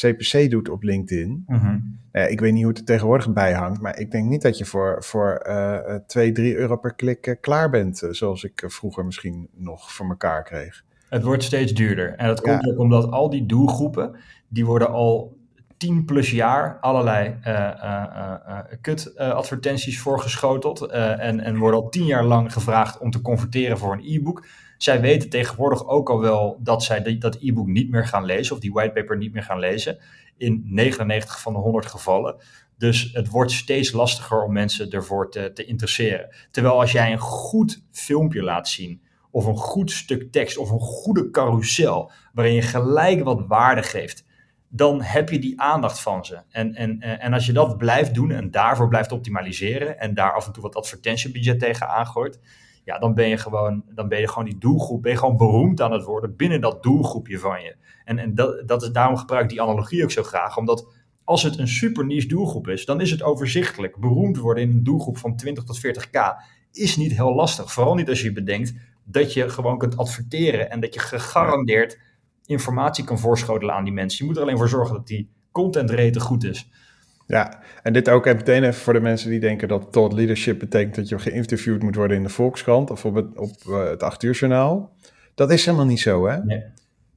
CPC 0.00 0.50
doet 0.50 0.68
op 0.68 0.82
LinkedIn. 0.82 1.44
Mm 1.46 1.58
-hmm. 1.58 1.98
ik 2.28 2.40
weet 2.40 2.52
niet 2.52 2.62
hoe 2.62 2.70
het 2.70 2.78
er 2.78 2.84
tegenwoordig 2.84 3.32
bij 3.32 3.52
hangt, 3.52 3.80
maar 3.80 3.98
ik 3.98 4.10
denk 4.10 4.28
niet 4.28 4.42
dat 4.42 4.58
je 4.58 4.64
voor, 4.64 5.04
voor 5.04 5.44
uh, 5.48 5.94
2, 6.06 6.32
3 6.32 6.56
euro 6.56 6.76
per 6.76 6.94
klik 6.94 7.26
uh, 7.26 7.34
klaar 7.40 7.70
bent, 7.70 8.02
uh, 8.02 8.10
zoals 8.10 8.44
ik 8.44 8.64
vroeger 8.66 9.04
misschien 9.04 9.48
nog 9.54 9.92
voor 9.92 10.08
elkaar 10.08 10.42
kreeg. 10.42 10.84
Het 11.08 11.22
wordt 11.22 11.42
steeds 11.42 11.72
duurder. 11.72 12.14
En 12.14 12.26
dat 12.26 12.40
komt 12.40 12.64
ja. 12.64 12.70
ook 12.70 12.78
omdat 12.78 13.10
al 13.10 13.30
die 13.30 13.46
doelgroepen, 13.46 14.16
die 14.48 14.66
worden 14.66 14.90
al 14.90 15.36
10 15.76 16.04
plus 16.04 16.30
jaar 16.30 16.78
allerlei 16.80 17.38
kut 18.80 19.18
advertenties 19.18 20.00
voorgeschoteld 20.00 20.86
en, 20.90 21.40
en 21.40 21.56
worden 21.56 21.80
al 21.80 21.88
10 21.88 22.04
jaar 22.04 22.24
lang 22.24 22.52
gevraagd 22.52 22.98
om 22.98 23.10
te 23.10 23.20
converteren 23.20 23.78
voor 23.78 23.92
een 23.92 24.04
e-book. 24.04 24.46
Zij 24.78 25.00
weten 25.00 25.28
tegenwoordig 25.28 25.86
ook 25.86 26.10
al 26.10 26.20
wel 26.20 26.58
dat 26.62 26.82
zij 26.82 27.02
die, 27.02 27.18
dat 27.18 27.36
e-book 27.40 27.66
niet 27.66 27.90
meer 27.90 28.06
gaan 28.06 28.24
lezen 28.24 28.54
of 28.54 28.60
die 28.60 28.72
whitepaper 28.72 29.16
niet 29.16 29.32
meer 29.32 29.42
gaan 29.42 29.58
lezen. 29.58 29.98
In 30.36 30.62
99 30.64 31.40
van 31.40 31.52
de 31.52 31.58
100 31.58 31.86
gevallen. 31.86 32.36
Dus 32.78 33.10
het 33.12 33.28
wordt 33.28 33.52
steeds 33.52 33.92
lastiger 33.92 34.42
om 34.42 34.52
mensen 34.52 34.90
ervoor 34.90 35.30
te, 35.30 35.52
te 35.52 35.64
interesseren. 35.64 36.34
Terwijl 36.50 36.80
als 36.80 36.92
jij 36.92 37.12
een 37.12 37.18
goed 37.18 37.82
filmpje 37.90 38.42
laat 38.42 38.68
zien, 38.68 39.02
of 39.30 39.46
een 39.46 39.56
goed 39.56 39.90
stuk 39.90 40.32
tekst, 40.32 40.56
of 40.56 40.70
een 40.70 40.80
goede 40.80 41.30
carousel, 41.30 42.10
waarin 42.32 42.54
je 42.54 42.62
gelijk 42.62 43.24
wat 43.24 43.46
waarde 43.46 43.82
geeft, 43.82 44.24
dan 44.68 45.02
heb 45.02 45.28
je 45.28 45.38
die 45.38 45.60
aandacht 45.60 46.00
van 46.00 46.24
ze. 46.24 46.42
En, 46.50 46.74
en, 46.74 47.00
en 47.00 47.32
als 47.32 47.46
je 47.46 47.52
dat 47.52 47.78
blijft 47.78 48.14
doen 48.14 48.30
en 48.30 48.50
daarvoor 48.50 48.88
blijft 48.88 49.12
optimaliseren 49.12 49.98
en 49.98 50.14
daar 50.14 50.32
af 50.32 50.46
en 50.46 50.52
toe 50.52 50.62
wat 50.62 50.76
advertentiebudget 50.76 51.58
tegen 51.58 51.88
aangooit, 51.88 52.40
ja, 52.86 52.98
dan 52.98 53.14
ben 53.14 53.28
je 53.28 53.36
gewoon, 53.36 53.84
dan 53.94 54.08
ben 54.08 54.20
je 54.20 54.28
gewoon 54.28 54.44
die 54.44 54.58
doelgroep, 54.58 55.02
ben 55.02 55.12
je 55.12 55.18
gewoon 55.18 55.36
beroemd 55.36 55.80
aan 55.80 55.92
het 55.92 56.04
worden 56.04 56.36
binnen 56.36 56.60
dat 56.60 56.82
doelgroepje 56.82 57.38
van 57.38 57.62
je. 57.62 57.76
En, 58.04 58.18
en 58.18 58.34
dat, 58.34 58.68
dat 58.68 58.82
is, 58.82 58.90
daarom 58.90 59.16
gebruik 59.16 59.42
ik 59.42 59.48
die 59.48 59.62
analogie 59.62 60.02
ook 60.02 60.10
zo 60.10 60.22
graag, 60.22 60.56
omdat 60.56 60.92
als 61.24 61.42
het 61.42 61.58
een 61.58 61.68
super 61.68 62.06
niche 62.06 62.28
doelgroep 62.28 62.68
is, 62.68 62.84
dan 62.84 63.00
is 63.00 63.10
het 63.10 63.22
overzichtelijk. 63.22 63.96
Beroemd 63.96 64.36
worden 64.36 64.62
in 64.62 64.70
een 64.70 64.82
doelgroep 64.82 65.18
van 65.18 65.36
20 65.36 65.64
tot 65.64 65.86
40k 65.86 66.20
is 66.72 66.96
niet 66.96 67.12
heel 67.12 67.34
lastig. 67.34 67.72
Vooral 67.72 67.94
niet 67.94 68.08
als 68.08 68.22
je 68.22 68.32
bedenkt 68.32 68.74
dat 69.04 69.32
je 69.32 69.48
gewoon 69.48 69.78
kunt 69.78 69.96
adverteren 69.96 70.70
en 70.70 70.80
dat 70.80 70.94
je 70.94 71.00
gegarandeerd 71.00 71.98
informatie 72.44 73.04
kan 73.04 73.18
voorschotelen 73.18 73.74
aan 73.74 73.84
die 73.84 73.92
mensen. 73.92 74.18
Je 74.18 74.24
moet 74.24 74.36
er 74.36 74.42
alleen 74.42 74.58
voor 74.58 74.68
zorgen 74.68 74.94
dat 74.94 75.06
die 75.06 75.30
content 75.50 75.90
rate 75.90 76.20
goed 76.20 76.44
is. 76.44 76.70
Ja, 77.26 77.58
en 77.82 77.92
dit 77.92 78.08
ook 78.08 78.26
en 78.26 78.36
meteen 78.36 78.62
even 78.62 78.80
voor 78.80 78.92
de 78.92 79.00
mensen 79.00 79.30
die 79.30 79.40
denken 79.40 79.68
dat 79.68 79.92
thought 79.92 80.12
leadership 80.12 80.58
betekent 80.58 80.94
dat 80.94 81.08
je 81.08 81.18
geïnterviewd 81.18 81.82
moet 81.82 81.94
worden 81.94 82.16
in 82.16 82.22
de 82.22 82.28
Volkskrant 82.28 82.90
of 82.90 83.04
op 83.04 83.14
het, 83.14 83.38
op, 83.38 83.50
uh, 83.68 83.84
het 83.84 84.02
8 84.02 84.22
uur 84.22 84.34
journaal. 84.34 84.96
Dat 85.34 85.50
is 85.50 85.64
helemaal 85.64 85.86
niet 85.86 86.00
zo, 86.00 86.26
hè? 86.26 86.44
Nee. 86.44 86.64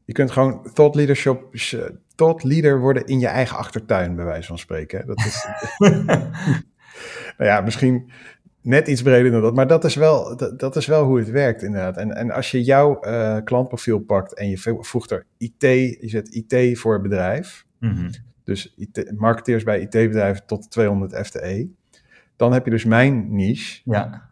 Je 0.05 0.13
kunt 0.13 0.31
gewoon 0.31 0.69
thought 0.73 0.95
leadership, 0.95 1.43
thought 2.15 2.43
leader 2.43 2.79
worden 2.79 3.05
in 3.05 3.19
je 3.19 3.27
eigen 3.27 3.57
achtertuin, 3.57 4.15
bij 4.15 4.25
wijze 4.25 4.47
van 4.47 4.57
spreken. 4.57 5.07
Dat 5.07 5.17
is, 5.17 5.47
nou 7.37 7.49
ja, 7.49 7.61
misschien 7.61 8.11
net 8.61 8.87
iets 8.87 9.01
breder 9.01 9.31
dan 9.31 9.41
dat, 9.41 9.55
maar 9.55 9.67
dat 9.67 9.83
is 9.83 9.95
wel, 9.95 10.37
dat, 10.57 10.75
is 10.75 10.85
wel 10.85 11.03
hoe 11.03 11.19
het 11.19 11.29
werkt 11.29 11.63
inderdaad. 11.63 11.97
En, 11.97 12.15
en 12.15 12.31
als 12.31 12.51
je 12.51 12.63
jouw 12.63 13.05
uh, 13.05 13.37
klantprofiel 13.43 13.99
pakt 13.99 14.33
en 14.33 14.49
je 14.49 14.57
voegt 14.79 15.11
er 15.11 15.25
IT, 15.37 15.61
je 15.61 16.09
zet 16.09 16.35
IT 16.35 16.79
voor 16.79 17.01
bedrijf, 17.01 17.65
mm 17.79 18.09
dus 18.49 18.73
IT, 18.77 19.11
marketeers 19.15 19.63
bij 19.63 19.79
IT-bedrijven 19.79 20.45
tot 20.45 20.71
200 20.71 21.27
FTE. 21.27 21.69
Dan 22.35 22.53
heb 22.53 22.65
je 22.65 22.71
dus 22.71 22.85
mijn 22.85 23.35
niche. 23.35 23.81
Ja. 23.83 24.29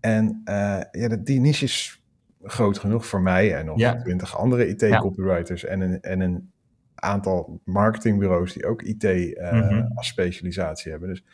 En 0.00 0.42
uh, 0.44 0.80
ja, 0.90 1.16
die 1.16 1.40
niche 1.40 1.64
is 1.64 2.02
groot 2.42 2.78
genoeg 2.78 3.06
voor 3.06 3.20
mij 3.20 3.54
en 3.54 3.66
nog 3.66 3.78
ja. 3.78 3.96
20 3.96 4.36
andere 4.36 4.66
IT-copywriters 4.66 5.64
en, 5.64 5.80
een, 5.80 6.00
en 6.00 6.20
een 6.20 6.52
aantal 6.94 7.60
marketingbureaus 7.64 8.52
die 8.52 8.66
ook 8.66 8.82
IT 8.82 9.04
uh, 9.04 9.52
mm 9.52 9.60
-hmm. 9.60 9.90
als 9.94 10.06
specialisatie 10.06 10.90
hebben. 10.90 11.08
Dus 11.08 11.24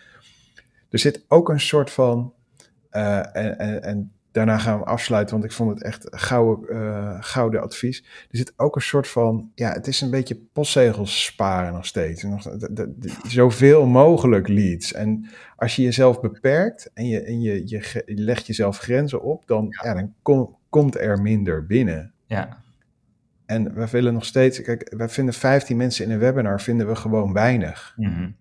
er 0.90 0.98
zit 0.98 1.24
ook 1.28 1.48
een 1.48 1.60
soort 1.60 1.90
van, 1.90 2.34
uh, 2.92 3.36
en, 3.36 3.58
en, 3.58 3.82
en 3.82 4.12
daarna 4.32 4.58
gaan 4.58 4.78
we 4.78 4.84
afsluiten, 4.84 5.34
want 5.34 5.50
ik 5.50 5.56
vond 5.56 5.70
het 5.70 5.82
echt 5.82 6.06
gouden, 6.10 6.76
uh, 6.76 7.16
gouden 7.20 7.62
advies. 7.62 7.98
Er 8.30 8.36
zit 8.36 8.52
ook 8.56 8.76
een 8.76 8.82
soort 8.82 9.08
van, 9.08 9.50
ja, 9.54 9.72
het 9.72 9.86
is 9.86 10.00
een 10.00 10.10
beetje 10.10 10.40
postzegels 10.52 11.24
sparen 11.24 11.72
nog 11.72 11.86
steeds. 11.86 12.22
Nog, 12.22 12.42
de, 12.42 12.72
de, 12.72 12.94
de, 12.98 13.12
zoveel 13.26 13.86
mogelijk 13.86 14.48
leads. 14.48 14.92
En 14.92 15.28
als 15.56 15.76
je 15.76 15.82
jezelf 15.82 16.20
beperkt 16.20 16.90
en 16.94 17.06
je, 17.06 17.22
en 17.22 17.40
je, 17.40 17.62
je, 17.64 18.02
je 18.06 18.14
legt 18.14 18.46
jezelf 18.46 18.78
grenzen 18.78 19.22
op, 19.22 19.46
dan, 19.46 19.66
ja. 19.68 19.88
ja 19.88 19.94
dan 19.94 20.14
kom, 20.22 20.56
komt 20.68 20.98
er 20.98 21.22
minder 21.22 21.66
binnen. 21.66 22.12
Ja. 22.26 22.62
En 23.46 23.74
we 23.74 23.90
willen 23.90 24.12
nog 24.12 24.24
steeds, 24.24 24.62
kijk, 24.62 24.94
wij 24.96 25.08
vinden 25.08 25.34
15 25.34 25.76
mensen 25.76 26.04
in 26.04 26.10
een 26.10 26.18
webinar, 26.18 26.60
vinden 26.60 26.88
we 26.88 26.96
gewoon 26.96 27.32
weinig. 27.32 27.94
Mm 27.96 28.14
-hmm. 28.14 28.36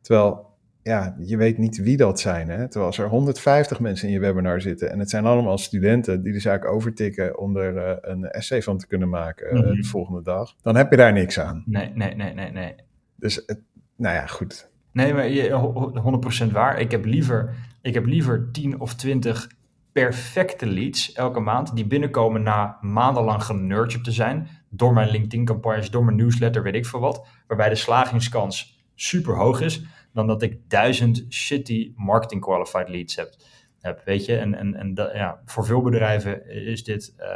Terwijl 0.00 0.45
ja, 0.86 1.16
je 1.18 1.36
weet 1.36 1.58
niet 1.58 1.76
wie 1.76 1.96
dat 1.96 2.20
zijn. 2.20 2.48
Hè? 2.48 2.62
Terwijl 2.68 2.86
als 2.86 2.98
er 2.98 3.08
150 3.08 3.80
mensen 3.80 4.08
in 4.08 4.14
je 4.14 4.20
webinar 4.20 4.60
zitten 4.60 4.90
en 4.90 4.98
het 4.98 5.10
zijn 5.10 5.26
allemaal 5.26 5.58
studenten 5.58 6.22
die 6.22 6.32
de 6.32 6.40
zaak 6.40 6.64
overtikken 6.64 7.38
om 7.38 7.56
er 7.56 7.76
uh, 7.76 7.96
een 8.00 8.24
essay 8.24 8.62
van 8.62 8.78
te 8.78 8.86
kunnen 8.86 9.08
maken 9.08 9.46
uh, 9.46 9.52
mm 9.52 9.66
-hmm. 9.66 9.80
de 9.80 9.84
volgende 9.84 10.22
dag, 10.22 10.54
dan 10.62 10.76
heb 10.76 10.90
je 10.90 10.96
daar 10.96 11.12
niks 11.12 11.40
aan. 11.40 11.62
Nee, 11.66 11.90
nee, 11.94 12.14
nee, 12.14 12.34
nee, 12.34 12.50
nee. 12.50 12.74
Dus, 13.16 13.42
het, 13.46 13.60
nou 13.96 14.14
ja, 14.14 14.26
goed. 14.26 14.70
Nee, 14.92 15.14
maar 15.14 15.28
je, 15.28 16.48
100% 16.48 16.52
waar. 16.52 16.80
Ik 16.80 16.90
heb, 16.90 17.04
liever, 17.04 17.54
ik 17.82 17.94
heb 17.94 18.06
liever 18.06 18.48
10 18.52 18.80
of 18.80 18.94
20 18.94 19.50
perfecte 19.92 20.66
leads 20.66 21.12
elke 21.12 21.40
maand 21.40 21.76
die 21.76 21.86
binnenkomen 21.86 22.42
na 22.42 22.78
maandenlang 22.80 23.42
genurtured 23.42 24.04
te 24.04 24.12
zijn 24.12 24.48
door 24.68 24.92
mijn 24.92 25.10
LinkedIn-campagnes, 25.10 25.90
door 25.90 26.04
mijn 26.04 26.16
newsletter, 26.16 26.62
weet 26.62 26.74
ik 26.74 26.86
veel 26.86 27.00
wat, 27.00 27.26
waarbij 27.46 27.68
de 27.68 27.74
slagingskans 27.74 28.84
super 28.94 29.34
hoog 29.34 29.60
is 29.60 29.84
dan 30.16 30.26
dat 30.26 30.42
ik 30.42 30.58
duizend 30.68 31.24
shitty 31.28 31.92
marketing 31.96 32.40
qualified 32.40 32.88
leads 32.88 33.16
heb. 33.16 33.34
heb 33.80 34.02
weet 34.04 34.24
je, 34.24 34.36
en, 34.36 34.54
en, 34.54 34.74
en 34.74 34.94
dat, 34.94 35.12
ja, 35.12 35.40
voor 35.44 35.64
veel 35.64 35.82
bedrijven 35.82 36.50
is 36.50 36.84
dit, 36.84 37.14
uh, 37.18 37.26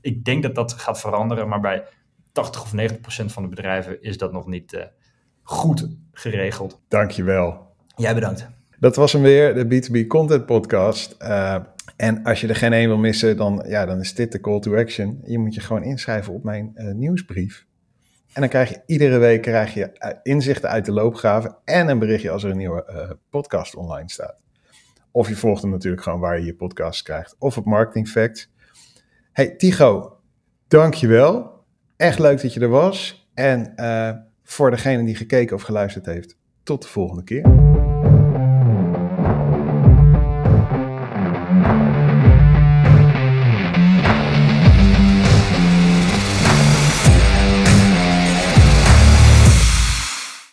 ik 0.00 0.24
denk 0.24 0.42
dat 0.42 0.54
dat 0.54 0.72
gaat 0.72 1.00
veranderen, 1.00 1.48
maar 1.48 1.60
bij 1.60 1.84
80 2.32 2.62
of 2.62 2.72
90 2.72 3.00
procent 3.00 3.32
van 3.32 3.42
de 3.42 3.48
bedrijven 3.48 4.02
is 4.02 4.18
dat 4.18 4.32
nog 4.32 4.46
niet 4.46 4.72
uh, 4.72 4.80
goed 5.42 5.88
geregeld. 6.12 6.80
Dankjewel. 6.88 7.74
Jij 7.96 8.14
bedankt. 8.14 8.48
Dat 8.78 8.96
was 8.96 9.12
hem 9.12 9.22
weer, 9.22 9.54
de 9.54 9.64
B2B 9.64 10.06
Content 10.06 10.46
Podcast. 10.46 11.16
Uh, 11.22 11.56
en 11.96 12.22
als 12.22 12.40
je 12.40 12.48
er 12.48 12.56
geen 12.56 12.72
een 12.72 12.88
wil 12.88 12.98
missen, 12.98 13.36
dan, 13.36 13.64
ja, 13.66 13.86
dan 13.86 14.00
is 14.00 14.14
dit 14.14 14.32
de 14.32 14.40
call 14.40 14.60
to 14.60 14.76
action. 14.76 15.20
Je 15.24 15.38
moet 15.38 15.54
je 15.54 15.60
gewoon 15.60 15.82
inschrijven 15.82 16.32
op 16.32 16.44
mijn 16.44 16.72
nieuwsbrief. 16.94 17.67
En 18.32 18.40
dan 18.40 18.48
krijg 18.50 18.68
je 18.68 18.82
iedere 18.86 19.18
week 19.18 19.42
krijg 19.42 19.74
je 19.74 19.92
eh, 19.92 20.16
inzichten 20.22 20.68
uit 20.68 20.84
de 20.84 20.92
loopgraven 20.92 21.56
en 21.64 21.88
een 21.88 21.98
berichtje 21.98 22.30
als 22.30 22.44
er 22.44 22.50
een 22.50 22.56
nieuwe 22.56 22.88
uh, 22.90 23.10
podcast 23.30 23.74
online 23.74 24.10
staat. 24.10 24.42
Of 25.10 25.28
je 25.28 25.36
volgt 25.36 25.62
hem 25.62 25.70
natuurlijk 25.70 26.02
gewoon 26.02 26.20
waar 26.20 26.38
je 26.38 26.44
je 26.44 26.54
podcast 26.54 27.02
krijgt. 27.02 27.36
Of 27.38 27.56
op 27.56 27.64
Marketing 27.64 28.08
Facts. 28.08 28.52
Hey 29.32 29.56
Tigo, 29.56 30.20
dankjewel. 30.68 31.64
Echt 31.96 32.18
leuk 32.18 32.42
dat 32.42 32.54
je 32.54 32.60
er 32.60 32.68
was. 32.68 33.28
En 33.34 33.72
uh, 33.76 34.10
voor 34.42 34.70
degene 34.70 35.04
die 35.04 35.14
gekeken 35.14 35.56
of 35.56 35.62
geluisterd 35.62 36.06
heeft, 36.06 36.36
tot 36.62 36.82
de 36.82 36.88
volgende 36.88 37.24
keer. 37.24 37.67